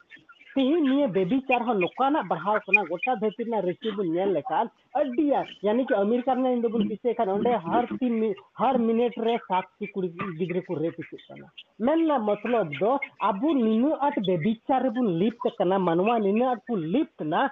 तेहनी 0.56 1.06
बेबीचार 1.14 1.64
नौकान 1.76 2.16
बढ़ाव 2.28 2.58
गोटा 2.86 3.14
धरती 3.16 3.44
रेसिबून 3.62 4.16
यानी 5.64 5.84
कि 5.84 5.94
अमेरिका 5.94 6.34
में 6.36 6.62
बन 6.62 6.88
पीछे 6.88 7.14
खान 7.14 7.46
हर 7.66 7.86
तीन 7.94 8.34
हर 8.60 8.78
मिनट 8.78 9.14
रे 9.20 9.38
सात 9.38 9.70
कुड़ी 9.94 10.08
गिद्रे 10.40 10.60
को 10.60 10.76
रेप 10.82 11.02
मेला 11.82 12.18
मतलब 12.18 12.70
दो 12.74 12.96
अब 13.24 13.42
नीनाट 13.56 14.20
बेबीचारे 14.28 14.90
बन 14.98 15.08
लिप्ट 15.20 15.48
मानवा 15.80 16.18
नीनाट 16.18 16.60
को 16.68 16.76
लिप्टना 16.76 17.46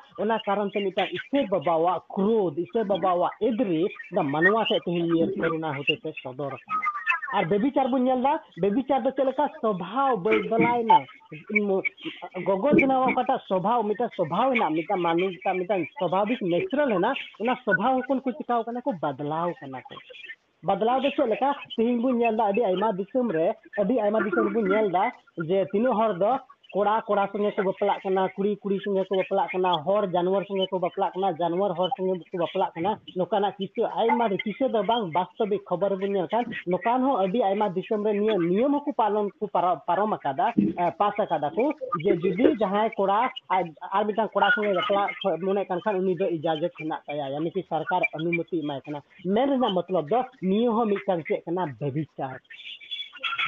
कारण 0.48 0.70
से 0.70 0.84
मिटा 0.84 1.04
ईश्वर 1.14 1.48
बाबा 1.58 1.98
क्रोध 2.16 2.60
ईश्वर 2.60 2.84
बाबा 2.94 3.30
एग्री 3.44 3.84
मानवा 4.32 4.64
सहित 4.64 4.90
तेहनी 4.90 5.72
हेते 5.72 6.12
सदर 6.12 6.58
ᱟᱨ 7.34 7.46
ᱵᱮᱵᱤᱪᱟᱨ 7.52 7.88
ᱵᱚᱱ 7.92 8.04
ᱧᱮᱞ 8.06 8.20
ᱮᱫᱟ 8.20 8.34
ᱵᱮᱵᱤᱪᱟᱨ 8.62 9.02
ᱫᱚ 9.04 9.12
ᱪᱮᱫ 9.18 9.26
ᱞᱮᱠᱟ 9.30 9.46
ᱥᱚᱵᱷᱟᱣ 9.62 10.18
ᱵᱚᱫᱚᱞᱟᱭᱱᱟ 10.24 10.98
ᱜᱚᱜᱚ 12.48 12.70
ᱡᱚᱱᱟᱣ 12.80 13.02
ᱚᱠᱟᱴᱟᱜ 13.10 13.42
ᱥᱚᱵᱷᱟᱣ 13.52 13.80
ᱢᱤᱫᱴᱟᱝ 13.92 14.12
ᱥᱚᱵᱷᱟᱣ 14.18 14.48
ᱦᱮᱱᱟᱜ 14.54 14.76
ᱢᱤᱫᱴᱟᱝ 14.78 15.02
ᱢᱟᱱᱩᱥ 15.06 15.36
ᱛᱟ 15.44 15.54
ᱢᱤᱫᱴᱟᱝ 15.60 15.86
ᱥᱚᱵᱷᱟᱵᱤᱠ 16.00 16.42
ᱱᱮᱪᱟᱨᱟᱞ 16.54 16.92
ᱦᱮᱱᱟᱜ 16.98 17.16
ᱚᱱᱟ 17.42 17.56
ᱥᱚᱵᱷᱟᱣ 17.66 17.94
ᱦᱚᱸ 18.08 18.22
ᱠᱚ 18.26 18.32
ᱪᱤᱠᱟᱹᱣ 18.40 18.62
ᱠᱟᱱᱟ 18.68 18.82
ᱠᱚ 18.82 18.92
ᱵᱟᱫᱞᱟᱣ 19.04 19.50
ᱠᱟᱱᱟ 19.60 19.82
ᱠᱚ 19.88 19.96
बदलाव 20.64 21.00
दो 21.02 21.10
चल 21.18 21.34
का 21.42 21.52
तीन 21.76 22.02
बुन 22.02 22.18
नेल 22.22 22.36
दा 22.38 22.46
अभी 22.54 22.62
आयमा 22.70 22.90
दिसम 22.98 23.32
रे 23.36 23.46
अभी 23.82 23.98
आयमा 23.98 24.20
दिसम 24.26 24.50
बुन 24.54 24.68
नेल 24.72 24.90
दा 24.96 25.06
जे 25.50 25.64
तीनों 25.72 25.96
हर 26.00 26.14
दो 26.22 26.34
कोड़ा 26.74 27.00
कोड़ा 27.00 27.26
संगे 27.26 27.50
को 27.52 27.64
बपला 27.64 28.26
कुड़ी 28.28 28.54
कुड़ी 28.56 28.78
संगे 28.80 29.04
को 29.04 29.18
बपला 29.18 29.72
हर 29.88 30.06
जानवर 30.12 30.44
संगे 30.44 30.66
को 30.66 30.80
बपला 30.80 31.32
जानवर 31.32 31.72
हर 31.72 31.90
संगे 31.90 32.14
को 32.28 32.38
बपला 32.38 32.66
कना 32.66 32.94
नोकाना 33.18 33.50
किछु 33.50 34.68
दो 34.68 34.84
बांग 34.84 35.12
वास्तविक 35.16 35.64
खबर 35.70 35.96
खान 36.28 36.46
नोकान 36.70 37.02
नियम 38.42 38.78
को 38.80 38.92
पालन 38.92 39.28
को 39.40 39.48
पारम 39.58 40.12
अकादा 40.12 40.52
पास 41.00 41.14
को 41.22 41.72
जे 41.98 42.16
जुदी 42.18 42.56
जहाँ 42.56 42.88
कोड़ा 42.90 43.20
कोड़ा 44.28 44.50
संगे 44.50 44.74
बपला 44.74 45.06
मने 45.46 45.64
खान 45.64 46.10
इजाज़त 46.32 46.82
हेना 46.82 47.02
यानी 47.12 47.50
कि 47.50 47.62
सरकार 47.62 48.02
अनुमति 48.16 48.62
मतलब 49.72 50.08
दो 50.08 50.22
नियो 50.44 50.72
हो 50.72 50.86
मिटां 50.86 51.22
चेक 51.22 51.44
कना 51.46 51.66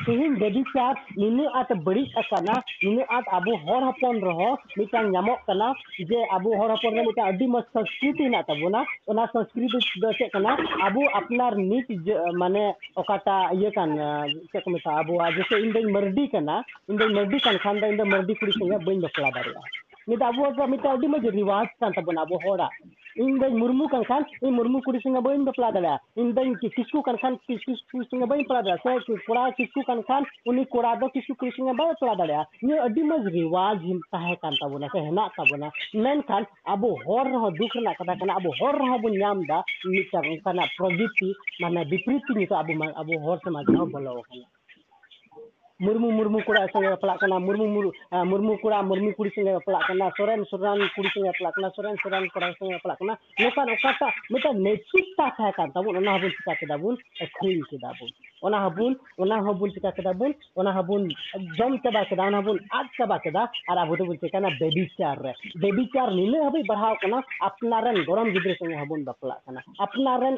ᱛᱮᱦᱮᱧ 0.06 0.36
ᱵᱮᱵᱤ 0.42 0.62
ᱪᱟᱨᱡᱽ 0.74 1.00
ᱱᱤᱱᱟᱹᱜ 1.22 1.56
ᱟᱴ 1.60 1.70
ᱵᱟᱹᱲᱤᱡ 1.86 2.10
ᱟᱠᱟᱱᱟ 2.22 2.56
ᱱᱤᱱᱟᱹᱜ 2.84 3.08
ᱟᱴ 3.18 3.26
ᱟᱵᱚ 3.38 3.54
ᱦᱚᱲ 3.66 3.82
ᱦᱚᱯᱚᱱ 3.90 4.20
ᱨᱮᱦᱚᱸ 4.28 4.58
ᱢᱤᱫᱴᱟᱝ 4.78 5.08
ᱧᱟᱢᱚᱜ 5.16 5.40
ᱠᱟᱱᱟ 5.48 5.68
ᱡᱮ 6.10 6.20
ᱟᱵᱚ 6.38 6.56
ᱦᱚᱲ 6.60 6.70
ᱦᱚᱯᱚᱱ 6.76 6.96
ᱨᱮ 6.98 7.06
ᱢᱤᱫᱴᱟᱝ 7.08 7.30
ᱟᱹᱰᱤ 7.34 7.48
ᱢᱚᱡᱽ 7.56 7.66
ᱥᱚᱝᱥᱠᱨᱤᱛᱤ 7.74 8.24
ᱦᱮᱱᱟᱜ 8.28 8.46
ᱛᱟᱵᱚᱱᱟ 8.48 8.82
ᱚᱱᱟ 9.08 9.28
ᱥᱚᱝᱥᱠᱨᱤᱛᱤ 9.34 9.78
ᱫᱚ 10.02 10.14
ᱪᱮᱫ 10.20 10.32
ᱠᱟᱱᱟ 10.38 10.58
ᱟᱵᱚ 10.88 11.02
ᱟᱯᱱᱟᱨ 11.22 11.54
ᱱᱤᱡ 11.56 11.88
ᱢᱟᱱᱮ 12.42 12.64
ᱚᱠᱟᱴᱟᱜ 12.96 13.54
ᱤᱭᱟᱹ 13.60 13.72
ᱠᱟᱱ 13.78 13.92
ᱪᱮᱫ 14.52 14.64
ᱠᱚ 14.64 14.70
ᱢᱮᱛᱟᱜᱼᱟ 14.70 15.00
ᱟᱵᱚᱣᱟᱜ 15.04 15.36
ᱡᱮᱥᱮ 15.38 15.56
ᱤᱧ 15.64 15.74
ᱫᱚᱧ 15.74 15.92
ᱢᱟᱨᱰᱤ 15.98 16.28
ᱠᱟᱱᱟ 16.34 16.56
ᱤᱧ 16.90 16.98
ᱫᱚᱧ 17.00 17.14
ᱢᱟᱨᱰᱤ 17.20 17.40
ᱠᱟᱱ 17.46 17.58
ᱠᱷᱟᱱ 17.64 17.80
ᱫᱚ 17.82 17.88
ᱤᱧ 17.88 17.98
ᱫᱚ 17.98 18.06
ᱢᱟᱨᱰᱤ 18.06 18.34
ᱠᱩᱲᱤ 18.40 18.52
ᱥᱚᱸᱜᱮ 18.60 18.78
ᱵᱟᱹᱧ 18.86 19.02
ᱵᱟᱯᱞᱟ 19.06 19.32
ᱫᱟᱲᱮᱭᱟᱜᱼᱟ 19.36 19.83
Nida 20.08 20.28
abu 20.28 20.46
apa 20.46 20.68
mita 20.68 20.94
odi 20.94 21.08
macam 21.08 21.32
riwas 21.32 21.70
kan 21.80 21.94
tapi 21.96 22.12
abu 22.18 22.36
hora. 22.44 22.68
Inda 23.16 23.46
murmu 23.54 23.86
kan 23.94 24.02
kan, 24.10 24.26
ini 24.42 24.50
murmu 24.50 24.82
kuri 24.82 24.98
singa 24.98 25.22
boleh 25.22 25.38
ini 25.38 25.54
pelada 25.54 25.78
ya. 25.78 26.02
Inda 26.18 26.42
ini 26.42 26.58
kisku 26.58 27.06
kan 27.06 27.14
kan, 27.22 27.38
kisku 27.46 27.78
singa 28.10 28.26
boleh 28.26 28.42
pelada. 28.50 28.74
Saya 28.82 28.98
kisku 29.06 29.22
pura 29.30 29.54
kisku 29.54 29.86
kan 29.86 30.02
kan, 30.10 30.26
unik 30.50 30.66
kura 30.74 30.98
do 30.98 31.14
kisku 31.14 31.38
kuri 31.38 31.54
singa 31.54 31.78
boleh 31.78 31.94
pelada 32.02 32.26
ya. 32.26 32.42
Ni 32.66 32.74
adi 32.74 33.06
mas 33.06 33.22
riwaj 33.30 33.86
himta 33.86 34.18
he 34.18 34.34
kan 34.42 34.58
tabu 34.58 34.82
na, 34.82 34.90
he 34.90 35.12
nak 35.14 35.30
tabu 35.38 35.62
na. 35.62 35.70
Kan, 36.26 36.50
abu 36.66 36.98
horror 37.06 37.38
ho 37.38 37.50
duka 37.54 37.80
nak 37.86 38.02
kata 38.02 38.18
kan, 38.18 38.34
abu 38.34 38.50
horror 38.58 38.82
ho 38.82 38.98
bunyam 38.98 39.46
dah. 39.46 39.62
Ini 39.86 40.10
cakap 40.10 40.42
kan, 40.42 40.66
prajiti 40.74 41.30
mana 41.62 41.86
dipriti 41.86 42.34
ni 42.34 42.50
tu 42.50 42.58
abu 42.58 42.74
abu 42.74 43.14
hor 43.22 43.38
horror 43.38 43.40
semacam 43.46 43.94
apa 43.94 44.00
lah. 44.02 44.14
Murmu 45.80 46.40
कोड़ा 46.48 46.66
संगे 46.66 46.90
बपला 46.90 47.16
कना 47.22 47.38
मुर्मू 47.40 47.66
मुर्मू 47.68 48.24
मुर्मू 48.26 48.56
कोड़ा 48.62 48.82
मुर्मू 48.82 49.12
कुड़ी 49.18 49.30
संगे 49.30 49.56
बपला 49.56 49.80
कना 49.88 50.10
सोरेन 50.18 50.44
सोरेन 50.52 50.88
कुड़ी 50.96 51.10
संगे 51.10 51.30
बपला 51.30 51.50
कना 51.50 51.70
सोरेन 51.70 51.96
सोरेन 52.04 52.28
कोड़ा 52.34 52.52
संगे 52.52 52.76
बपला 52.76 52.94
कना 52.94 53.14
नोकान 53.42 53.72
ओकाटा 53.72 54.08
मिटा 54.32 54.52
नैतिकता 54.60 55.30
थाहे 55.40 55.52
कान 55.58 55.70
ताबुन 55.74 55.98
ओना 55.98 56.14
हबुन 56.14 56.30
चिका 56.38 56.54
केदा 56.62 56.78
बुन 56.78 56.98
अखरिन 57.22 57.62
केदा 57.72 57.92
बुन 58.00 58.10
चिका 59.70 59.90
बुन 60.82 61.08
जम 61.58 61.78
चबा 61.78 62.02
हबुन 62.38 62.60
आज 62.74 62.86
चबा 62.98 63.18
आर 63.72 63.78
आबो 63.78 63.96
दोबुन 63.96 64.16
चिकाना 64.18 64.50
बेबिचार 64.58 65.22
बेबिचार 65.58 66.12
निने 66.14 66.44
हबि 66.46 66.64
बढ़ाव 66.64 66.96
कना 67.02 67.22
अपनारन 67.44 68.02
गरम 68.04 68.32
गिद्रे 68.34 68.54
संगे 68.54 68.76
हबुन 68.76 69.04
बपला 69.04 69.40
अपनारन 69.82 70.38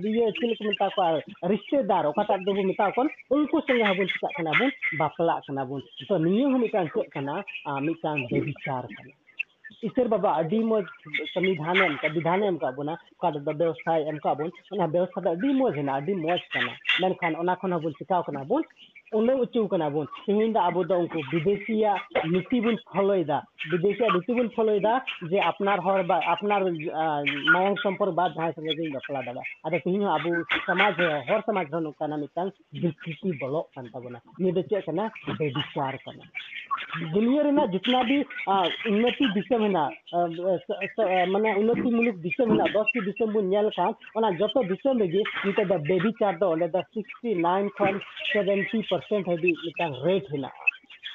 दिए 0.00 0.30
चिल 0.40 0.54
मिता 0.62 0.88
रिश्तेदार 1.46 2.12
मिता 2.64 2.90
कोन 2.90 3.10
उनको 3.30 3.60
संगे 3.60 3.84
हबुन 3.84 4.06
चिका 4.06 4.28
बुन 4.38 4.70
बापला 4.98 5.64
बुन 5.64 5.80
तो 6.08 6.18
नियो 6.18 6.48
हम 6.48 6.60
मिटान 6.60 6.86
चेक 6.88 7.12
कना 7.12 7.42
मिटान 7.80 8.22
बेबिचार 8.24 8.88
ईश्वर 9.85 10.07
बाबा 10.07 10.31
अडी 10.39 10.59
मज 10.63 10.85
संविधान 11.27 11.77
एम 11.83 11.95
का 12.01 12.07
विधान 12.13 12.43
एम 12.43 12.57
का 12.57 12.71
बुना 12.71 12.95
का 13.21 13.31
द 13.31 13.55
व्यवस्था 13.57 13.95
एम 14.09 14.17
का 14.23 14.33
बुन 14.33 14.51
ओना 14.73 14.85
व्यवस्था 14.85 15.21
द 15.21 15.27
अडी 15.27 15.53
मज 15.61 15.77
हेना 15.77 15.95
अडी 15.95 16.13
मज 16.15 16.41
कना 16.53 16.75
मेनखान 17.01 17.35
ओना 17.35 17.55
खन 17.61 17.73
हबुन 17.73 17.93
चिकाव 17.99 18.21
कना 18.27 18.43
बुन 18.51 18.63
ᱩᱱᱟᱹᱜ 19.13 19.39
ᱚᱪᱚ 19.39 19.67
ᱠᱟᱱᱟ 19.67 19.89
ᱵᱚᱱ 19.89 20.07
ᱛᱮᱦᱮᱧ 20.25 20.51
ᱫᱚ 20.51 20.59
ᱟᱵᱚ 20.59 20.83
ᱫᱚ 20.83 20.95
ᱩᱱᱠु 20.97 21.19
ᱵᱤᱫᱮᱥᱤᱭᱟᱜ 21.31 22.25
नीति 22.25 22.59
बन 22.61 22.75
फॉलोएदा 22.89 23.37
विदेशिया 23.71 24.07
नीति 24.13 24.33
बन 24.33 24.47
फॉलोएदा 24.55 24.93
जे 25.29 25.39
अपनार 25.41 25.79
हर 25.79 26.03
बा 26.03 26.15
अपनार 26.25 26.63
मायंग 27.53 27.77
संपर्क 27.77 28.13
बाद 28.13 28.33
जहां 28.33 28.51
संगे 28.51 28.73
गिन 28.75 28.91
बपला 28.91 29.21
दादा 29.21 29.41
अदा 29.65 29.77
तिहिन 29.77 30.03
अबो 30.09 30.31
समाज 30.65 31.01
हर 31.29 31.41
समाज 31.41 31.65
रन 31.73 31.91
काना 31.99 32.17
मितान 32.17 32.51
विकृति 32.81 33.31
बलो 33.43 33.61
कान 33.75 33.87
ताबना 33.93 34.19
नि 34.41 34.51
दे 34.51 34.61
चेक 34.73 34.89
ना 34.91 35.07
बेविचार 35.29 35.95
काना 36.05 36.23
दुनिया 36.90 37.42
रेना 37.42 37.64
जितना 37.72 38.02
भी 38.02 38.16
उन्नति 38.90 39.26
दिशम 39.34 39.62
हेना 39.62 39.84
माने 41.32 41.52
उन्नति 41.54 41.90
मुलुक 41.94 42.16
दिशम 42.24 42.50
हेना 42.50 42.64
10 42.72 42.90
टी 42.94 43.00
दिशम 43.06 43.32
बन 43.34 43.44
नेल 43.46 43.68
खान 43.76 43.94
ओना 44.18 44.30
जतो 44.40 44.62
दिशम 44.68 44.98
लगे 44.98 45.22
निते 45.46 45.64
द 45.64 45.80
बेविचार 45.86 46.36
दो 46.42 46.54
ले 46.62 46.68
द 46.74 46.82
69 46.98 47.68
खन 47.78 48.00
70% 48.34 49.30
हेदी 49.30 49.52
मितान 49.64 49.94
रेट 50.04 50.26
हेना 50.32 50.50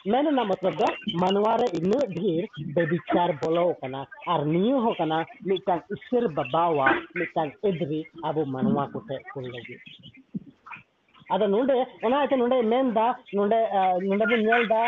मैंने 0.07 0.31
ना 0.31 0.43
मतलब 0.45 0.73
दा 0.81 0.87
मनवारे 1.21 1.67
इन 1.77 1.91
ढेर 2.17 2.47
बेविचार 2.73 3.31
बोलो 3.43 3.71
कना 3.81 4.05
और 4.27 4.45
नियो 4.47 4.79
हो 4.79 4.91
कना 4.99 5.23
मिटान 5.47 5.79
ईश्वर 5.93 6.27
बाबावा 6.33 6.91
मिटान 7.17 7.47
अबो 8.25 8.45
मनवा 8.57 8.85
कोटे 8.93 9.17
कुल 9.33 9.45
लगी 9.55 9.77
nonde 11.29 11.75
men 12.63 12.93
da 12.93 13.05
nonde 13.33 13.59
nonde 14.01 14.25
bu 14.29 14.37
nyel 14.37 14.63
da 14.67 14.81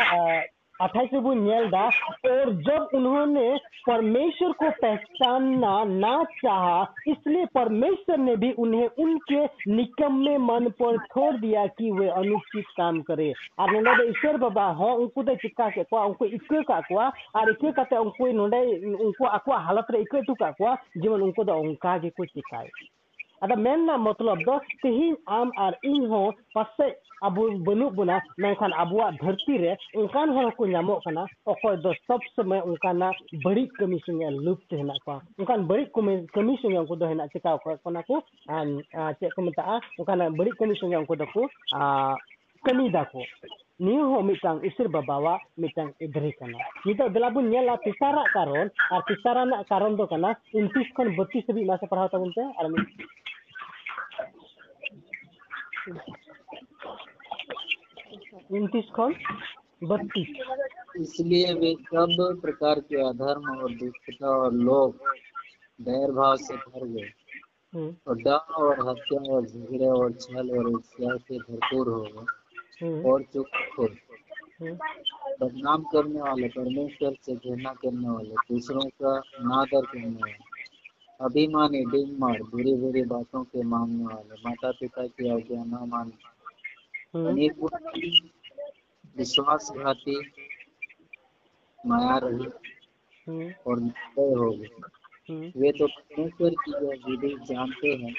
वो 0.80 1.32
नेलदा 1.34 1.84
और 2.28 2.50
जब 2.62 2.90
उन्होंने 2.94 3.56
परमेश्वर 3.86 4.52
को 4.52 4.70
पहचानना 4.70 5.72
ना 5.84 6.22
चाहा, 6.24 6.82
इसलिए 7.08 7.46
परमेश्वर 7.54 8.18
ने 8.18 8.36
भी 8.36 8.50
उन्हें 8.52 8.86
उनके 8.98 9.44
निकम्मे 9.72 10.36
मन 10.38 10.68
पर 10.82 10.98
छोड़ 11.04 11.34
दिया 11.36 11.66
कि 11.66 11.90
वे 11.90 12.08
अनुचित 12.08 12.64
काम 12.76 13.00
करे। 13.02 13.32
और 13.58 13.70
नोडे 13.72 14.08
ईश्वर 14.10 14.36
बाबा 14.36 14.66
हो, 14.70 14.92
उनको 14.92 15.22
दे 15.22 15.36
चिका 15.36 15.68
के 15.70 15.82
को 15.82 16.04
उनको 16.04 16.24
इक्के 16.26 16.62
का 16.62 16.80
को 16.80 17.00
और 17.40 17.50
इक्के 17.50 17.72
काते 17.72 17.96
उनको 17.96 18.32
नोडे, 18.32 18.62
उनको 18.86 19.26
आको 19.26 19.52
हालत 19.52 19.86
रे 19.90 20.00
इक्के 20.00 20.22
टुका 20.22 20.50
को 20.50 20.74
जीवन 21.00 21.22
उनको 21.22 21.44
दो 21.44 21.58
उनका 21.60 21.98
के 21.98 22.10
को 22.10 22.24
चिकाए 22.24 22.68
ᱟᱫᱚ 23.40 23.56
ᱢᱮᱱᱱᱟ 23.56 23.94
ᱢᱚᱛᱞᱚᱵ 23.98 24.40
ᱫᱚ 24.46 24.54
ᱛᱤᱦᱤᱧ 24.82 25.16
ᱟᱢ 25.26 25.52
ᱟᱨ 25.56 25.74
ᱤᱧ 25.82 26.06
ᱦᱚᱸ 26.10 26.34
ᱯᱟᱥᱮ 26.54 26.86
ᱟᱵᱚ 27.22 27.42
ᱵᱟᱹᱱᱩᱜ 27.66 27.94
ᱵᱚᱱᱟ 27.98 28.16
ᱢᱮᱱᱠᱷᱟᱱ 28.44 28.72
ᱟᱵᱚᱣᱟᱜ 28.82 29.18
ᱫᱷᱟᱹᱨᱛᱤ 29.22 29.58
ᱨᱮ 29.62 29.72
ᱚᱱᱠᱟᱱ 29.94 30.32
ᱦᱚᱲ 30.36 30.50
ᱠᱚ 30.58 30.66
ᱧᱟᱢᱚᱜ 30.66 31.02
ᱠᱟᱱᱟ 31.04 31.22
ᱚᱠᱚᱭ 31.46 31.76
ᱫᱚ 31.82 31.92
ᱥᱚᱵ 32.06 32.20
ᱥᱚᱢᱚᱭ 32.36 32.60
ᱚᱱᱠᱟᱱᱟᱜ 32.68 33.14
ᱵᱟᱹᱲᱤᱡ 33.44 33.68
ᱠᱟᱹᱢᱤ 33.78 34.00
ᱥᱚᱝᱜᱮ 34.06 34.30
ᱞᱩᱯᱛᱚ 34.46 34.76
ᱦᱮᱱᱟᱜ 34.80 34.98
ᱠᱚᱣᱟ 35.04 35.20
ᱚᱱᱠᱟᱱ 35.38 35.66
ᱵᱟᱹᱲᱤᱡ 35.70 35.88
ᱠᱟᱹᱢᱤ 36.34 36.56
ᱥᱚᱝᱜᱮ 36.62 36.78
ᱩᱱᱠᱩ 36.82 36.96
ᱫᱚ 36.96 37.06
ᱦᱮᱱᱟᱜ 37.06 37.30
ᱪᱤᱠᱟᱹ 37.32 37.54
ᱚᱠᱚᱭ 37.54 37.76
ᱠᱟᱱᱟ 37.84 38.02
ᱠᱚ 38.02 38.22
ᱪᱮᱫ 39.20 39.30
ᱠᱚ 39.34 39.42
ᱢᱮᱛᱟᱜᱼᱟ 39.42 39.80
ᱚᱱᱠᱟᱱ 39.98 40.36
ᱵᱟᱹᱲᱤᱡ 40.38 40.54
ᱠᱟᱹᱢᱤ 40.58 40.74
ᱥᱚᱝᱜᱮ 40.80 40.98
ᱩᱱᱠᱩ 40.98 41.16
ᱫᱚ 41.16 41.26
ᱠᱚ 41.34 41.48
ᱠᱟᱹᱢᱤ 42.66 42.90
ᱫᱟᱠᱚ 42.90 43.22
ᱱᱤᱭᱟᱹ 43.78 44.02
ᱦᱚᱸ 44.10 44.26
ᱢᱤᱫᱴᱟᱝ 44.26 44.58
ᱤᱥᱤᱨ 44.66 44.88
ᱵᱟᱵᱟᱣᱟᱜ 44.90 45.38
ᱢᱤᱫᱴᱟᱝ 45.56 45.94
ᱤᱫᱷᱨᱤ 46.02 46.32
ᱠᱟᱱᱟ 46.38 46.58
ᱱᱤᱛᱚᱜ 46.86 47.12
ᱫᱮᱞᱟ 47.14 47.30
ᱵᱚᱱ 47.30 47.46
ᱧᱮᱞᱟ 47.50 47.78
ᱛᱮᱥᱟᱨᱟᱜ 47.84 48.26
ᱠᱟᱨᱚᱱ 48.34 48.68
ᱟᱨ 48.90 49.02
ᱛᱮᱥᱟᱨᱟᱜ 49.06 49.50
ᱠᱟᱨᱚᱱ 49.70 49.94
ᱫᱚ 49.96 50.06
ᱠᱟᱱᱟ 50.10 50.34
ᱩᱱᱛᱤᱥ 50.54 50.88
ᱠᱷᱚᱱ 50.96 51.14
ᱵᱚᱛᱤᱥ 51.16 51.46
ᱦᱟᱹᱵᱤᱡ 51.48 51.66
ᱢᱟᱥᱮ 51.70 51.86
ᱯᱟᱲᱦᱟᱣ 51.90 52.08
ᱛᱟᱵᱚᱱ 52.10 52.32
ᱯᱮ 52.34 52.42
ᱟᱨ 52.58 52.66
उनतीस 58.52 58.90
कौन? 58.90 59.14
बत्तीस। 59.84 60.28
इसलिए 61.00 61.54
वे 61.54 61.74
सब 61.74 62.38
प्रकार 62.42 62.80
के 62.80 63.08
अधर्म 63.08 63.58
और 63.58 63.74
दुष्टता 63.74 64.28
और 64.28 64.52
लोभ 64.52 64.94
भाव 66.10 66.36
से 66.36 66.56
भर 66.56 66.86
गए। 66.86 67.12
हम्म, 67.74 67.96
और 68.06 68.16
और 68.32 68.88
हत्या 68.88 69.32
और 69.32 69.46
झगड़े 69.46 69.86
और 69.86 70.12
छल 70.12 70.58
और 70.58 70.70
ईर्ष्या 70.70 71.16
से 71.16 71.38
भरपूर 71.38 71.88
हो 71.88 72.02
गए। 72.02 72.26
हम्म, 72.86 73.04
और 73.06 73.22
चुप 73.22 73.46
हो 73.78 73.84
हम्म, 74.60 74.74
बदनाम 75.40 75.82
करने 75.82 76.20
वाले 76.20 76.48
परमेश्वर 76.48 77.14
से 77.22 77.36
घृणा 77.36 77.72
करने 77.72 78.08
वाले 78.08 78.30
दूसरों 78.30 78.80
का 78.80 79.18
नादर 79.18 79.86
करने 79.86 80.08
वाले 80.08 80.47
अभिमानी 81.20 81.84
डिंग 81.84 82.18
मार 82.18 82.42
बुरी 82.42 82.74
बुरी 82.74 83.02
बातों 83.02 83.44
के 83.44 83.62
मानने 83.62 84.04
वाले। 84.04 84.34
माता 84.46 84.70
पिता 84.70 85.06
की 85.06 85.28
आज्ञा 85.28 85.64
न 85.64 85.88
मानने। 85.88 86.38
हम्म, 87.14 87.28
अनेक 87.28 87.52
विश्वासघाती 89.18 90.20
माया 91.86 92.18
रहित 92.18 92.52
हम्म, 93.28 93.52
और 93.66 93.80
निर्दय 93.80 94.34
हो 94.34 94.50
गए। 94.50 94.66
हम्म, 95.30 95.52
वे 95.56 95.72
तो 95.72 95.86
परमेश्वर 95.86 96.50
की 96.50 96.70
जो 96.70 97.10
विधि 97.10 97.54
जानते 97.54 97.88
हैं 97.88 98.14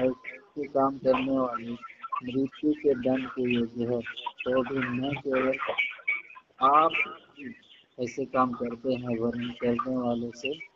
और 0.00 0.10
उसके 0.10 0.68
काम 0.68 0.98
करने 0.98 1.38
वाले 1.38 1.70
मृत्यु 2.24 2.72
के 2.72 2.94
दंड 2.94 3.28
के 3.28 3.42
योग्य 3.42 3.84
है। 3.94 4.00
तो 4.44 4.62
भी 4.62 4.78
न 4.78 5.14
केवल 5.14 5.58
आप 6.62 6.92
ऐसे 8.00 8.24
काम 8.24 8.52
करते 8.52 8.94
हैं 8.94 9.18
वरन 9.18 9.48
करने 9.48 9.96
वालों 9.96 10.30
से 10.30 10.75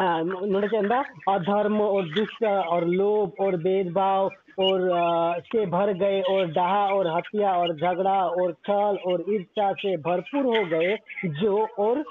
नोंडे 0.00 0.76
अंदर 0.76 1.04
अधर्म 1.28 1.80
और 1.80 2.08
दुष्ट 2.14 2.44
और 2.44 2.86
लोभ 2.86 3.40
और 3.40 3.56
भेदभाव 3.56 4.30
और 4.60 4.90
आ, 4.90 5.38
से 5.40 5.64
भर 5.66 5.92
गए 5.94 6.20
और 6.30 6.50
डहा 6.52 6.84
और 6.94 7.06
हत्या 7.08 7.52
और 7.52 7.74
झगड़ा 7.74 8.18
और 8.34 8.52
छल 8.66 8.98
और 9.06 9.24
ईर्षा 9.34 9.72
से 9.72 9.96
भरपूर 10.02 10.44
हो 10.46 10.64
गए 10.66 10.96
जो 11.40 11.56
और 11.78 12.02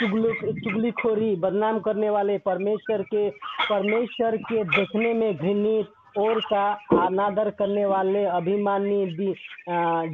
चुगली 0.00 0.32
चुगलीखोरी 0.60 1.34
बदनाम 1.36 1.78
करने 1.80 2.10
वाले 2.10 2.38
परमेश्वर 2.46 3.02
के 3.04 3.28
परमेश्वर 3.62 4.36
के 4.42 4.64
देखने 4.66 5.12
में 5.14 5.32
घृणित 5.36 5.92
और 6.18 6.40
का 6.42 6.64
अनादर 6.96 7.50
करने 7.50 7.84
वाले 7.86 8.24
अभिमानी 8.30 9.04
दि, 9.06 9.34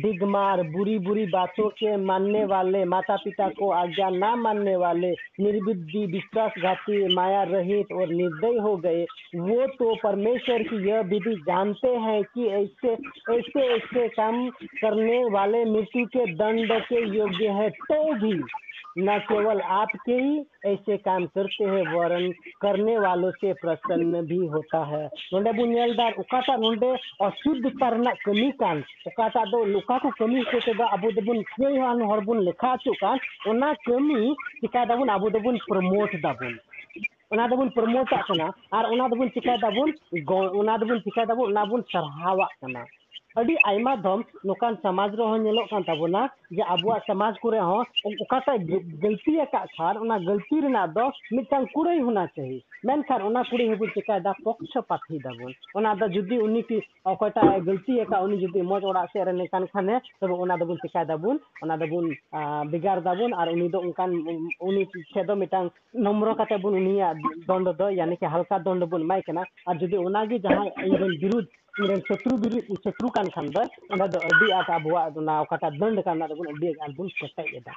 डिगमार 0.02 0.62
बुरी 0.68 0.98
बुरी 0.98 1.26
बातों 1.26 1.68
के 1.72 1.96
मानने 1.96 2.44
वाले 2.44 2.84
माता 2.84 3.16
पिता 3.16 3.48
को 3.48 3.70
आज्ञा 3.72 4.08
ना 4.08 4.34
मानने 4.36 4.76
वाले 4.76 5.10
निर्बुद्धि 5.40 6.04
विश्वासघाती 6.06 7.14
माया 7.14 7.42
रहित 7.42 7.92
और 7.92 8.08
निर्दय 8.08 8.58
हो 8.58 8.76
गए 8.76 9.04
वो 9.36 9.66
तो 9.74 9.94
परमेश्वर 10.02 10.62
की 10.62 10.82
यह 10.88 11.00
विधि 11.10 11.34
जानते 11.42 11.94
हैं 11.98 12.22
कि 12.24 12.46
ऐसे 12.54 12.92
ऐसे 13.32 13.66
ऐसे 13.74 14.08
काम 14.12 14.48
करने 14.80 15.22
वाले 15.30 15.64
मृत्यु 15.64 16.06
के 16.06 16.26
दंड 16.34 16.72
के 16.82 17.06
योग्य 17.16 17.48
है 17.52 17.70
तो 17.82 18.02
भी 18.14 18.34
न 18.98 19.18
केवल 19.18 19.60
आपके 19.60 20.12
ही 20.12 20.44
ऐसे 20.66 20.96
काम 20.96 21.26
करते 21.26 21.64
हैं, 21.64 21.82
वरन 21.94 22.32
करने 22.60 22.98
वालों 22.98 23.30
से 23.30 23.52
प्रसन्न 23.52 24.20
भी 24.26 24.46
होता 24.46 24.84
है। 24.84 25.04
नोंडे 25.06 25.52
बुनियालदार 25.52 26.12
उकाटा 26.18 26.56
नोंडे 26.56 26.90
अशुद्धता 27.22 27.88
रना 27.88 28.12
कमी 28.24 28.50
कान। 28.60 28.82
उकाटा 29.06 29.44
दो 29.44 29.64
लुका 29.64 29.98
को 29.98 30.10
कमी 30.10 30.40
होते 30.52 30.74
दा 30.74 30.86
अबो 30.86 31.10
दबुन 31.10 31.42
कोई 31.42 31.78
हान 31.78 32.02
हरबुन 32.02 32.38
लेखा 32.40 32.76
कमी 33.88 34.34
चिका 34.60 34.84
दबुन 34.84 35.08
अबो 35.08 35.30
दबुन। 35.30 35.58
प्रमोट 35.58 36.16
दबुन 36.22 36.58
दबुन 39.08 39.28
चिका 39.28 39.56
दबुन 39.56 39.92
ओना 41.42 41.64
बुन 41.64 41.80
सरहावा 41.80 42.46
कना 42.60 42.84
ᱟᱹᱰᱤ 43.36 43.56
ᱟᱭᱢᱟ 43.64 43.96
ᱫᱚᱢ 43.96 44.24
ᱱᱚᱝᱠᱟᱱ 44.44 44.76
ᱥᱚᱢᱟᱡᱽ 44.84 45.12
ᱨᱮᱦᱚᱸ 45.16 45.40
ᱧᱮᱞᱚᱜ 45.44 45.68
ᱠᱟᱱ 45.70 45.84
ᱛᱟᱵᱚᱱᱟ 45.88 46.28
ᱡᱮ 46.52 46.60
ᱟᱵᱚᱣᱟᱜ 46.74 47.00
ᱥᱚᱢᱟᱡᱽ 47.08 47.34
ᱠᱚᱨᱮ 47.40 47.60
ᱦᱚᱸ 47.60 47.84
ᱚᱠᱟᱴᱟᱜ 48.24 48.66
ᱜᱟᱹᱞᱛᱤ 49.02 49.40
ᱟᱠᱟᱫ 49.44 49.68
ᱠᱷᱟᱱ 49.76 49.96
ᱚᱱᱟ 50.04 50.18
ᱜᱟᱹᱞᱛᱤ 50.26 50.60
ᱨᱮᱱᱟᱜ 50.64 50.92
ᱫᱚ 50.94 51.04
ᱢᱤᱫᱴᱟᱝ 51.32 51.64
ᱠᱩᱲᱟᱹᱭ 51.74 52.00
ᱦᱚᱱᱟ 52.04 52.26
ᱪᱟᱹᱦᱤ 52.36 52.58
ᱢᱮᱱᱠᱷᱟᱱ 52.84 53.22
ᱚᱱᱟ 53.28 53.44
ᱠᱩᱲᱟᱹᱭ 53.48 53.68
ᱦᱚᱸᱵᱚᱱ 53.72 53.90
ᱪᱮᱠᱟᱭᱫᱟ 53.96 54.34
ᱯᱚᱠᱥᱚᱯᱟᱛᱤ 54.44 55.16
ᱫᱟᱵᱚᱱ 55.24 55.54
ᱚᱱᱟ 55.74 55.94
ᱫᱚ 55.96 56.08
ᱡᱩᱫᱤ 56.16 56.36
ᱩᱱᱤ 56.46 56.60
ᱚᱠᱚᱭᱴᱟᱜ 57.12 57.64
ᱜᱟᱹᱞᱛᱤ 57.64 58.00
ᱟᱠᱟᱫ 58.04 58.24
ᱩᱱᱤ 58.28 58.36
ᱡᱩᱫᱤ 58.44 58.60
ᱢᱚᱡᱽ 58.62 58.84
ᱚᱲᱟᱜ 58.84 59.08
ᱥᱮᱫ 59.12 59.24
ᱨᱮ 59.26 59.32
ᱱᱮᱠᱟᱱ 59.32 59.64
ᱠᱷᱟᱱᱮ 59.72 59.94
ᱛᱚᱵᱮ 60.20 60.34
ᱚᱱᱟ 60.36 60.58
ᱫᱚᱵᱚᱱ 60.58 60.76
ᱪᱮᱠᱟᱭ 60.84 61.06
ᱫᱟᱵᱚᱱ 61.08 61.40
ᱚᱱᱟ 61.62 61.76
ᱫᱚᱵᱚᱱ 61.80 62.12
ᱵᱷᱮᱜᱟᱨ 62.70 63.00
ᱫᱟᱵᱚᱱ 63.08 63.32
ᱟᱨ 63.32 63.48
ᱩᱱᱤ 63.48 63.68
ᱫᱚ 63.72 63.78
ᱚᱱᱠᱟᱱ 63.80 64.12
ᱩᱱᱤ 64.60 64.84
ᱴᱷᱮᱡ 65.14 65.24
ᱫᱚ 65.26 65.34
ᱢᱤᱫᱴᱟᱝ 65.36 65.70
ᱱᱚᱢᱨᱚ 65.94 66.34
ᱠᱟᱛᱮ 66.36 66.60
ᱵᱚᱱ 66.60 66.74
ᱩᱱᱤᱭᱟᱜ 66.74 67.16
ᱫᱚᱱᱰ 67.48 67.72
ᱫᱚ 67.78 67.88
ᱭᱟᱱᱤ 67.88 68.16
ᱦᱟᱞᱠᱟ 68.20 68.58
ᱫᱚᱱᱰ 68.64 68.84
ᱵᱚᱱ 68.90 69.00
ᱮᱢᱟᱭ 69.08 69.22
ᱠᱟᱱᱟ 69.22 69.46
ᱟᱨ 69.66 69.74
ᱡᱩᱫᱤ 69.80 69.96
ᱚᱱᱟᱜᱮ 69.96 70.36
ᱡᱟᱦᱟᱸᱭ 70.44 70.70
ᱤᱧ 70.84 70.96
ᱨᱮᱱ 71.00 71.16
ᱵᱤᱨᱩᱫᱽ 71.24 71.46
ᱤᱧᱨᱮᱱ 71.79 72.01
ᱥᱚᱛᱨᱩ 72.07 72.37
ᱵᱤᱨᱩᱫ 72.41 72.65
ᱥᱚᱛᱨᱩ 72.85 73.11
ᱠᱟᱱ 73.17 73.27
ᱠᱷᱟᱱ 73.35 73.47
ᱫᱚ 73.57 73.63
ᱚᱱᱟ 73.97 74.07
ᱫᱚ 74.15 74.19
ᱟᱹᱰᱤ 74.29 74.47
ᱟᱸᱴ 74.57 74.69
ᱟᱵᱚᱣᱟᱜ 74.77 75.17
ᱚᱱᱟ 75.21 75.33
ᱚᱠᱟᱴᱟᱜ 75.45 75.73
ᱫᱚᱱᱰ 75.81 76.03
ᱠᱟᱱ 76.05 76.15
ᱚᱱᱟ 76.17 76.27
ᱫᱚᱵᱚᱱ 76.31 76.51
ᱟᱹᱰᱤ 76.53 76.67
ᱟᱸᱴ 76.85 76.93
ᱵᱚᱱ 76.97 77.09
ᱠᱮᱴᱮᱡ 77.19 77.49
ᱮᱫᱟ 77.59 77.73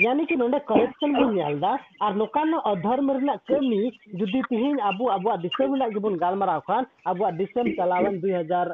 यानी 0.00 0.24
कि 0.26 0.36
नोंडे 0.36 0.58
करप्शन 0.68 1.12
बन 1.12 1.34
नेलदा 1.34 1.72
और 2.02 2.14
नोकान 2.16 2.52
अधर्म 2.52 3.10
रना 3.10 3.34
कमी, 3.48 3.90
जुदी 4.14 4.40
तिहिन 4.42 4.78
अबु 4.88 5.04
अबु 5.08 5.36
दिसम 5.42 5.74
रना 5.74 5.88
गिबुन 5.88 6.16
गालमाराव 6.16 6.60
खान 6.68 6.86
अबु 7.06 7.30
दिसम 7.38 7.70
चलावन 7.78 8.20
2000 8.20 8.72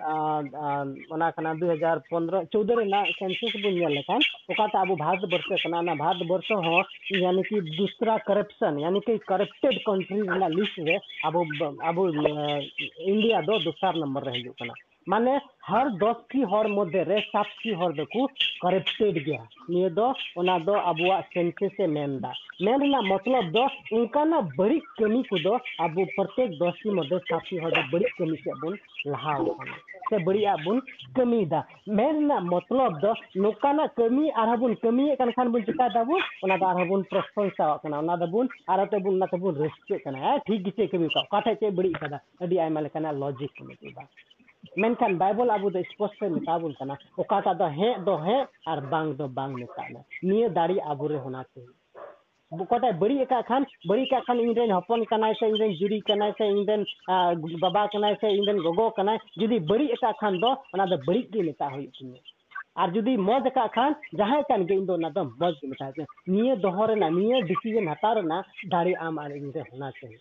ओना 1.14 1.30
कना 1.30 1.54
2015 1.62 2.46
14 2.54 2.78
रना 2.80 3.02
सेंसस 3.12 3.54
बन 3.64 3.74
नेल 3.78 3.92
लेकान 3.94 4.20
ओकाता 4.50 4.80
अबु 4.80 4.96
भारत 4.98 5.28
वर्ष 5.32 5.62
कना 5.64 5.80
ना 5.80 5.94
भारत 5.94 6.26
वर्ष 6.30 6.50
हो, 6.52 6.82
यानी 7.16 7.42
कि 7.42 7.60
दूसरा 7.78 8.16
करप्शन 8.26 8.80
यानी 8.80 9.00
कि 9.06 9.18
करप्टेड 9.28 9.78
कंट्री 9.88 10.20
रना 10.20 10.48
लिस्ट 10.58 10.80
रे 10.88 10.98
अबु 11.26 11.44
अबु 11.90 12.08
इंडिया 12.08 13.40
दो 13.42 13.58
दूसरा 13.64 13.92
नंबर 13.96 14.22
रह 14.22 14.36
हिजुक 14.36 14.54
कना 14.62 14.74
माने 15.08 15.36
हर 15.66 15.88
दस 15.98 16.22
की 16.30 16.42
हर 16.52 16.66
मध्य 16.68 17.02
रे 17.02 17.20
सात 17.20 17.46
की 17.62 17.72
हर 17.74 17.92
दको 17.92 18.26
करप्टेड 18.62 19.24
गया। 19.24 19.46
निये 19.70 19.90
दो 19.90 20.12
ओना 20.38 20.58
दो, 20.58 20.72
अबुआ 20.72 21.20
सेंसेस 21.20 21.72
से 21.76 21.86
मेनदा 21.86 22.32
मेन 22.62 22.88
ना 22.90 23.00
मतलब 23.02 23.50
दो, 23.50 23.64
उनका 23.96 24.24
ना 24.24 24.40
बड़ी 24.58 24.78
कमी 24.98 25.22
को 25.22 25.38
दो, 25.38 25.54
अब 25.80 25.94
प्रत्येक 26.16 26.50
दस 26.58 26.80
की 26.82 26.90
मध्य 26.90 27.18
सात 27.18 27.42
की 27.48 27.56
हर 27.56 27.82
बड़ी 27.92 28.04
कमी 28.18 28.36
से 28.36 28.50
लहाव 29.10 29.46
खाना 29.48 29.76
से 30.10 30.18
बड़ी 30.24 30.44
बुन 30.64 30.80
कमी 31.16 31.44
दा। 31.46 31.64
मेन 31.88 32.22
ना 32.26 32.38
मतलब 32.40 32.98
दो, 33.00 33.14
नोका 33.36 33.72
ना 33.72 33.86
कमी 33.98 34.28
आर 34.30 34.56
बुन 34.56 34.74
कमी 34.82 35.14
कन 35.16 35.30
खान 35.30 35.48
बुन 35.48 35.62
चिका 35.62 35.88
दाबु 35.88 36.18
ओना 36.44 36.56
दा 36.56 36.68
आर 36.68 36.84
बुन 36.88 37.02
प्रशंसा 37.10 37.74
कना। 37.82 37.98
ओना 37.98 38.16
दा 38.16 38.26
बुन 38.26 38.48
आर 38.70 38.84
ते 38.86 38.98
बुन 38.98 39.16
ना 39.18 39.26
ते 39.26 39.36
बुन 39.36 39.56
रस्के 39.56 39.98
कना। 39.98 40.36
ठीक 40.46 40.62
गिचे 40.64 40.86
कमी 40.86 41.08
का? 41.08 41.22
काठे 41.32 41.54
चे 41.54 41.70
बड़ी 41.70 41.92
कदा। 41.92 42.20
अडी 42.42 42.56
आइमा 42.58 42.80
लेकना 42.80 43.12
लॉजिक 43.12 43.50
को 43.58 43.90
दा। 43.90 44.06
ᱢᱮᱱᱠᱷᱟᱱ 44.76 45.18
ᱵᱟᱭᱵᱚᱞ 45.20 45.50
ᱟᱵᱚ 45.50 45.70
ᱫᱚ 45.74 45.82
ᱥᱯᱚᱥᱴᱚᱭ 45.92 46.28
ᱢᱮᱛᱟᱵᱚᱱ 46.30 46.74
ᱠᱟᱱᱟ 46.78 46.94
ᱚᱠᱟᱴᱟᱜ 47.18 47.58
ᱫᱚ 47.58 47.66
ᱦᱮᱸ 47.78 48.04
ᱫᱚ 48.06 48.16
ᱦᱮᱸ 48.26 48.46
ᱟᱨ 48.66 48.80
ᱵᱟᱝ 48.92 49.14
ᱫᱚ 49.18 49.26
ᱵᱟᱝ 49.28 49.52
ᱢᱮᱛᱟᱜ 49.60 49.88
ᱢᱮ 49.94 50.00
ᱱᱤᱭᱟᱹ 50.22 50.48
ᱫᱟᱲᱮ 50.58 50.76
ᱟᱵᱚ 50.90 51.08
ᱨᱮ 51.12 51.18
ᱦᱚᱱᱟ 51.24 51.44
ᱪᱟᱹᱦᱤ 51.52 51.66
ᱚᱠᱟᱴᱟᱜ 52.64 52.98
ᱵᱟᱹᱲᱤᱡ 53.02 53.22
ᱟᱠᱟᱫ 53.24 53.44
ᱠᱷᱟᱱ 53.50 53.66
ᱵᱟᱹᱲᱤᱡ 53.88 54.06
ᱟᱠᱟᱫ 54.08 54.24
ᱠᱷᱟᱱ 54.26 54.40
ᱤᱧ 54.44 54.54
ᱨᱮᱱ 54.58 54.70
ᱦᱚᱯᱚᱱ 54.76 55.04
ᱠᱟᱱᱟᱭ 55.12 55.34
ᱥᱮ 55.40 55.46
ᱤᱧ 55.50 55.58
ᱨᱮᱱ 55.62 55.72
ᱡᱩᱨᱤ 55.80 55.98
ᱠᱟᱱᱟᱭ 56.10 56.32
ᱥᱮ 56.38 56.44
ᱤᱧ 56.52 56.64
ᱨᱮᱱ 56.70 56.84
ᱵᱟᱵᱟ 57.64 57.82
ᱠᱟᱱᱟᱭ 57.94 58.14
ᱥᱮ 58.20 58.26
ᱤᱧ 58.36 58.46
ᱨᱮᱱ 58.50 58.62
ᱜᱚᱜᱚ 58.66 58.90
ᱠᱟᱱᱟᱭ 58.98 59.18
ᱡᱩᱫᱤ 59.40 59.58
ᱵᱟᱹᱲᱤᱡ 59.72 59.92
ᱟᱠᱟᱫ 59.96 60.14
ᱠᱷᱟᱱ 60.20 60.38
ᱫᱚ 60.44 60.50
ᱚᱱᱟ 60.74 60.86
ᱫᱚ 60.92 60.96
ᱵᱟᱹᱲᱤᱡ 61.06 61.26
ᱜᱮ 61.32 61.42
ᱢᱮᱛᱟᱜ 61.48 61.72
ᱦᱩᱭᱩᱜ 61.74 61.92
ᱛᱤᱧᱟᱹ 61.98 62.20
ᱟᱨ 62.82 62.88
ᱡᱩᱫᱤ 62.94 63.16
ᱢᱚᱡᱽ 63.28 63.46
ᱟᱠᱟᱫ 63.50 63.70
ᱠᱷᱟᱱ 63.76 63.96
ᱡᱟᱦᱟᱸᱭ 64.18 64.44
ᱠᱟᱱ 64.50 64.66
ᱜᱮ 64.68 64.74
ᱤᱧ 64.74 64.86
ᱫᱚ 64.86 64.94
ᱚᱱᱟ 65.00 65.10
ᱫᱚ 65.16 65.24
ᱢᱚᱡᱽ 65.40 65.54
ᱜᱮ 65.62 65.66
ᱢᱮᱛᱟᱭ 65.72 65.90
ᱯᱮ 65.96 66.04
ᱱᱤᱭᱟᱹ 66.36 66.54
ᱫᱚᱦᱚ 66.66 66.86
ᱨᱮᱱᱟᱜ 66.92 67.12
ᱱᱤᱭᱟᱹ 67.20 67.42
ᱰᱤᱥᱤᱡᱮᱱ 67.50 67.88
ᱦᱟᱛᱟᱣ 67.92 68.14
ᱨᱮᱱᱟᱜ 68.20 68.44
ᱫᱟᱲᱮ 68.76 68.94
ᱟᱢ 69.06 69.18
ᱟᱨ 69.24 69.30
ᱤᱧ 69.38 69.50
ᱨᱮ 69.56 69.62
ᱦᱚᱱᱟ 69.72 69.90
ᱪᱟᱹᱦᱤ 70.00 70.16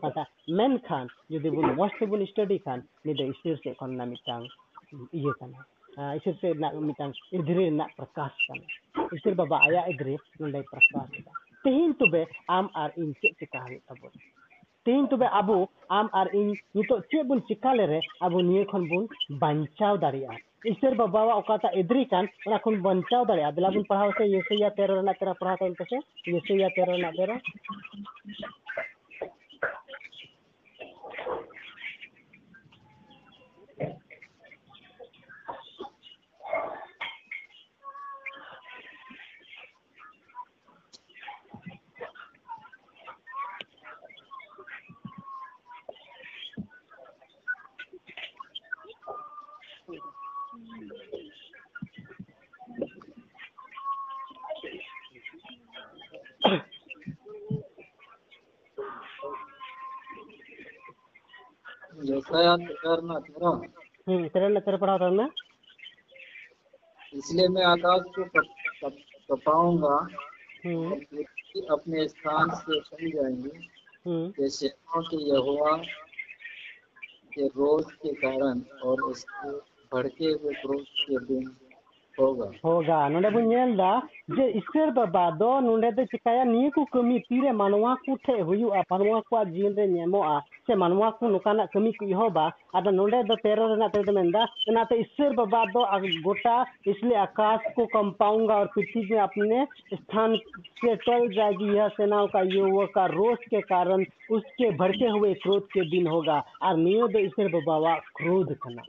कथा 0.04 0.26
मेनखान 0.52 1.08
यदि 1.32 1.50
बुन 1.50 1.76
मस्त 1.80 2.04
बुन 2.04 2.26
स्टडी 2.26 2.58
खान 2.58 2.84
नि 3.08 3.14
दो 3.14 3.32
स्टेर 3.32 3.56
से 3.56 3.74
खन 3.74 3.96
ना 3.96 4.06
मितांग 4.06 4.48
इये 5.14 5.32
कना 5.98 6.14
ईश्वर 6.14 6.34
से 6.34 6.54
मिटान 6.80 7.14
इधरे 7.34 7.70
प्रकाश 7.98 8.48
कना 8.52 9.08
ईश्वर 9.14 9.34
बाबा 9.34 9.58
आया 9.68 9.86
इधरे 9.90 10.18
प्रकाश 10.42 10.90
दा 10.96 11.06
तेहिन 11.64 11.92
तुबे 11.94 12.26
आम 12.50 12.70
आर 12.76 12.92
इन 12.98 13.12
चेक 13.14 13.48
तबो 13.54 14.08
तेहिन 14.86 15.06
तुबे 15.06 15.26
आबो 15.40 15.56
आम 15.92 16.10
आर 16.16 16.28
इन 16.36 16.52
नितो 16.76 17.00
चेक 17.00 17.28
बुन 17.28 17.40
चिका 17.48 17.74
लेरे 17.74 18.00
आबो 18.24 18.42
निये 18.42 18.64
खन 18.64 18.88
बुन 18.90 19.08
बांचाव 19.40 19.98
दाड़िया 19.98 20.38
ईश्वर 20.68 20.96
बाबा 20.96 21.24
ओकाता 21.34 21.70
इधरी 21.80 22.06
दाड़िया 22.14 23.52
दिला 23.52 23.70
बुन 23.70 23.84
पढ़ाव 23.84 24.12
से 24.12 24.26
येसैया 24.26 24.70
13 24.80 25.04
ना 25.04 25.12
13 25.22 25.36
पढ़ाव 25.42 25.56
तन 25.56 25.74
से 25.84 25.98
येसैया 26.32 26.68
13 26.80 27.02
ना 27.02 27.12
13 62.22 62.54
यशाया 62.54 62.58
करना 62.58 63.20
तेरा 64.28 64.60
तेरे 64.60 64.78
पढ़ा 64.78 64.98
था 64.98 65.10
मैं। 65.10 65.30
इसलिए 67.14 67.48
मैं 67.48 67.64
आकाश 67.64 68.02
को 68.20 69.78
हम्म। 70.66 70.92
अपने 71.72 72.08
स्थान 72.08 72.50
से 72.50 72.80
चल 72.80 73.12
जाएँगे। 73.12 73.80
हम्म। 74.10 74.32
कि 74.32 74.50
सेनाओं 74.50 75.04
के 75.04 75.18
यहोवा 75.18 75.78
के 77.34 77.48
रोज 77.48 77.86
के 77.92 78.14
कारण 78.14 78.62
और 78.84 79.02
उसके 79.02 79.52
भड़के 79.98 80.26
हुए 80.26 80.54
क्रोध 80.54 80.82
के 80.82 81.20
दिन 81.20 81.52
होगा। 82.20 82.52
होगा। 82.66 83.10
नोंडे 83.10 83.30
बन 83.30 83.50
जे 84.36 84.58
ईश्वर 84.58 84.92
बाबा 84.92 85.32
दो 85.32 85.60
नोंडे 85.60 85.92
दे 85.92 86.06
चिकाया 86.06 86.44
निये 86.44 86.70
को 86.70 86.86
कमी 86.86 87.20
तीरे 87.20 87.52
मानवा 87.52 87.96
को 87.96 88.16
ठे 88.16 88.40
हुयुआ 88.40 88.80
मानवा 88.80 89.20
को 89.20 89.46
जीवन 89.46 89.74
रे 89.74 89.88
नेमोआ 89.88 90.40
से 90.69 90.75
मानवा 90.75 91.09
को 91.11 91.29
नुकाना 91.29 91.65
कमी 91.67 91.93
को 91.93 92.07
इहोबा 92.07 92.45
आदा 92.77 92.91
नोंडे 92.91 93.23
दो 93.25 93.35
तेरो 93.37 93.67
रना 93.69 93.89
ते 93.89 94.13
मेंदा 94.13 94.45
इनाते 94.69 94.97
ईश्वर 95.01 95.33
बाबा 95.37 95.65
दो 95.73 95.83
गोटा 96.25 96.55
इसलिए 96.89 97.17
आकाश 97.19 97.73
को 97.77 97.87
कंपाऊंगा 97.87 98.55
और 98.55 98.67
पृथ्वी 98.75 99.03
में 99.11 99.21
अपने 99.21 99.65
स्थान 99.93 100.37
से 100.81 100.95
टल 101.05 101.29
जाएगी 101.35 101.69
यह 101.77 101.89
सेनाओं 101.97 102.27
का 102.29 102.41
युवक 102.49 102.91
का 102.95 103.07
रोष 103.13 103.45
के 103.51 103.61
कारण 103.65 104.05
उसके 104.31 104.71
भड़के 104.79 105.09
हुए 105.09 105.35
क्रोध 105.43 105.67
के 105.69 105.89
दिन 105.91 106.07
होगा 106.07 106.43
और 106.63 106.77
नियो 106.79 107.09
दो 107.09 107.19
ईश्वर 107.21 107.61
बाबा 107.61 107.95
क्रोध 108.17 108.57
करना 108.63 108.83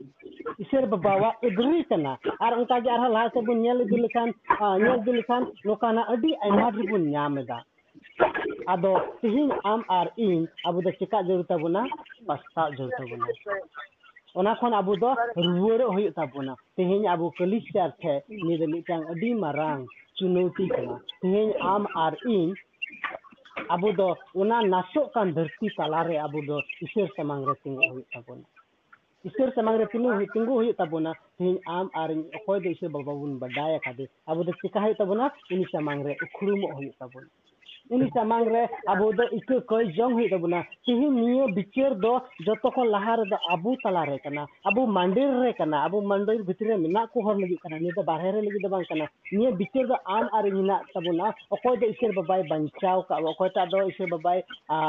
ईश्वर 0.60 0.86
बाबा 0.96 1.32
एग्री 1.44 1.82
करना 1.84 2.16
और 2.40 2.58
उनका 2.58 2.78
के 2.78 2.90
आरहा 2.90 3.08
लहा 3.08 3.28
से 3.28 3.46
बुन 3.46 3.60
नेल 3.60 3.80
इदि 3.82 4.02
लेखान 4.02 4.34
नेल 4.62 4.92
इदि 4.94 5.12
लेखान 5.12 5.52
नुकाना 5.66 6.02
अडी 6.10 6.34
आयमा 6.34 6.70
बुन 6.82 7.08
ᱧᱟᱢ 7.08 7.38
ᱮᱫᱟ 7.38 7.62
Ado 8.67 8.93
tihin 9.21 9.51
am 9.63 9.83
ar 9.89 10.11
in 10.17 10.47
abu 10.65 10.81
da 10.81 10.91
cika 10.99 11.23
jor 11.27 11.43
ta 11.47 11.57
buna 11.57 11.85
pasta 12.27 12.69
jor 12.77 12.89
ta 12.97 13.03
buna. 13.09 13.25
Ona 14.35 14.55
kon 14.59 14.73
abu 14.73 14.95
do 14.95 15.15
ruwer 15.35 15.81
hoy 15.89 16.11
ta 16.15 16.25
buna. 16.27 16.55
Tihin 16.77 17.07
abu 17.07 17.31
kelister 17.37 17.91
ke 18.01 18.21
ni 18.29 18.57
de 18.57 18.67
mitang 18.67 19.03
adi 19.09 19.33
marang 19.33 19.87
chunuti 20.19 20.69
kana. 20.69 21.01
Tihin 21.21 21.53
am 21.61 21.87
ar 21.95 22.13
in 22.25 22.55
abu 23.69 23.91
do 23.93 24.15
una 24.35 24.61
nasok 24.61 25.13
kan 25.13 25.33
dirti 25.33 25.69
talare 25.77 26.15
abu 26.23 26.45
do 26.45 26.61
isir 26.81 27.09
samang 27.17 27.45
reting 27.45 27.75
hoy 27.89 28.05
ta 28.13 28.21
buna. 28.27 28.45
Isir 29.25 29.51
samang 29.55 29.79
reting 29.79 30.03
hoy 30.05 30.27
tinggu 30.33 30.53
hoy 30.61 30.73
ta 30.77 30.85
buna. 30.85 31.13
Tihin 31.37 31.59
am 31.67 31.89
ar 31.95 32.11
in 32.11 32.29
koy 32.45 32.59
de 32.59 32.69
isir 32.69 32.89
babun 32.89 33.39
badaya 33.39 33.79
kade. 33.81 34.07
Abu 34.27 34.43
da 34.43 34.51
cika 34.63 34.79
hoy 34.79 34.93
ta 34.93 35.05
buna 35.05 35.31
ini 35.49 35.65
samang 35.73 36.05
re 36.05 36.15
ukhrum 36.21 36.61
hoy. 36.73 36.93
उन्नीस 37.91 38.17
मांग 38.25 38.47
रे 38.47 38.63
अब 38.89 39.21
eco 39.33 39.59
कई 39.69 39.87
जंग 39.95 40.13
हुई 40.13 40.27
तबना 40.29 40.61
Teh 40.87 40.99
निये 41.11 41.47
बिचार 41.53 41.93
दो 41.99 42.11
जो 42.41 42.55
तो 42.63 42.69
को 42.71 42.83
लहा 42.85 43.15
रे 43.15 43.37
अब 43.51 43.65
तला 43.83 44.03
रे 44.09 44.17
कना 44.23 44.45
अब 44.67 44.79
मंदिर 44.97 45.33
रे 45.39 45.51
कना 45.53 45.83
अब 45.85 45.95
मंदिर 46.07 46.41
भितरे 46.43 46.77
मिना 46.77 47.03
को 47.13 47.27
हर 47.27 47.37
लगी 47.37 47.55
कना 47.63 47.77
निये 47.77 47.91
तो 47.91 48.03
बाहर 48.03 48.33
रे 48.35 48.41
लगी 48.41 48.63
दबा 48.67 48.81
कना 48.91 49.05
निये 49.33 49.51
बिचार 49.59 49.87
दो 49.87 49.95
आम 50.15 50.29
आरे 50.37 50.49
हिना 50.51 50.77
तबना 50.93 51.31
ओकोय 51.53 51.77
दे 51.77 51.89
ईश्वर 51.89 52.15
बाबाई 52.15 52.43
बंचाओ 52.51 53.01
का 53.09 53.17
ओकोय 53.31 53.49
ता 53.55 53.65
दो 53.73 53.81
ईश्वर 53.87 54.09
बाबाई 54.11 54.41
आ 54.71 54.79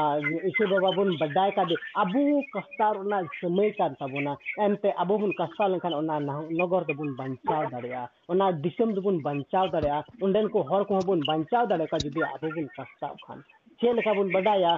ईश्वर 0.47 0.71
बाबा 0.71 0.95
बुन 0.97 1.17
बड्डाय 1.21 1.51
का 1.59 1.65
दे 1.65 1.81
अब 1.99 2.15
कस्तार 2.57 3.03
ना 3.07 3.23
समय 3.35 3.71
कान 3.81 3.95
तबना 4.01 4.37
एम 4.61 4.75
पे 4.83 4.95
अब 4.99 5.17
बुन 5.17 5.33
कस्तार 5.41 5.71
लखन 5.71 5.95
ओना 5.95 6.19
नगर 6.63 6.89
दबुन 6.93 7.15
बंचाओ 7.19 7.67
दरिया 7.75 8.07
ओना 8.31 8.51
दिसम 8.63 8.95
दबुन 8.95 9.23
बंचाओ 9.23 9.69
दरिया 9.77 10.03
उंडन 10.23 10.49
को 10.55 10.63
हर 10.73 10.85
को 10.85 11.05
बुन 11.07 11.29
बंचाओ 11.29 11.67
दरिया 11.67 11.87
का 11.93 11.99
जदी 12.07 12.21
अब 12.23 12.41
बुन 12.45 12.67
कस्तार 12.67 12.92
ᱠᱷᱟᱱ 12.92 13.44
ᱪᱮᱫ 13.82 13.96
ᱞᱮᱠᱟ 13.96 14.14
ᱵᱚᱱ 14.16 14.32
ᱵᱟᱰᱟᱭᱟ 14.36 14.78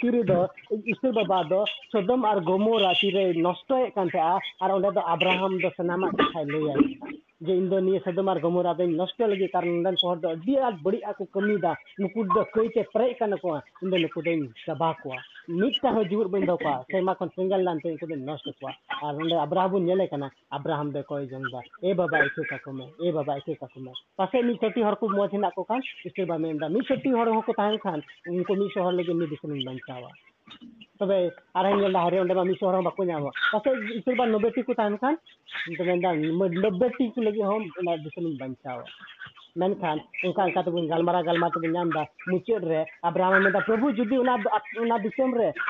ᱛᱤᱨᱮ 0.00 0.22
ᱫᱚ 0.30 0.38
ᱤᱥᱩ 0.94 1.12
ᱵᱟᱵᱟ 1.18 1.38
ᱫᱚ 1.48 1.64
ᱥᱚᱫᱚᱢ 1.92 2.24
ᱟᱨ 2.24 2.40
ᱜᱚᱢᱚᱨᱟ 2.40 2.92
ᱛᱤᱨᱮ 3.00 3.24
ᱱᱚᱥᱴᱚᱭᱮᱫ 3.46 3.94
ᱠᱟᱱ 3.94 4.10
ᱛᱟᱦᱮᱸᱜᱼᱟ 4.10 4.40
ᱟᱨ 4.62 4.70
ᱚᱸᱰᱮ 4.76 4.90
ᱫᱚ 4.94 5.00
ᱟᱵᱨᱟᱦᱟᱢ 5.14 5.58
ᱫᱚ 5.62 5.70
ᱥᱟᱱᱟᱢᱟᱜ 5.76 6.12
ᱠᱟᱛᱷᱟᱭ 6.18 6.44
ᱞᱟᱹᱭᱟᱭ 6.52 6.80
ᱡᱮ 7.45 7.53
ᱤᱧ 7.59 7.69
ᱫᱚ 7.69 7.79
ᱱᱤᱭᱟᱹ 7.79 7.99
ᱥᱟᱫᱚᱢᱟᱨ 8.05 8.39
ᱜᱚᱢᱚᱨᱟ 8.39 8.73
ᱫᱚᱧ 8.73 8.95
ᱱᱚᱥᱴᱚ 8.95 9.27
ᱞᱟᱹᱜᱤᱫ 9.27 9.51
ᱠᱟᱨᱚᱱ 9.51 9.73
ᱱᱚᱸᱰᱮᱱ 9.75 9.97
ᱥᱚᱦᱚᱨ 10.01 10.17
ᱫᱚ 10.23 10.29
ᱟᱹᱰᱤ 10.35 10.53
ᱟᱸᱴ 10.67 10.77
ᱵᱟᱹᱲᱤᱡ 10.85 11.03
ᱟᱜ 11.09 11.17
ᱠᱚ 11.17 11.25
ᱠᱟᱹᱢᱤᱭᱮᱫᱟ 11.33 11.71
ᱱᱩᱠᱩ 11.99 12.23
ᱫᱚ 12.35 12.43
ᱠᱟᱹᱭᱛᱮ 12.55 12.81
ᱯᱮᱨᱮᱡ 12.93 13.17
ᱠᱟᱱᱟ 13.19 13.37
ᱠᱚ 13.43 13.59
ᱤᱧ 13.81 13.91
ᱫᱚ 13.91 13.97
ᱱᱩᱠᱩ 14.03 14.21
ᱫᱚᱧ 14.27 14.45
ᱪᱟᱵᱟ 14.65 14.89
ᱠᱚᱣᱟ 15.01 15.17
ᱢᱤᱫᱴᱟᱝ 15.47 15.95
ᱦᱚᱸ 15.97 16.07
ᱡᱤᱣᱮᱫ 16.09 16.29
ᱵᱟᱹᱧ 16.31 16.45
ᱫᱚᱦᱚ 16.49 16.57
ᱠᱚᱣᱟ 16.63 16.85
ᱥᱮᱨᱢᱟ 16.91 17.15
ᱠᱷᱚᱱ 17.19 17.29
ᱥᱮᱸᱜᱮᱞ 17.35 17.63
ᱞᱟᱱᱛᱮ 17.67 17.87
ᱩᱱᱠᱩ 17.91 18.07
ᱫᱚᱧ 18.11 18.23
ᱱᱚᱥᱴᱚ 18.29 18.53
ᱠᱚᱣᱟ 18.59 18.71
ᱟᱨ 19.03 19.13
ᱱᱚᱸᱰᱮ 19.17 19.35
ᱟᱵᱨᱟᱦᱟᱢ 19.45 19.71
ᱵᱚᱱ 19.71 19.85
ᱧᱮᱞᱮ 19.89 20.07
ᱠᱟᱱᱟ 20.13 20.31
ᱟᱵᱨᱟᱦᱟᱢ 20.57 20.91
ᱫᱚ 20.95 21.03
ᱠᱚᱭ 21.09 21.27
ᱡᱚᱝ 21.31 21.47
ᱫᱟ 21.51 21.59
ᱮ 21.89 21.93
ᱵᱟᱵᱟ 21.93 22.23
ᱤᱠᱟᱹ 22.29 22.43
ᱠᱟᱠᱚ 22.51 22.71
ᱢᱮ 22.79 22.85
ᱮ 23.05 23.11
ᱵᱟᱵᱟ 23.11 23.37
ᱤᱠᱟᱹ 23.41 23.55
ᱠᱟᱠᱚ 23.65 23.79
ᱢᱮ 23.85 23.91
ᱯᱟᱥᱮ 24.17 24.37
ᱢᱤᱫ 24.47 24.59
ᱪᱷᱟᱹᱴᱤ 24.61 24.81
ᱦᱚᱲ 24.87 24.95
ᱠᱚ 24.95 25.09
ᱢᱚᱡᱽ 25.09 25.31
ᱦᱮᱱᱟᱜ 25.35 25.53
ᱠᱚ 25.55 25.63
ᱠᱷᱟᱱ 25.69 25.81
ᱤᱥᱴᱮᱵᱟ 26.05 26.39
ᱢᱮᱱᱫᱟ 26.39 26.69
ᱢᱤᱫ 26.69 26.85
ᱪᱷᱟᱹᱴᱤ 26.87 27.11
ᱦᱚᱲ 27.17 27.27
ᱦᱚᱸᱠᱚ 27.27 27.53
ᱛᱟᱦᱮᱱ 27.59 27.79
ᱠᱷᱟᱱ 27.87 27.99
ᱩᱱᱠᱩ 28.27 28.55
ᱢᱤᱫ 28.55 28.71
ᱥᱚ 28.73 28.81
ᱦᱚᱲ 28.87 28.93
ᱞᱟᱹᱜᱤᱫ 28.93 29.15
ᱢᱤᱫ 29.15 29.29
ᱫᱤᱥᱚᱢᱤᱧ 29.29 29.65
ᱵᱟᱧᱪᱟᱣᱟ 29.67 30.11
तब 30.99 31.11
आर 31.55 32.43
मिसोर 32.43 32.75
इस 33.91 34.03
बार 34.17 34.27
नब्बे 34.27 34.61
को 34.61 34.73
तब 34.73 34.99
नब्बे 36.65 36.89
टीक 36.89 37.13
बचावन 38.41 38.81
उनका 39.63 39.91
उनका 40.25 40.61
गलमारा 40.95 41.21
गलमा 41.21 41.49
तब 41.49 41.65
मुचाद 42.29 42.63
रे 42.63 42.85
ब्राह्मण 43.11 43.59
प्रभु 43.59 43.91
जुदी 43.91 44.17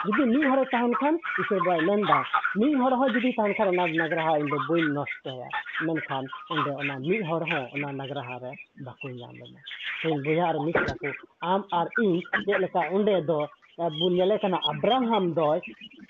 जुदी 0.05 0.25
मिहन 0.25 0.63
खान 0.93 1.15
इस 1.39 1.49
बार 1.53 3.09
जुदी 3.09 3.31
बी 3.39 4.81
नष्ट 4.91 5.27
नष्टान 5.83 6.25
अना 6.51 7.91
नगरह 8.03 8.39
बाको 8.83 9.09
बुझा 10.17 10.53
मिस 10.63 11.13
आम 11.43 11.63
और 11.73 11.89
इन 12.03 12.19
चलता 12.19 12.87
उन्े 12.89 13.45
बुन 13.79 14.15
लेखना 14.25 14.57
अब्राहम 14.69 15.31
दो 15.33 15.45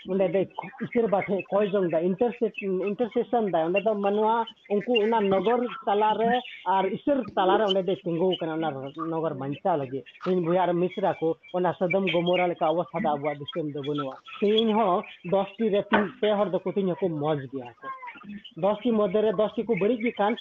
उन्हें 0.10 0.32
दे 0.32 0.42
इसर 0.84 1.08
इंटरसेशन 2.00 2.82
इंटरसेशन 2.88 3.50
उनको 4.72 5.20
नगर 5.20 5.66
तलारे 5.86 6.40
और 6.68 6.88
इसर 6.88 7.22
तलारे 7.30 7.66
उन्हें 7.66 7.86
नगर 9.08 9.34
बचा 9.34 9.76
लगे 9.76 10.04
इन 10.30 10.44
भुयार 10.46 10.74
मिश्रा 10.74 11.12
को 11.24 11.34
सदम 11.74 12.12
गोमोरा 12.12 12.48
अवस्था 12.68 13.10
अब 13.12 13.28
बनू 13.28 13.34
दिसम 13.34 13.72
दे 13.72 13.88
तीन 14.40 14.74
हो 14.74 15.02
दोस्ती 15.28 15.70
रे 15.70 15.82
तीन 15.82 16.08
पे 16.22 16.32
हर 16.32 16.50
को 16.94 17.08
मज 17.20 17.48
गया 17.56 17.66
है 17.66 18.03
दसटी 18.26 18.92
मध्येर 18.92 19.32
दसटीको 19.36 19.76
बढी 19.76 20.12
खान 20.12 20.36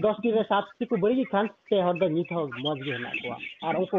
दसटी 0.00 0.30
र 0.32 0.42
सातटीको 0.44 0.96
बढी 0.96 1.24
खान 1.32 1.46
तेहर 1.70 1.98
द 1.98 2.10
नित 2.12 2.32
हो 2.32 2.44
मजगी 2.46 2.90
होना 2.90 3.10
को 3.14 3.66
और 3.66 3.76
उनको 3.76 3.98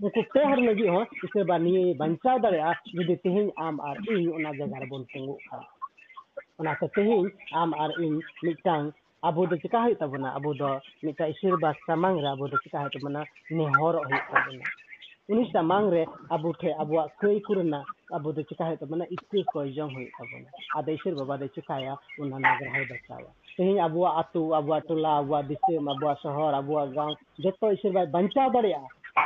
उनको 0.00 0.22
तेहर 0.34 0.58
लगी 0.60 0.86
हो 0.88 1.02
इसे 1.24 1.44
बानी 1.44 1.72
बंचा 1.98 2.36
दरे 2.38 2.60
आ 2.60 2.72
जुदि 2.92 3.16
तेहिं 3.24 3.48
आम 3.58 3.80
आर 3.82 3.96
इन 4.12 4.52
जगह 4.58 4.86
बन 4.92 5.02
संगो 5.10 5.38
खा 5.48 6.74
तेहिं 6.86 7.20
आम 7.58 7.74
आर 7.80 8.00
इन 8.00 8.14
मिटांग 8.44 8.90
अब 9.22 9.44
दो 9.46 9.56
चिका 9.58 9.88
तबना 10.00 10.28
अब 10.38 10.52
दो 10.54 10.74
मिटा 11.04 11.26
ईश्वर 11.26 11.56
बास 11.60 11.76
सामांग 11.86 12.20
चिका 12.56 12.88
तबना 12.88 13.24
नेहर 13.52 14.02
होई 14.02 14.18
तबना 14.30 14.85
उन्हीं 15.30 15.44
सा 15.52 15.62
मांग 15.62 15.92
रे 15.92 16.04
अब 16.32 16.44
उठे 16.46 16.70
अब 16.82 16.90
वा 16.94 17.04
कोई 17.20 17.38
कुरना 17.46 17.82
अब 18.14 18.26
उधर 18.26 18.42
चिका 18.48 18.64
है 18.64 18.76
तो 18.76 18.86
मना 18.90 19.04
इतने 19.12 19.42
कोई 19.52 19.72
जम 19.74 19.88
हुई 19.94 20.04
अब 20.20 20.28
ना 20.34 20.78
आदेशर 20.78 21.14
बाबा 21.14 21.36
दे 21.36 21.46
चिका 21.54 21.78
या 21.84 21.96
उन्हें 22.22 22.38
नगर 22.38 22.68
है 22.74 22.84
बचावा 22.90 23.30
तेहीं 23.56 23.78
अब 23.86 23.96
वा 23.96 24.10
आतु 24.20 24.48
अब 24.58 24.68
वा 24.70 24.78
टोला 24.86 25.16
अब 25.18 25.26
वा 25.30 25.40
दिस्म 25.50 25.90
अब 25.94 26.04
वा 26.04 26.14
शहर 26.22 26.54
अब 26.54 26.70
वा 26.70 26.84
गाँव 26.98 27.16
जत्तो 27.46 27.70
इसे 27.72 27.90
भाई 27.98 28.06
बंचा 28.14 28.48
बढ़िया 28.58 28.80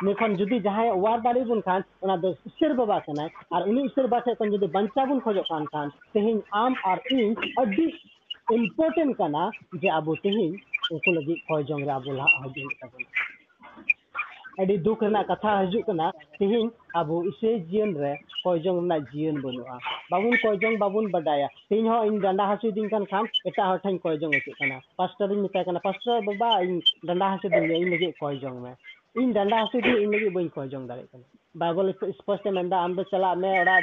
ᱢᱮᱱᱠᱷᱟᱱ 0.07 0.37
ᱡᱩᱫᱤ 0.41 0.59
ᱡᱟᱦᱟᱸᱭ 0.65 0.91
ᱚᱣᱟᱨ 0.91 1.21
ᱫᱟᱲᱮ 1.23 1.41
ᱵᱚᱱ 1.47 1.61
ᱠᱷᱟᱱ 1.63 1.85
ᱚᱱᱟ 2.03 2.17
ᱫᱚ 2.17 2.29
ᱤᱥᱥᱚᱨ 2.49 2.75
ᱵᱟᱵᱟ 2.81 2.99
ᱠᱟᱱᱟᱭ 3.07 3.29
ᱟᱨ 3.53 3.63
ᱩᱱᱤ 3.71 3.83
ᱤᱥᱥᱚᱨ 3.87 4.05
ᱵᱟᱵᱟ 4.13 4.21
ᱴᱷᱮᱱ 4.27 4.37
ᱠᱷᱚᱱ 4.41 4.53
ᱡᱩᱫᱤ 4.53 4.69
ᱵᱟᱧᱪᱟᱣ 4.77 5.07
ᱵᱚᱱ 5.09 5.21
ᱠᱷᱚᱡᱚᱜ 5.25 5.49
ᱠᱟᱱ 5.49 5.67
ᱠᱷᱟᱱ 5.73 5.91
ᱛᱮᱦᱮᱧ 6.15 6.41
ᱟᱢ 6.61 6.77
ᱟᱨ 6.91 6.99
ᱤᱧ 7.11 7.51
ᱟᱹᱰᱤ 7.63 7.87
ᱤᱢᱯᱚᱨᱴᱮᱱᱴ 8.59 9.17
ᱠᱟᱱᱟ 9.19 9.43
ᱡᱮ 9.83 9.91
ᱟᱵᱚ 9.99 10.17
ᱛᱮᱦᱮᱧ 10.23 10.55
ᱩᱱᱠᱩ 10.93 11.15
ᱞᱟᱹᱜᱤᱫ 11.19 11.43
ᱠᱚᱭ 11.49 11.63
ᱡᱚᱝ 11.73 11.85
ᱨᱮ 11.89 11.93
ᱟᱵᱚ 11.97 12.17
ᱞᱟᱦᱟ 12.21 12.45
ᱦᱤᱡᱩᱜ 12.45 12.73
ᱛᱟᱵᱚᱱᱟ 12.81 13.09
अड़ी 14.59 14.77
दुख 14.79 15.03
ना 15.07 15.23
कथा 15.23 15.59
हजना 15.59 16.11
तेहन 16.39 16.71
अब 16.97 17.11
इसे 17.27 17.59
जीवन 17.61 17.95
रे 17.97 18.15
कयजों 18.47 19.01
जीवन 19.01 19.41
बनूगा 19.43 19.79
बाबुन 20.11 20.37
कयजों 20.37 20.77
बाबुन 20.79 21.11
बडाया 21.11 21.49
इन 21.73 22.19
डंडा 22.21 22.45
हासु 22.45 22.71
खान 23.07 23.29
एटा 23.47 23.73
हठान 23.73 23.97
कयजों 23.97 24.35
हचु 24.35 24.53
कना 24.53 24.81
पास्टर 24.99 25.33
इन 25.33 25.47
पास्टर 25.79 26.21
बाबा 26.27 26.59
इन 26.61 26.81
डंडा 27.07 27.29
हासु 27.29 27.49
दिन 27.49 27.71
इन 27.73 27.93
लगे 27.95 28.11
कयजों 28.23 28.59
में 28.61 28.75
इन 29.19 29.33
डांडा 29.33 29.57
हासु 29.57 29.81
दिन 29.81 29.97
इन 29.97 30.15
लगे 30.15 30.29
बई 30.31 30.51
कयजों 30.57 30.87
दारे 30.87 31.03
कना 31.05 32.11
स्पष्ट 32.11 32.47
में 32.49 32.77
आम 32.77 33.03
चला 33.05 33.35
मैं 33.35 33.61
ओड़ा 33.61 33.79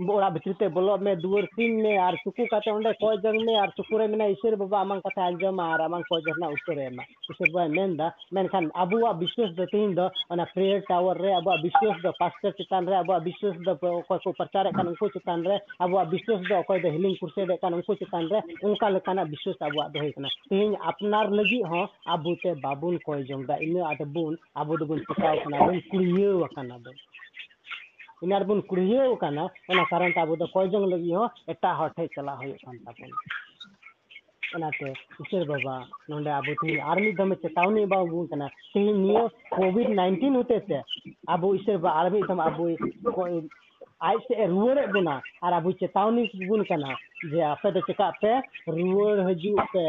ᱚᱲᱟᱜ 0.00 0.32
ᱵᱷᱤᱛᱨᱤ 0.34 0.54
ᱛᱮ 0.58 0.68
ᱵᱚᱞᱚᱜ 0.68 1.00
ᱢᱮ 1.02 1.14
ᱫᱩᱣᱟᱹᱨ 1.16 1.46
ᱥᱤᱧ 1.54 1.82
ᱢᱮ 1.82 1.96
ᱟᱨ 1.98 2.16
ᱪᱩᱠᱩ 2.24 2.46
ᱠᱟᱛᱮ 2.50 2.70
ᱚᱸᱰᱮ 2.72 2.92
ᱠᱚᱭ 3.00 3.16
ᱡᱚᱝ 3.22 3.40
ᱢᱮ 3.44 3.56
ᱟᱨ 3.60 3.72
ᱪᱩᱠᱩ 3.76 3.98
ᱨᱮ 3.98 4.06
ᱢᱮᱱᱟᱭ 4.08 4.32
ᱤᱥᱟᱹᱨ 4.32 4.56
ᱵᱟᱵᱟ 4.56 4.80
ᱟᱢᱟᱝ 4.80 5.02
ᱠᱟᱛᱷᱟ 5.02 5.26
ᱟᱸᱡᱚᱢᱟ 5.28 5.64
ᱟᱨ 5.74 5.80
ᱟᱢᱟᱝ 5.86 6.04
ᱠᱚᱭ 6.08 6.20
ᱨᱮᱱᱟᱜ 6.26 6.54
ᱩᱛᱟᱹᱨᱮ 6.56 6.86
ᱮᱢᱟ 6.86 7.02
ᱤᱥᱟᱹᱨ 7.30 7.48
ᱵᱟᱵᱟᱭ 7.52 7.68
ᱢᱮᱱᱫᱟ 7.76 8.12
ᱢᱮᱱᱠᱷᱟᱱ 8.32 8.70
ᱟᱵᱚᱣᱟᱜ 8.74 9.18
ᱵᱤᱥᱥᱟᱹᱥ 9.22 9.52
ᱫᱚ 9.56 9.66
ᱛᱤᱦᱤᱧ 9.66 9.94
ᱫᱚ 9.94 10.08
ᱚᱱᱟ 10.30 10.46
ᱯᱨᱮᱭᱟᱨ 10.54 10.80
ᱴᱟᱣᱟᱨ 10.88 11.16
ᱨᱮ 11.20 11.32
ᱟᱵᱚᱣᱟᱜ 11.38 11.62
ᱵᱤᱥᱥᱟᱹᱥ 11.66 12.02
ᱫᱚ 12.02 12.12
ᱯᱟᱥᱴᱟᱨ 12.18 12.52
ᱪᱮᱛᱟᱱ 12.60 12.86
ᱨᱮ 12.86 12.96
ᱟᱵᱚᱣᱟᱜ 13.02 13.24
ᱵᱤᱥᱥᱟᱹᱥ 13.28 13.56
ᱫᱚ 13.66 13.72
ᱚᱠᱚᱭ 14.00 14.18
ᱠᱚ 14.24 14.32
ᱯᱨᱚᱪᱟᱨᱮᱫ 14.32 14.72
ᱠᱟᱱ 14.76 14.88
ᱩᱱᱠᱩ 14.92 15.10
ᱪᱮᱛᱟᱱ 15.18 15.44
ᱨᱮ 15.44 15.58
ᱟᱵᱚᱣᱟᱜ 15.78 16.10
ᱵᱤᱥᱥᱟᱹᱥ 16.10 16.40
ᱫᱚ 16.48 16.54
ᱚᱠᱚᱭ 16.62 16.80
ᱫᱚ 16.82 16.88
ᱦᱤᱞᱤᱝ 16.96 17.16
ᱠᱩᱨᱥᱮᱰᱮᱫ 17.20 17.60
ᱠᱟᱱ 17.60 17.74
ᱩᱱᱠᱩ 17.74 17.96
ᱪᱮᱛᱟᱱ 18.02 18.28
ᱨᱮ 18.32 18.40
ᱚᱱᱠᱟ 18.62 18.90
ᱞᱮᱠᱟᱱᱟᱜ 18.96 19.28
ᱵᱤᱥᱥᱟᱹᱥ 19.30 19.56
ᱟᱵᱚᱣᱟᱜ 19.60 19.92
ᱫᱚ 19.92 20.00
ᱦᱩᱭ 20.00 20.12
ᱠᱟᱱᱟ 20.12 20.28
ᱛᱤᱦᱤᱧ 20.48 20.76
ᱟᱯᱱᱟᱨ 20.92 21.26
ᱞᱟᱹᱜᱤᱫ 21.30 21.64
ᱦᱚᱸ 21.70 21.86
ᱟᱵᱚ 22.06 22.36
ᱛᱮ 22.42 22.54
ᱵᱟᱵᱚᱱ 22.62 22.98
ᱠᱚᱭ 23.06 23.24
ᱡᱚᱝ 23.28 23.46
ᱫᱟ 23.46 23.56
ᱤᱱᱟᱹ 23.60 23.88
ᱟᱫᱚ 23.92 24.04
ᱵᱚᱱ 24.14 24.36
ᱟᱵᱚ 24.54 24.76
ᱫᱚᱵᱚᱱ 24.76 25.00
ᱪᱮᱠᱟᱣ 25.08 25.36
ᱠᱟᱱᱟ 25.44 25.58
ᱵᱚᱱ 25.66 25.80
ᱠᱩᱲᱭᱟᱹᱣ 25.90 26.44
ᱟᱠᱟᱱᱟ 26.48 26.78
ᱵᱚᱱ 26.84 26.96
ᱤᱱᱟᱨ 28.22 28.44
ᱵᱚᱱ 28.46 28.62
ᱠᱩᱲᱦᱤᱭᱟᱹᱣ 28.62 29.18
ᱠᱟᱱᱟ 29.18 29.50
ᱚᱱᱟ 29.68 29.84
ᱠᱟᱨᱚᱱ 29.90 30.12
ᱛᱮ 30.14 30.20
ᱟᱵᱚ 30.20 30.36
ᱫᱚ 30.36 30.46
ᱠᱚᱭ 30.54 30.68
ᱡᱚᱝ 30.70 30.86
ᱞᱟᱹᱜᱤᱫ 30.92 31.14
ᱦᱚᱸ 31.18 31.30
ᱮᱴᱟᱜ 31.52 31.76
ᱦᱚᱲ 31.78 31.90
ᱴᱷᱮᱡ 31.96 32.08
ᱪᱟᱞᱟᱜ 32.14 32.38
ᱦᱩᱭᱩᱜ 32.42 32.58
ᱠᱟᱱ 32.64 32.78
ᱛᱟᱵᱚᱱᱟ 32.84 33.16
ᱚᱱᱟᱛᱮ 34.54 34.88
ᱤᱥᱟᱹᱨ 35.22 35.42
ᱵᱟᱵᱟ 35.50 35.74
ᱱᱚᱰᱮ 36.08 36.30
ᱟᱵᱚ 36.38 36.54
ᱛᱮᱦᱮᱧ 36.60 36.80
ᱟᱨ 36.90 36.98
ᱢᱤᱫ 37.04 37.16
ᱫᱷᱟᱣ 37.18 37.34
ᱪᱮᱛᱟᱣᱱᱤ 37.42 37.82
ᱮᱢᱟᱵᱚᱱ 37.86 38.28
ᱠᱟᱱᱟ 38.30 38.46
ᱛᱮᱦᱮᱧ 38.72 38.92
ᱱᱤᱭᱟᱹ 39.06 39.24
ᱠᱳᱵᱤᱰ 39.56 39.90
ᱱᱟᱭᱤᱱᱴᱤᱱ 39.98 40.38
ᱦᱚᱛᱮᱛᱮ 40.40 40.78
ᱟᱵᱚ 41.34 41.54
ᱤᱥᱟᱹᱨ 41.58 41.78
ᱵᱟᱵᱟ 41.82 41.96
ᱟᱨ 42.04 42.10
ᱢᱤᱫ 42.14 42.26
ᱫᱷᱟᱣ 42.30 42.40
ᱟᱵᱚ 42.46 42.70
ᱟᱡ 44.10 44.18
ᱥᱮᱫ 44.28 44.38
ᱮ 44.44 44.46
ᱨᱩᱣᱟᱹᱲᱮᱫ 44.54 44.92
ᱵᱚᱱᱟ 44.94 45.16
ᱟᱨ 45.46 45.52
ᱟᱵᱚ 45.58 45.72
ᱪᱮᱛᱟᱣᱱᱤ 45.82 46.22
ᱵᱚᱱ 46.48 46.64
ᱠᱟᱱᱟ 46.70 46.94
ᱡᱮ 47.32 47.42
ᱟᱯᱮ 47.52 47.68
ᱫᱚ 47.74 47.80
ᱪᱮᱠᱟᱜ 47.88 48.14
ᱯᱮ 48.22 48.32
ᱨᱩᱣᱟᱹᱲ 48.76 49.16
ᱦᱤᱡᱩᱜ 49.28 49.58
ᱯᱮ 49.74 49.84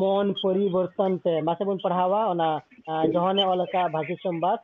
ᱢᱚᱱ 0.00 0.34
ᱯᱚᱨᱤᱵᱚᱨᱛᱚᱱ 0.42 1.18
ᱯᱮ 1.24 1.34
ᱢᱟᱥᱮ 1.46 1.62
ᱵᱚᱱ 1.68 1.78
ᱯᱟᱲᱦᱟᱣᱟ 1.84 2.20
ᱚᱱᱟ 2.32 2.48
ᱡᱚᱦᱚᱱᱮ 3.14 3.42
ᱚᱞ 3.52 3.60
ᱟᱠᱟᱫ 3.66 3.92
ᱵᱷᱟᱜᱤ 3.94 4.16
ᱥᱚᱢᱵᱟᱫ 4.24 4.58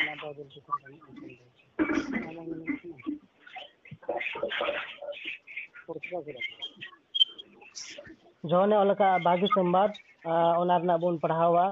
ᱚᱱᱟ 0.00 0.12
ᱫᱚ 0.20 0.28
ᱡᱚᱞᱫᱤ 0.36 0.58
ᱠᱷᱚᱱ 0.64 0.76
ᱵᱟᱹᱱᱩᱜᱼᱟ 0.82 1.10
ᱡᱚᱦᱚᱱᱮ 8.50 8.74
ᱚᱞ 8.82 8.90
ᱟᱠᱟᱫ 8.94 9.22
ᱵᱷᱟᱜᱤ 9.26 9.48
ᱥᱚᱢᱵᱟᱫ 9.54 9.90
ᱚᱱᱟ 10.60 10.74
ᱨᱮᱱᱟᱜ 10.80 11.00
ᱵᱚᱱ 11.02 11.16
ᱯᱟᱲᱦᱟᱣᱟ 11.22 11.64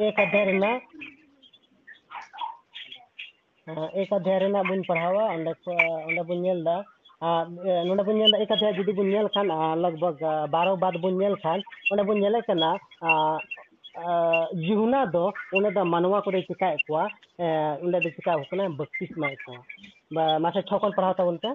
एक 0.00 0.18
अध्याय 0.20 0.44
रना 0.44 0.68
एक 4.00 4.12
अध्याय 4.14 4.48
बुन 4.68 4.82
पढ़ावा, 4.82 5.24
अंडे 5.32 6.22
बुन 6.22 6.62
दा। 6.64 6.76
नोंडे 7.86 8.02
बुन 8.04 8.20
एक 8.36 8.52
अध्याय 8.52 8.72
जुदी 8.72 8.92
बुन 8.92 9.26
खान 9.34 9.50
लगभग 9.78 10.22
बारह 10.50 10.74
बाद 10.84 10.96
बुन 11.00 11.34
खान। 11.44 11.62
ओंडे 11.92 12.02
बुन 12.02 12.40
कना 12.48 12.70
यूहना 14.60 15.04
दो 15.14 15.24
मानवा 15.84 16.20
को 16.20 16.40
चिका 16.40 16.70
एकवा 16.72 17.04
ओंडे 17.04 18.00
दो 18.00 18.10
चिका 18.10 18.32
होकना 18.32 18.68
बत्तीस 18.80 19.10
मा 19.18 19.28
एकवा 19.28 20.38
मासे 20.38 20.62
छकन 20.62 20.90
पढ़ाव 20.96 21.12
ता 21.12 21.24
बोलते 21.24 21.48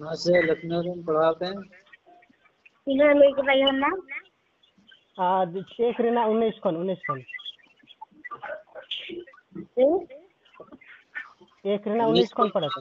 वहाँ 0.00 0.14
से 0.14 0.42
लखनऊ 0.42 0.82
में 0.82 1.04
पढ़ाते 1.04 1.46
हैं। 1.46 1.60
तीनों 2.86 3.08
लेके 3.18 3.42
भाई 3.42 3.62
ना? 3.78 3.90
आज 5.18 5.56
एक 5.80 6.00
रेना 6.00 6.24
उन्नीस 6.24 6.58
खन 6.64 6.76
उन्नीस 6.76 6.98
खन 7.10 7.22
एक 11.66 11.86
रेना 11.88 12.06
उन्नीस 12.06 12.32
खन 12.32 12.48
पढ़ा 12.54 12.68
था? 12.68 12.80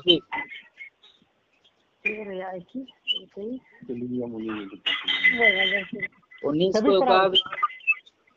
उन्नीस 6.45 6.76
सभी 6.78 6.89
को 6.89 6.99
पढ़ा 7.01 7.18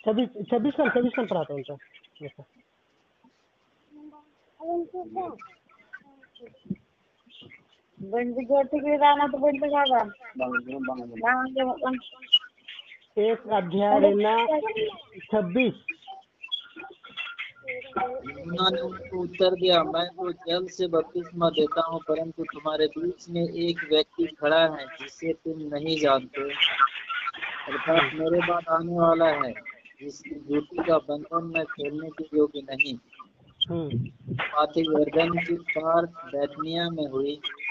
छब्बीस 0.04 0.28
छब्बीस 0.50 0.74
खन 0.74 0.88
छब्बीस 0.88 1.12
उनका 1.18 1.76
जैसा 2.22 2.42
बंद 4.60 4.86
करते 4.92 5.12
के 5.12 5.18
राना 5.18 5.28
तो 5.28 5.28
बंद 5.28 5.36
जागा 6.46 7.89
एक 13.20 13.48
अध्याय 13.52 13.98
रेना 14.00 14.34
छब्बीस 15.26 15.74
उन्होंने 18.42 18.80
उनको 18.80 19.20
उत्तर 19.22 19.54
दिया 19.54 19.82
मैं 19.84 20.06
तो 20.16 20.30
जल 20.46 20.66
से 20.76 20.86
बपतिस्मा 20.88 21.48
देता 21.50 21.86
हूँ 21.88 22.00
परंतु 22.08 22.44
तुम्हारे 22.52 22.86
बीच 22.96 23.28
में 23.30 23.42
एक 23.42 23.84
व्यक्ति 23.90 24.26
खड़ा 24.40 24.62
है 24.76 24.86
जिसे 25.00 25.32
तुम 25.34 25.60
नहीं 25.74 25.96
जानते 26.00 26.48
अर्थात 27.68 28.14
मेरे 28.14 28.38
बाद 28.48 28.68
आने 28.74 28.98
वाला 28.98 29.28
है 29.36 29.52
जिसकी 30.00 30.34
ड्यूटी 30.40 30.82
का 30.84 30.98
बंधन 31.08 31.50
मैं 31.54 31.64
खेलने 31.66 32.08
के 32.10 32.24
योग्य 32.36 32.62
नहीं 32.70 32.96
बातें 34.32 34.82
यर्दन 34.82 35.38
की 35.38 35.54
पार 35.72 36.06
बैतनिया 36.26 36.88
में 36.90 37.06
हुई। 37.08 37.34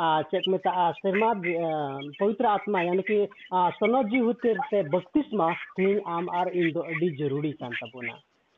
चेक 0.00 0.44
मेता 0.48 0.90
शर्मा 0.92 1.32
पवित्र 1.36 2.46
आत्मा, 2.46 2.82
यानी 2.82 3.02
कि 3.10 3.26
सनद 3.52 4.08
जी 4.08 4.20
से 4.32 4.54
ते 4.70 4.82
बत्तीसमा 4.88 5.52
तीन 5.76 6.00
आम 6.08 6.30
आर 6.40 6.48
इन 6.48 6.72
दो 6.72 6.86
ज़रूरी 7.18 7.52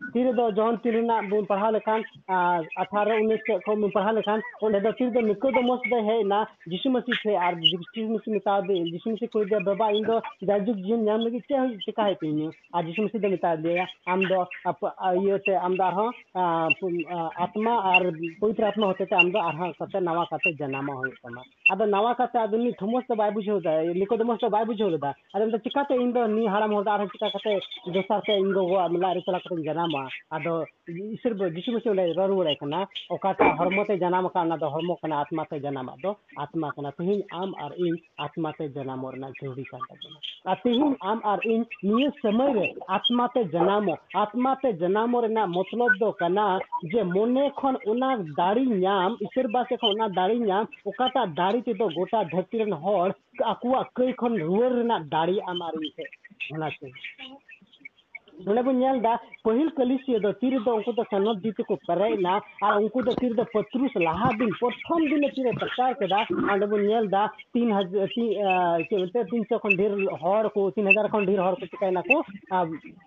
कान 0.00 0.10
तबोना 0.10 0.12
तीर 0.12 0.32
दो 0.32 0.50
जौन 0.50 0.76
तीर 0.76 1.02
ना 1.02 1.20
बुन 1.22 1.44
पढ़ा 1.44 1.70
लेखान 1.70 2.02
अठारह 2.78 3.14
उन्नीस 3.14 3.40
को 3.48 3.76
बुन 3.76 3.90
पढ़ा 3.90 4.10
लेखान 4.10 4.40
दो 4.62 5.20
निको 5.20 5.50
दो 5.50 5.60
मस 5.62 5.80
दे 5.86 5.96
है 5.96 6.22
ना 6.24 6.46
जिसु 6.68 6.90
थे 7.00 7.34
आर 7.36 7.54
जिसु 7.54 9.10
मसीह 9.10 9.28
को 9.32 9.44
दे 9.44 9.58
बाबा 9.64 9.88
इन 9.90 10.04
दो 10.04 10.20
जाजुक 10.44 10.76
जीवन 10.76 11.02
नाम 11.02 11.20
लगी 11.20 11.40
चे 11.40 11.76
चिका 11.78 12.04
है 12.04 12.14
तीन 12.14 12.50
आ 12.74 12.82
जिसु 12.82 13.02
मसीह 13.02 13.20
दे 13.20 13.28
मेता 13.28 13.54
दे 13.56 13.78
आम 14.08 14.20
आत्मा 17.38 17.74
आर 17.94 18.10
पवित्र 18.40 18.64
आत्मा 18.64 18.92
ते 18.92 19.04
कते 19.04 20.00
नवा 20.00 20.24
कते 20.24 20.52
जनामा 21.63 21.73
हो 21.73 21.73
तमा 21.73 21.73
अदो 21.73 21.85
नवा 21.85 22.13
कते 22.13 22.39
आदमी 22.39 22.71
थमस 22.81 23.03
तो 23.07 23.15
बाय 23.15 23.31
बुझो 23.31 23.59
दा 23.59 23.71
निको 23.93 24.17
दो 24.17 24.23
मस 24.23 24.39
तो 24.41 24.49
बाय 24.49 24.65
बुझो 24.65 24.89
दा 24.97 25.13
अदम 25.35 25.51
तो 25.51 25.57
चिकाते 25.57 25.95
इन 25.95 26.11
दो 26.11 26.25
नी 26.27 26.45
हाराम 26.45 26.71
होदा 26.73 26.93
आर 26.93 27.07
चिका 27.07 27.29
कते 27.29 27.57
दोसर 27.93 28.19
ते 28.25 28.37
इन 28.37 28.51
दो 28.53 28.63
मिला 28.89 29.11
रे 29.13 29.21
चला 29.21 29.37
कते 29.37 29.63
जनामा 29.63 30.07
ᱟᱫᱚ 30.31 30.65
ᱤᱥᱚᱨ 30.89 31.33
ᱵᱚ 31.33 31.49
ᱡᱤᱥᱩ 31.49 31.71
ᱢᱟᱥᱮ 31.71 31.89
ᱚᱸᱰᱮ 31.89 32.13
ᱨᱚᱲ 32.17 32.29
ᱨᱩᱣᱟᱹᱲᱟᱭ 32.29 32.55
ᱠᱟᱱᱟ 32.55 32.87
ᱚᱠᱟᱴᱟᱜ 33.09 33.57
ᱦᱚᱲᱢᱚ 33.57 33.85
ᱛᱮ 33.85 33.97
ᱡᱟᱱᱟᱢ 33.99 34.25
ᱟᱠᱟᱱ 34.25 34.51
ᱚᱱᱟ 34.51 34.57
ᱫᱚ 34.57 34.69
ᱦᱚᱲᱢᱚ 34.69 34.95
ᱠᱟᱱᱟ 35.01 35.21
ᱟᱛᱢᱟ 35.21 35.45
ᱛᱮ 35.49 35.59
ᱡᱟᱱᱟᱢᱟᱜ 35.59 36.01
ᱫᱚ 36.01 36.15
ᱟᱛᱢᱟ 36.37 36.71
ᱠᱟᱱᱟ 36.75 36.91
ᱛᱮᱦᱮᱧ 36.91 37.23
ᱟᱢ 37.31 37.53
ᱟᱨ 37.65 37.71
ᱤᱧ 37.77 38.01
ᱟᱛᱢᱟ 38.19 38.53
ᱛᱮ 38.57 38.67
ᱡᱟᱱᱟᱢᱚᱜ 38.75 39.13
ᱨᱮᱱᱟᱜ 39.13 39.33
ᱡᱟᱹᱨᱩᱲᱤ 39.41 39.65
ᱠᱟᱱ 39.71 39.81
ᱛᱟᱵᱚᱱᱟ 39.89 40.19
ᱟᱨ 40.45 40.57
ᱛᱮᱦᱮᱧ 40.63 40.95
ᱟᱢ 41.01 41.21
ᱟᱨ 41.23 41.39
ᱤᱧ 41.45 41.65
ᱱᱤᱭᱟᱹ 41.83 42.11
ᱥᱚᱢᱚᱭ 42.21 42.53
ᱨᱮ 42.59 42.67
ᱟᱛᱢᱟ 42.97 43.27
ᱛᱮ 43.33 43.43
ᱡᱟᱱᱟᱢᱚᱜ 43.53 43.99
ᱟᱛᱢᱟ 44.23 44.55
ᱛᱮ 44.61 44.73
ᱡᱟᱱᱟᱢᱚᱜ 44.81 45.23
ᱨᱮᱱᱟᱜ 45.27 45.49
ᱢᱚᱛᱞᱚᱵ 45.57 45.99
ᱫᱚ 45.99 46.11
ᱠᱟᱱᱟ 46.23 46.59
ᱡᱮ 46.95 47.03
ᱢᱚᱱᱮ 47.03 47.51
ᱠᱷᱚᱱ 47.61 47.77
ᱚᱱᱟ 47.87 48.17
ᱫᱟᱲᱮ 48.41 48.65
ᱧᱟᱢ 48.65 49.17
ᱤᱥᱚᱨ 49.21 49.47
ᱵᱟᱥᱮ 49.57 49.77
ᱠᱷᱚᱱ 49.77 49.95
ᱚᱱᱟ 49.95 50.09
ᱫᱟᱲᱮ 50.09 50.35
ᱧᱟᱢ 50.39 50.67
ᱚᱠᱟᱴᱟᱜ 50.85 51.35
ᱫᱟᱲᱮ 51.41 51.52
दाड़ी 51.56 51.72
तो 51.74 51.88
गोटा 51.88 52.22
धरती 52.24 52.58
कई 53.96 54.12
खन 54.12 54.38
रुआर 54.38 54.98
दाड़ी 55.08 55.38
आमारी 55.38 55.92
से 55.96 56.08
पहल 59.44 59.68
कलिसिया 59.68 60.30
तीर 60.32 60.58
उनको 60.58 61.02
सनद 61.02 61.38
दी 61.38 61.50
तक 61.50 61.72
पेरेना 61.72 62.40
और 62.64 63.12
तीर 63.12 63.34
पत्रुस 63.54 63.90
लहा 63.96 64.30
दिन 64.32 64.50
प्रथम 64.52 65.04
दिन 65.10 65.28
तीन 65.28 65.56
प्रचार 65.56 65.92
के 65.92 66.06
तीन 67.52 67.72
हज़ार 67.72 69.24
तीन 69.24 69.44
सौ 69.44 69.58
ढेर 69.68 70.48
को 70.48 70.68
तीन 70.70 70.88
हज़ार 70.88 71.08
ढेर 71.24 71.40
को 71.40 71.66
चेकना 71.66 72.00
को 72.00 72.20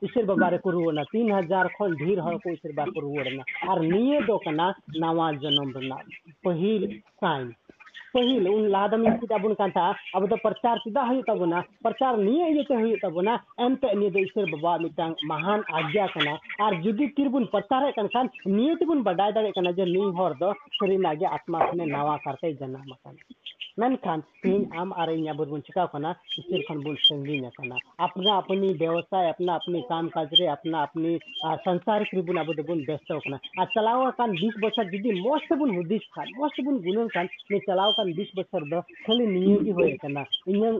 ईश्वर 0.06 0.26
बाबारे 0.26 0.58
को 0.58 0.70
रुआना 0.70 1.04
तीन 1.04 1.32
हज़ार 1.32 1.68
ढेर 1.96 2.22
को 2.22 2.52
ईश्वर 2.52 2.72
बाबा 2.72 2.92
को 2.92 3.00
रुआना 3.00 3.72
और 3.72 3.86
नवा 4.98 5.32
जन्म 5.32 5.72
पहल 6.46 6.88
साइन 7.16 7.54
पहिल 8.18 8.48
उन 8.48 8.68
लादम 8.70 9.06
इनकी 9.06 9.28
ताबुन 9.28 9.54
कांता। 9.54 9.88
अब 10.16 10.28
तो 10.30 10.36
प्रचार 10.38 10.80
हुई 11.00 11.22
तबुना 11.28 11.60
प्रचार 11.84 12.18
निये 12.20 12.50
ये 12.52 12.64
ते 12.64 12.76
एमते 13.64 14.22
ईश्वर 14.22 14.46
बाबा 14.52 14.78
मिटांग 14.80 15.26
महान 15.28 15.64
आज्ञा 15.76 16.08
कर 16.16 16.30
और 16.64 16.82
जुदी 16.84 17.08
तिरबुन 17.18 17.46
प्रचार 17.52 17.92
कन 17.92 18.08
खान 18.16 18.30
निये 18.50 18.76
तिबुन 18.76 19.04
बडाय 19.04 19.32
दाड़े 19.34 19.52
कना 19.52 19.72
जे 19.74 19.86
नी 19.88 20.08
सरीनागे 20.76 21.26
आत्मा 21.34 21.60
नवा 21.76 22.18
करते 22.26 22.54
जन्म 22.56 22.96
मेनखान 23.78 24.22
तीन 24.44 24.64
आम 24.74 24.92
am 24.92 24.94
arenya 25.02 25.34
बुन 25.38 25.60
चिका 25.62 25.86
खना 25.86 26.12
स्थिर 26.30 26.62
खन 26.68 26.82
बुन 26.84 26.96
संगी 27.00 27.40
न 27.42 27.50
खना 27.58 27.76
अपना 28.00 28.38
अपनी 28.38 28.70
व्यवसाय 28.74 29.30
अपना 29.30 29.56
अपनी 29.56 29.82
काम 29.82 30.08
काज 30.08 30.30
रे 30.40 30.48
अपना 30.48 30.82
अपनी 30.82 31.20
संसार 31.62 32.04
के 32.04 32.22
बुन 32.22 32.38
अब 32.38 32.50
बुन 32.68 32.84
व्यस्त 32.88 33.12
होना 33.12 33.40
आ 33.60 33.66
चलाओ 33.76 34.10
कान 34.18 34.36
20 34.38 34.58
बछर 34.64 34.90
दीदी 34.90 35.12
मस्त 35.22 35.54
बुन 35.54 35.76
हुदिस 35.76 36.10
खान 36.16 36.34
मस्त 36.40 36.64
बुन 36.66 36.80
गुनन 36.84 37.08
खान 37.08 37.30
ने 37.52 37.60
चलाओ 37.60 37.92
कान 37.92 38.14
20 38.14 38.36
खाली 39.06 39.28
नियोगी 39.28 39.72
होना 39.72 40.26
इन 40.48 40.80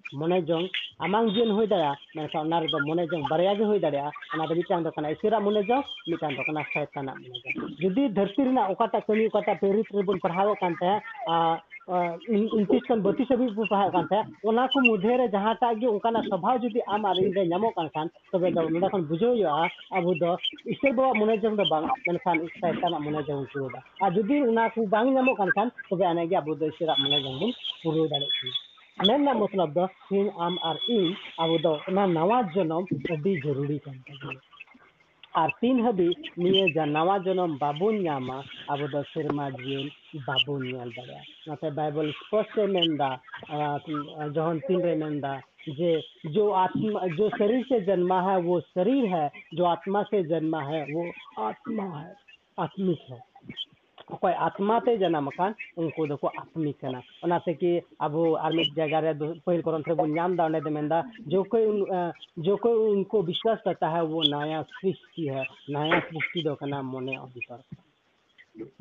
मन 0.15 0.39
जंग 0.41 0.67
आमा 1.03 1.23
जीन 1.25 1.51
हो 1.51 1.65
दाया 1.65 1.91
मन 2.15 3.05
जंग 3.05 3.23
बारे 3.29 3.55
के 3.55 3.63
हो 3.63 3.77
दाया 3.79 4.11
इसी 5.09 5.29
मन 5.39 5.61
जंग 5.61 5.83
मिटन 6.09 6.61
सैतान 6.63 7.13
जुदी 7.81 8.07
धरती 8.09 8.43
कमी 9.01 9.27
पेरित 9.35 9.95
बन 9.95 10.17
पढ़ाओं 10.17 10.55
इंटिशन 11.89 13.01
बती 13.01 13.23
सभी 13.23 13.47
पढ़ा 13.55 14.65
को 14.67 14.81
मुदे 14.81 15.27
जहाँटे 15.27 15.73
स्वभाव 16.21 16.57
जुदी 16.57 16.79
आम 16.79 17.05
आम 17.05 17.67
खान 17.87 18.07
तब 18.07 19.07
बुझे 19.07 19.31
अब 19.43 20.09
ईश्वर 20.69 20.91
बाबा 20.91 21.11
मन 21.19 21.35
जंग 21.35 21.59
सैतान 22.17 22.93
मन 23.03 23.21
जंग 23.21 23.45
पुरोदा 23.45 24.09
जुदी 24.09 24.41
खान 25.33 25.69
तब 25.69 26.03
आने 26.03 26.27
अब 26.35 26.51
ईश्वर 26.63 26.95
मन 26.99 27.17
जंग 27.21 28.09
दाड़ी 28.09 28.69
मेरा 28.99 29.33
मतलब 29.33 29.73
दो 29.73 30.29
आम 30.39 30.57
और 30.57 30.79
इन 30.89 31.15
अब 31.39 31.83
नवा 32.09 32.41
जनम 32.41 32.83
तो 32.83 33.13
अभी 33.13 33.39
ज़रूरी 33.39 33.79
और 35.35 35.49
तीन 35.49 35.81
हम 35.81 36.89
नवा 36.89 37.17
जनम 37.17 37.57
बाबा 37.57 38.37
अब 38.69 39.03
से 39.03 39.23
जीवन 39.23 40.89
बाबा 40.89 41.21
दाते 41.47 41.71
बैबल 41.71 42.11
स्पष्ट 42.11 42.59
मेरा 42.59 43.19
जहन 44.27 44.59
तीनरे 44.59 44.95
जे, 45.69 46.03
जो 46.25 46.49
आत्मा, 46.49 47.07
जो 47.07 47.29
शरीर 47.29 47.63
से 47.63 47.81
जन्मा 47.81 48.21
है, 48.21 48.37
वो 48.37 48.59
शरीर 48.59 49.05
है, 49.05 49.31
जो 49.53 49.65
आत्मा 49.65 50.03
से 50.03 50.23
जन्मा 50.23 50.61
है, 50.61 50.83
वो 50.83 51.11
आत्मा 51.43 51.83
है, 51.83 52.15
आत्मिक 52.59 52.99
है। 53.09 53.23
ᱚᱠᱚᱭ 54.14 54.34
ᱟᱛᱢᱟᱛᱮ 54.46 54.92
ᱡᱟᱱᱟᱢ 54.98 55.28
ᱟᱠᱟᱱ 55.28 55.52
ᱩᱱᱠᱩ 55.76 56.06
ᱫᱚᱠᱚ 56.10 56.26
आत्मिक 56.40 56.76
ᱠᱟᱱᱟ 56.80 57.00
ᱚᱱᱟᱛᱮ 57.24 57.52
ᱠᱤ 57.60 57.70
ᱟᱵᱚ 58.00 58.22
ᱟᱨ 58.36 58.52
ᱢᱤᱫ 58.52 58.68
ᱡᱟᱭᱜᱟ 58.76 58.98
ᱨᱮ 59.00 59.12
ᱯᱟᱹᱦᱤᱞ 59.44 59.62
ᱠᱚᱨᱚᱱ 59.62 59.86
ᱨᱮ 59.88 59.94
ᱵᱚᱱ 59.94 60.10
ᱧᱟᱢ 60.14 60.36
दा 60.36 60.44
ᱚᱸᱰᱮ 60.44 60.60
ᱫᱚ 60.64 60.70
ᱢᱮᱱᱫᱟ 60.70 60.98
जो 61.28 61.42
कोई 61.44 61.64
जो 62.46 62.56
कोई 62.56 62.74
उनको 62.92 63.22
विश्वास 63.22 63.58
करता 63.64 63.88
है 63.88 64.02
वो 64.04 64.22
नया 64.30 64.62
सृष्टि 64.74 65.26
है 65.28 65.42
नया 65.70 66.00
सृष्टि 66.10 66.42
दो 66.42 66.54
kana 66.56 66.82
mone 66.84 67.14
अंतर 67.16 67.58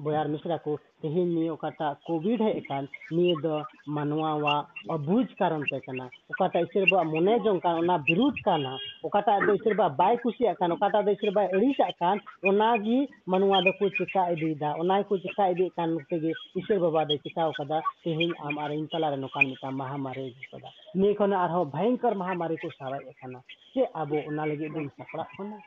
ᱵᱚᱭᱟᱨ 0.03 0.27
ᱢᱤᱥᱨᱟ 0.31 0.55
ᱠᱚ 0.65 0.71
ᱛᱮᱦᱮᱧ 1.01 1.29
ᱱᱤᱭᱟᱹ 1.35 1.51
ᱚᱠᱟᱴᱟᱜ 1.55 1.97
ᱠᱳᱵᱷᱤᱰ 2.07 2.39
ᱦᱮᱡ 2.45 2.55
ᱟᱠᱟᱱ 2.63 2.83
ᱱᱤᱭᱟᱹ 3.15 3.35
ᱫᱚ 3.43 3.55
ᱢᱟᱱᱣᱟᱣᱟᱜ 3.95 4.65
ᱚᱵᱩᱡᱽ 4.95 5.27
ᱠᱟᱨᱚᱱ 5.39 5.63
ᱛᱮ 5.71 5.77
ᱠᱟᱱᱟ 5.85 6.05
ᱚᱠᱟᱴᱟᱜ 6.31 6.63
ᱤᱥᱟᱹᱨ 6.67 6.85
ᱵᱟᱵᱟ 6.91 7.03
ᱢᱚᱱᱮ 7.13 7.33
ᱡᱚᱝ 7.45 7.59
ᱠᱟᱱ 7.65 7.75
ᱚᱱᱟ 7.83 7.95
ᱵᱤᱨᱩᱫ 8.07 8.35
ᱠᱟᱱᱟ 8.47 8.71
ᱚᱠᱟᱴᱟᱜ 9.07 9.43
ᱫᱚ 9.47 9.51
ᱤᱥᱟᱹᱨ 9.59 9.75
ᱵᱟᱵᱟ 9.79 9.95
ᱵᱟᱭ 9.99 10.15
ᱠᱩᱥᱤᱭᱟᱜ 10.23 10.55
ᱠᱟᱱ 10.59 10.71
ᱚᱠᱟᱴᱟᱜ 10.75 11.03
ᱫᱚ 11.05 11.11
ᱤᱥᱟᱹᱨ 11.17 11.31
ᱵᱟᱭ 11.37 11.47
ᱟᱹᱲᱤᱥᱟᱜ 11.55 11.93
ᱠᱟᱱ 12.01 12.17
ᱚᱱᱟᱜᱮ 12.49 12.97
ᱢᱟᱱᱣᱟ 13.31 13.57
ᱫᱚᱠᱚ 13.67 13.85
ᱪᱮᱠᱟ 13.97 14.23
ᱤᱫᱤᱭᱮᱫᱟ 14.33 14.69
ᱚᱱᱟ 14.81 14.99
ᱜᱮᱠᱚ 15.03 15.15
ᱪᱮᱠᱟ 15.25 15.43
ᱤᱫᱤᱭᱮᱫ 15.53 15.75
ᱠᱟᱱ 15.75 15.89
ᱛᱮᱜᱮ 16.09 16.31
ᱤᱥᱟᱹᱨ 16.59 16.79
ᱵᱟᱵᱟ 16.85 17.05
ᱫᱚᱭ 17.09 17.19
ᱪᱮᱠᱟᱣ 17.25 17.51
ᱠᱟᱫᱟ 17.59 17.77
ᱛᱮᱦᱮᱧ 18.03 18.31
ᱟᱢ 18.47 18.55
ᱟᱨ 18.63 18.71
ᱤᱧ 18.71 18.87
ᱛᱟᱞᱟᱨᱮ 18.91 19.17
ᱱᱚᱝᱠᱟᱱ 19.19 19.45
ᱢᱤᱫᱴᱟᱝ 19.51 19.75
ᱢᱟᱦᱟᱢᱟᱨᱤ 19.81 20.23
ᱟᱹᱜᱩ 20.31 20.43
ᱠᱟᱫᱟ 20.51 20.69
ᱱᱤᱭᱟᱹ 20.99 21.17
ᱠᱷᱚᱱ 21.19 21.33
ᱟᱨᱦᱚᱸ 21.43 21.69
ᱵᱷᱚᱭᱚᱝᱠᱚᱨ 21.73 22.13
ᱢᱟᱦᱟᱢᱟᱨᱤ 22.21 22.55
ᱠᱚ 22.63 22.67
ᱥᱟᱨᱮᱡ 22.79 23.03
ᱟᱠᱟᱱᱟ 23.11 23.39
ᱪᱮᱫ 23.73 23.87
ᱟᱵᱚ 24.01 24.15
ᱚᱱᱟ 24.29 24.43
ᱞᱟᱹᱜᱤᱫ 24.49 24.71
ᱵᱚᱱ 24.73 24.87
ᱥᱟᱯᱲᱟᱜ 24.97 25.29
ᱠᱟᱱᱟ 25.37 25.57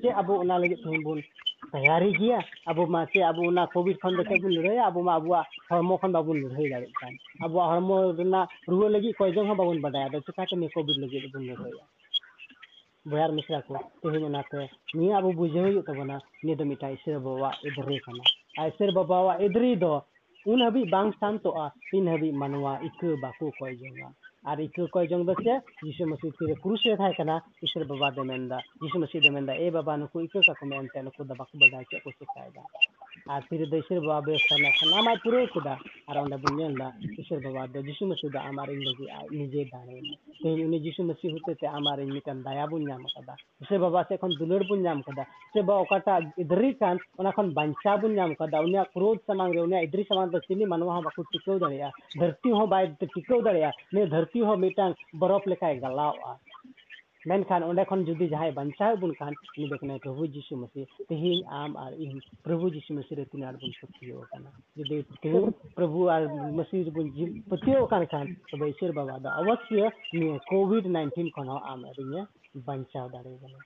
ᱪᱮᱫ 0.00 0.12
ᱟᱵᱚ 0.12 0.32
ᱚᱱᱟ 0.40 0.58
ᱞᱟᱹᱜᱤᱫ 0.58 0.78
ᱛᱮᱦᱮᱧ 0.82 1.02
ᱵᱚᱱ 1.04 1.20
तैयारी 1.72 2.12
किया 2.12 2.38
अब 2.68 2.78
मा 2.88 3.04
चे 3.04 3.20
अब 3.22 3.38
ना 3.52 3.64
कोविड 3.66 3.96
खन 3.98 4.16
दे 4.16 4.22
बन 4.34 4.50
लड़ाई 4.50 4.76
अब 4.80 4.96
मा 5.04 5.14
अब 5.14 5.32
हरमो 5.70 5.96
खन 5.96 6.12
बाबुन 6.12 6.36
लड़ाई 6.42 6.68
दाड़े 6.70 6.86
कान 6.96 7.16
अब 7.44 7.58
हरमो 7.60 7.96
ना 8.24 8.42
रुआ 8.68 8.88
लगी 8.88 9.12
कोई 9.18 9.32
जगह 9.32 9.54
बाबुन 9.54 9.80
बडाया 9.82 10.08
दो 10.08 10.20
चिका 10.22 10.44
के 10.44 10.68
कोविड 10.68 10.96
लगी 10.98 11.18
बन 11.28 11.42
लड़ाई 11.44 11.72
बयार 13.06 13.30
मिश्रा 13.32 13.60
को 13.66 13.76
तेहन 14.00 14.30
नाते 14.30 14.64
नि 14.96 15.10
अब 15.18 15.26
बुझे 15.34 15.60
हुई 15.60 15.82
तबना 15.82 16.20
नि 16.44 16.54
दो 16.54 16.64
मिटा 16.64 16.88
ईश्वर 16.88 17.18
बाबा 17.26 17.50
इधरे 17.66 17.98
कना 18.06 18.66
ईश्वर 18.66 18.90
बाबा 18.94 19.36
इधरी 19.42 19.74
दो 19.76 19.92
उन 20.46 20.62
हबी 20.62 20.82
बांग 20.90 21.12
शांतोआ 21.12 21.68
तीन 21.90 22.08
हबी 22.08 22.30
मनवा 22.40 22.78
इक 22.84 23.04
बाकू 23.22 23.50
कोई 23.58 23.74
जंगा 23.76 24.12
ᱟᱨ 24.45 24.59
ᱤᱠᱟᱹ 24.59 24.87
ᱠᱚᱭ 24.91 25.07
ᱡᱚᱝ 25.07 25.25
ᱫᱚ 25.25 25.33
ᱪᱮ 25.43 25.53
ᱡᱤᱥᱩ 25.83 26.05
ᱢᱚᱥᱤ 26.05 26.31
ᱛᱤᱨᱮ 26.37 26.55
ᱠᱨᱩᱥ 26.63 26.83
ᱨᱮ 26.85 26.95
ᱛᱟᱦᱮᱸ 26.97 27.13
ᱠᱟᱱᱟ 27.15 27.35
ᱤᱥᱚᱨ 27.63 27.85
ᱵᱟᱵᱟ 27.85 28.11
ᱫᱚ 28.15 28.23
ᱢᱮᱱᱫᱟ 28.23 28.57
ᱡᱤᱥᱩ 28.81 28.99
ᱢᱚᱥᱤ 28.99 29.19
ᱫᱚ 29.23 29.31
ᱢᱮᱱᱫᱟ 29.31 29.53
ᱮ 29.55 29.71
ᱵᱟᱵᱟ 29.71 29.95
ᱱᱩᱠᱩ 29.97 30.19
ᱤᱠᱟᱹ 30.25 30.39
ᱠᱟᱠᱚ 30.47 30.65
ᱢᱮ 30.65 30.75
ᱮᱱᱛᱮ 30.83 30.99
ᱱᱩᱠᱩ 31.03 31.23
ᱫᱚ 31.23 31.33
ᱵᱟᱠᱚ 31.35 31.55
ᱵᱟᱰᱟᱭ 31.61 31.85
ᱪᱮᱫ 31.89 32.03
ᱠᱚ 32.03 32.11
ᱪᱤᱠᱟᱭᱫᱟ 32.19 32.61
ᱟᱨ 33.29 33.41
ᱛᱤᱨᱮ 33.47 33.65
ᱫᱚ 33.71 33.77
ᱤᱥᱚᱨ 33.77 33.99
ᱵᱟᱵᱟ 34.03 34.21
ᱵᱮᱥ 34.27 34.43
ᱠᱟᱱᱟ 34.49 34.69
ᱥᱟᱱᱟᱢᱟᱭ 34.79 35.15
ᱯᱩᱨᱟᱹᱣ 35.23 35.47
ᱠᱮᱫᱟ 35.53 35.75
ᱟᱨ 36.09 36.17
ᱚᱸᱰᱮ 36.23 36.37
ᱵᱚᱱ 36.43 36.55
ᱧᱮᱞᱫᱟ 36.59 36.87
ᱤᱥᱚᱨ 37.23 37.39
ᱵᱟᱵᱟ 37.45 37.67
ᱫᱚ 37.73 37.79
ᱡᱤᱥᱩ 37.87 38.05
ᱢᱚᱥᱤ 38.05 38.27
ᱫᱚ 38.29 38.39
ᱟᱢ 38.39 38.59
ᱟᱨ 38.59 38.67
ᱤᱧ 38.75 38.83
ᱞᱟᱹᱜᱤᱫ 38.83 39.09
ᱟᱡ 39.19 39.27
ᱱᱤᱡᱮ 39.31 39.63
ᱫᱟᱲᱮᱭᱮᱱᱟ 39.71 40.15
ᱛᱮᱦᱮᱧ 40.41 40.63
ᱩᱱᱤ 40.67 40.79
ᱡᱤᱥᱩ 40.83 41.03
ᱢᱚᱥᱤ 41.07 41.31
ᱦᱚᱛᱮᱛᱮ 41.31 41.65
ᱟᱢ 41.71 41.87
ᱟᱨ 41.87 41.99
ᱤᱧ 42.03 42.11
ᱢᱤᱫᱴᱟᱱ 42.17 42.43
ᱫᱟᱭᱟ 42.43 42.67
ᱵᱚᱱ 42.67 42.83
ᱧᱟᱢ 42.89 43.05
ᱟᱠᱟᱫᱟ 43.07 43.35
ᱤᱥᱚᱨ 43.63 43.79
ᱵᱟᱵᱟ 43.85 44.03
ᱥᱮᱫ 44.09 44.19
ᱠᱷᱚᱱ 44.19 44.35
ᱫᱩᱞᱟᱹᱲ 44.39 44.63
ᱵᱚᱱ 44.67 44.83
ᱧᱟᱢ 44.83 44.99
ᱟᱠᱟᱫᱟ 45.05 45.23
ᱥᱮ 45.53 45.61
ᱵᱟ 45.61 45.79
ᱚᱠᱟᱴᱟᱜ 45.85 46.27
ᱤᱫᱨᱤ 46.37 46.73
ᱠᱟᱱ 46.79 46.97
ᱚᱱᱟ 47.17 47.31
ᱠᱷᱚᱱ 47.31 47.53
ᱵᱟᱧᱪᱟᱣ 47.57 47.97
ᱵᱚᱱ 48.01 48.15
ᱧᱟᱢ 48.19 48.31
ᱟᱠᱟᱫᱟ 48.35 48.61
ᱩᱱᱤᱭᱟᱜ 48.67 48.91
ᱠᱨᱳᱫ 48.93 49.19
ᱥᱟᱢᱟᱝ 49.27 49.53
ᱨᱮ 49.55 49.61
ᱩᱱᱤᱭᱟᱜ 49.67 49.87
ᱤᱫᱨᱤ 49.87 50.03
ᱥᱟᱢᱟᱝ 50.09 50.31
ᱫᱚ 50.35 50.39
ᱪᱤᱞᱤ 50.47 50.65
ᱢᱟᱱᱣᱟ 50.73 50.95
ᱦᱚᱸ 50.97 51.03
ᱵᱟᱠᱚ 51.07 51.23
ᱴᱤᱠᱟᱹᱣ 51.31 51.57
ᱫᱟᱲᱮᱭᱟᱜᱼᱟ 51.63 51.93
ᱫᱷᱟᱹᱨᱛᱤ 52.19 52.49
ᱦᱚᱸ 52.57 52.67
ᱵᱟᱭ 52.73 52.83
ᱴᱤᱠᱟᱹᱣ 53.15 53.39
ᱫᱟᱲᱮᱭᱟᱜᱼᱟ 53.47 53.73
ᱱᱤᱭᱟᱹ 53.93 54.05
ᱫᱷᱟᱹᱨᱛᱤ 54.13 54.32
ᱪᱟᱹᱥᱤ 54.33 54.41
ᱦᱚᱸ 54.45 54.59
ᱢᱤᱫᱴᱟᱝ 54.59 54.95
ᱵᱚᱨᱚᱯ 55.13 55.45
ᱞᱮᱠᱟᱭ 55.45 55.79
ᱜᱟᱞᱟᱣᱼᱟ 55.79 56.37
ᱢᱮᱱᱠᱷᱟᱱ 57.29 57.63
ᱚᱸᱰᱮ 57.63 57.85
ᱠᱷᱚᱱ 57.89 58.05
ᱡᱩᱫᱤ 58.05 58.27
ᱡᱟᱦᱟᱸᱭ 58.29 58.51
ᱵᱟᱧᱪᱟᱣ 58.57 58.97
ᱵᱚᱱ 58.99 59.13
ᱠᱷᱟᱱ 59.19 59.33
ᱩᱱᱤ 59.57 59.67
ᱫᱚ 59.69 59.77
ᱠᱟᱱᱟᱭ 59.77 59.99
ᱯᱨᱚᱵᱷᱩ 60.05 60.27
ᱡᱤᱥᱩ 60.33 60.55
ᱢᱟᱹᱥᱤ 60.61 60.85
ᱛᱮᱦᱮᱧ 61.09 61.43
ᱟᱢ 61.59 61.75
ᱟᱨ 61.83 61.91
ᱤᱧ 62.05 62.19
ᱯᱨᱚᱵᱷᱩ 62.45 62.71
ᱡᱤᱥᱩ 62.75 62.93
ᱢᱟᱹᱥᱤ 62.97 63.15
ᱨᱮ 63.19 63.25
ᱛᱤᱱᱟᱹᱜ 63.33 63.59
ᱵᱚᱱ 63.61 63.73
ᱯᱟᱹᱛᱭᱟᱹᱣ 63.81 64.23
ᱟᱠᱟᱱᱟ 64.25 64.49
ᱡᱩᱫᱤ 64.77 64.97
ᱛᱮᱦᱮᱧ 65.21 65.53
ᱯᱨᱚᱵᱷᱩ 65.77 66.09
ᱟᱨ 66.15 66.21
ᱢᱟᱹᱥᱤ 66.59 66.83
ᱨᱮᱵᱚᱱ 66.89 67.11
ᱯᱟᱹᱛᱭᱟᱹᱣ 67.51 67.85
ᱟᱠᱟᱱ 67.85 68.05
ᱠᱷᱟᱱ 68.13 68.27
ᱛᱚᱵᱮ 68.49 68.65
ᱤᱥᱥᱚᱨ 68.73 68.91
ᱵᱟᱵᱟ 68.99 69.19
ᱫᱚ 69.23 69.29
ᱚᱵᱚᱥᱥᱳᱭ 69.41 69.85
ᱱᱤᱭᱟᱹ 70.17 70.39
ᱠᱳᱵᱷᱤᱰ 70.49 70.85
ᱱᱟᱭᱤᱱᱴᱤᱱ 70.95 71.29
ᱠᱷᱚᱱ 71.35 71.47
ᱦᱚᱸ 71.53 71.61
ᱟᱢ 71.73 71.85
ᱟᱨ 71.91 71.95
ᱤᱧᱮ 72.05 72.21
ᱵᱟᱧᱪᱟᱣ 72.67 73.05
ᱫᱟᱲᱮᱭᱟᱵᱚᱱᱟ 73.15 73.59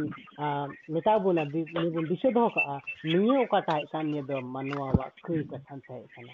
मेता 0.90 1.18
बुना 1.18 1.44
नि 1.44 1.90
बुन 1.90 2.06
दिशे 2.06 2.30
दो 2.30 2.48
का 2.48 2.80
नि 3.06 3.42
ओकाटा 3.42 3.78
कान 3.92 4.06
नि 4.06 4.22
दो 4.22 4.40
मनवा 4.40 4.86
वा 4.86 5.10
कुई 5.26 5.42
कथन 5.42 5.78
थे 5.78 6.12
kana 6.16 6.32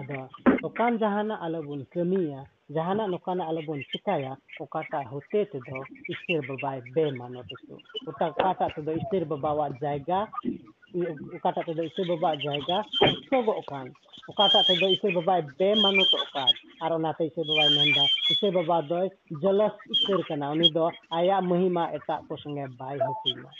ado 0.00 0.28
okan 0.62 0.98
jahana 0.98 1.40
alabun 1.40 1.86
kamiya 1.86 2.46
do 5.65 5.83
istir 6.09 6.41
babai 6.47 6.81
be 6.93 7.11
mano 7.11 7.43
tu 7.49 7.55
uta 8.07 8.33
kata 8.33 8.69
tu 8.75 8.81
do 8.81 8.91
istir 8.91 9.25
babawa 9.25 9.69
jaiga 9.81 10.27
ukata 11.35 11.61
tu 11.65 11.73
do 11.73 11.83
istir 11.83 12.05
baba 12.07 12.35
jaiga 12.37 12.83
sogo 13.29 13.53
okan 13.61 13.87
ukata 14.29 14.59
tu 14.67 14.73
do 14.79 14.87
istir 14.87 15.11
babai 15.17 15.41
be 15.57 15.69
mano 15.81 16.03
to 16.11 16.17
okan 16.25 16.53
aro 16.81 16.97
nate 16.97 17.23
istir 17.29 17.45
babai 17.49 17.69
nenda 17.75 18.03
istir 18.31 18.51
baba 18.53 18.77
do 18.89 19.09
jelas 19.41 19.73
istir 19.93 20.21
kana 20.27 20.51
uni 20.51 20.69
do 20.73 20.91
aya 21.11 21.41
mahima 21.41 21.83
eta 21.97 22.21
ko 22.27 22.37
sange 22.37 22.65
bai 22.79 22.97
hasinya 22.97 23.51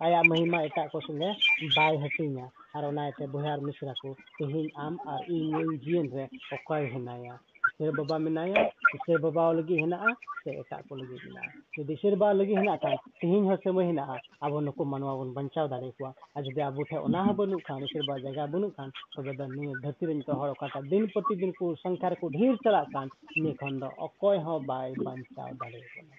aya 0.00 0.20
mahima 0.24 0.64
eta 0.68 0.88
ko 0.92 1.00
sange 1.00 1.30
bai 1.76 1.96
hasinya 2.02 2.46
ᱟᱨ 2.76 2.84
ᱚᱱᱟᱛᱮ 2.90 3.24
ᱵᱚᱭᱦᱟᱨ 3.32 3.58
ᱢᱤᱥᱨᱟ 3.66 3.94
ᱠᱚ 4.00 4.08
ᱛᱮᱦᱮᱧ 4.38 4.68
ᱟᱢ 4.84 4.94
ᱟᱨ 5.12 5.20
ᱤᱧ 5.36 5.54
ᱤᱧ 5.60 5.72
ᱡᱤᱭᱚᱱ 5.84 6.08
ᱨᱮ 6.16 6.24
ᱚᱠᱚᱭ 6.54 6.84
ᱦᱮᱱᱟᱭᱟ 6.92 7.34
ᱤᱥᱟᱹᱨ 7.34 7.53
ᱵᱟᱵᱟ 7.98 8.16
ᱢᱮᱱᱟᱭᱟ 8.18 8.60
ᱤᱥᱟᱹᱨ 8.96 9.18
ᱵᱟᱵᱟ 9.24 9.52
ᱞᱟᱹᱜᱤᱫ 9.58 9.78
ᱦᱮᱱᱟᱜᱼᱟ 9.82 10.10
ᱥᱮ 10.44 10.50
ᱮᱴᱟᱜ 10.60 10.84
ᱠᱚ 10.88 10.94
ᱞᱟᱹᱜᱤᱫ 11.00 11.20
ᱢᱮᱱᱟᱜᱼᱟ 11.26 11.52
ᱡᱩᱫᱤ 11.76 11.92
ᱤᱥᱟᱹᱨ 11.96 12.14
ᱵᱟᱵᱟ 12.20 12.34
ᱞᱟᱹᱜᱤᱫ 12.40 12.56
ᱦᱮᱱᱟᱜ 12.60 12.80
ᱠᱷᱟᱱ 12.82 12.96
ᱛᱮᱦᱮᱧ 13.20 13.46
ᱦᱚᱸ 13.48 13.58
ᱥᱚᱢᱚᱭ 13.64 13.86
ᱦᱮᱱᱟᱜᱼᱟ 13.90 14.16
ᱟᱵᱚ 14.44 14.60
ᱱᱩᱠᱩ 14.60 14.84
ᱢᱟᱱᱣᱟ 14.92 15.16
ᱵᱚᱱ 15.18 15.30
ᱵᱟᱧᱪᱟᱣ 15.36 15.66
ᱫᱟᱲᱮ 15.72 15.88
ᱠᱚᱣᱟ 15.96 16.10
ᱟᱨ 16.36 16.42
ᱡᱩᱫᱤ 16.44 16.60
ᱟᱵᱚ 16.68 16.84
ᱴᱷᱮᱱ 16.88 16.98
ᱚᱱᱟ 17.06 17.24
ᱦᱚᱸ 17.26 17.36
ᱵᱟᱹᱱᱩᱜ 17.40 17.62
ᱠᱷᱟᱱ 17.66 17.82
ᱤᱥᱟᱹᱨ 17.86 18.02
ᱵᱟᱵᱟ 18.08 18.20
ᱡᱟᱭᱜᱟ 18.24 18.44
ᱵᱟᱹᱱᱩᱜ 18.52 18.72
ᱠᱷᱟᱱ 18.76 18.90
ᱛᱚᱵᱮ 19.14 19.32
ᱫᱚ 19.38 19.44
ᱱᱤᱭᱟᱹ 19.56 19.74
ᱫᱷᱟᱹᱨᱛᱤ 19.82 20.06
ᱨᱮ 20.08 20.14
ᱱᱤᱛᱚᱜ 20.14 20.36
ᱦᱚᱲ 20.40 20.50
ᱚᱠᱟᱴᱟᱜ 20.54 20.84
ᱫᱤᱱ 20.90 21.04
ᱯᱨᱚᱛᱤᱫᱤᱱ 21.12 21.52
ᱠᱚ 21.58 21.74
ᱥᱚᱝᱠᱷᱟ 21.82 22.10
ᱨᱮᱠᱚ 22.12 22.28
ᱰᱷᱮᱨ 22.36 22.54
ᱪᱟᱞᱟᱜ 22.64 22.86
ᱠᱟᱱ 22.92 23.08
ᱤᱱᱟᱹ 23.36 23.52
ᱠᱷᱚᱱ 23.60 23.80
ᱫᱚ 23.80 23.88
ᱚᱠᱚᱭ 24.06 24.36
ᱦᱚᱸ 24.44 24.66
ᱵᱟᱭ 24.70 24.88
ᱵᱟᱧᱪᱟᱣ 25.04 25.50
ᱫᱟᱲᱮᱭᱟᱵᱚᱱᱟ 25.60 26.16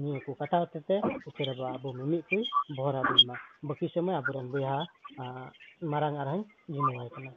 ᱱᱤᱭᱟᱹ 0.00 0.20
ᱠᱚ 0.24 0.30
ᱠᱟᱛᱷᱟ 0.40 0.56
ᱦᱚᱛᱮᱛᱮ 0.62 0.96
ᱤᱥᱟᱹᱨ 1.28 1.48
ᱵᱟᱵᱟ 1.58 1.74
ᱟᱵᱚ 1.76 1.88
ᱢᱤᱢᱤᱫ 1.98 2.22
ᱠᱚ 2.30 2.36
ᱵᱷᱚᱨ 2.76 2.94
ᱟᱵᱚᱱ 3.00 3.22
ᱢᱟ 3.28 3.34
ᱵᱟᱹᱠᱤ 3.68 3.86
ᱥᱚᱢᱚᱭ 3.94 4.14
ᱟᱵᱚᱨᱮᱱ 4.20 4.46
ᱵᱚᱭᱦᱟ 4.52 4.76
ᱢᱟᱨᱟᱝ 5.92 6.16
ᱟᱨᱦᱚᱸᱧ 6.22 6.44
ᱡᱤᱢᱟᱹᱣᱟᱭ 6.74 7.10
ᱠᱟᱱᱟ 7.14 7.32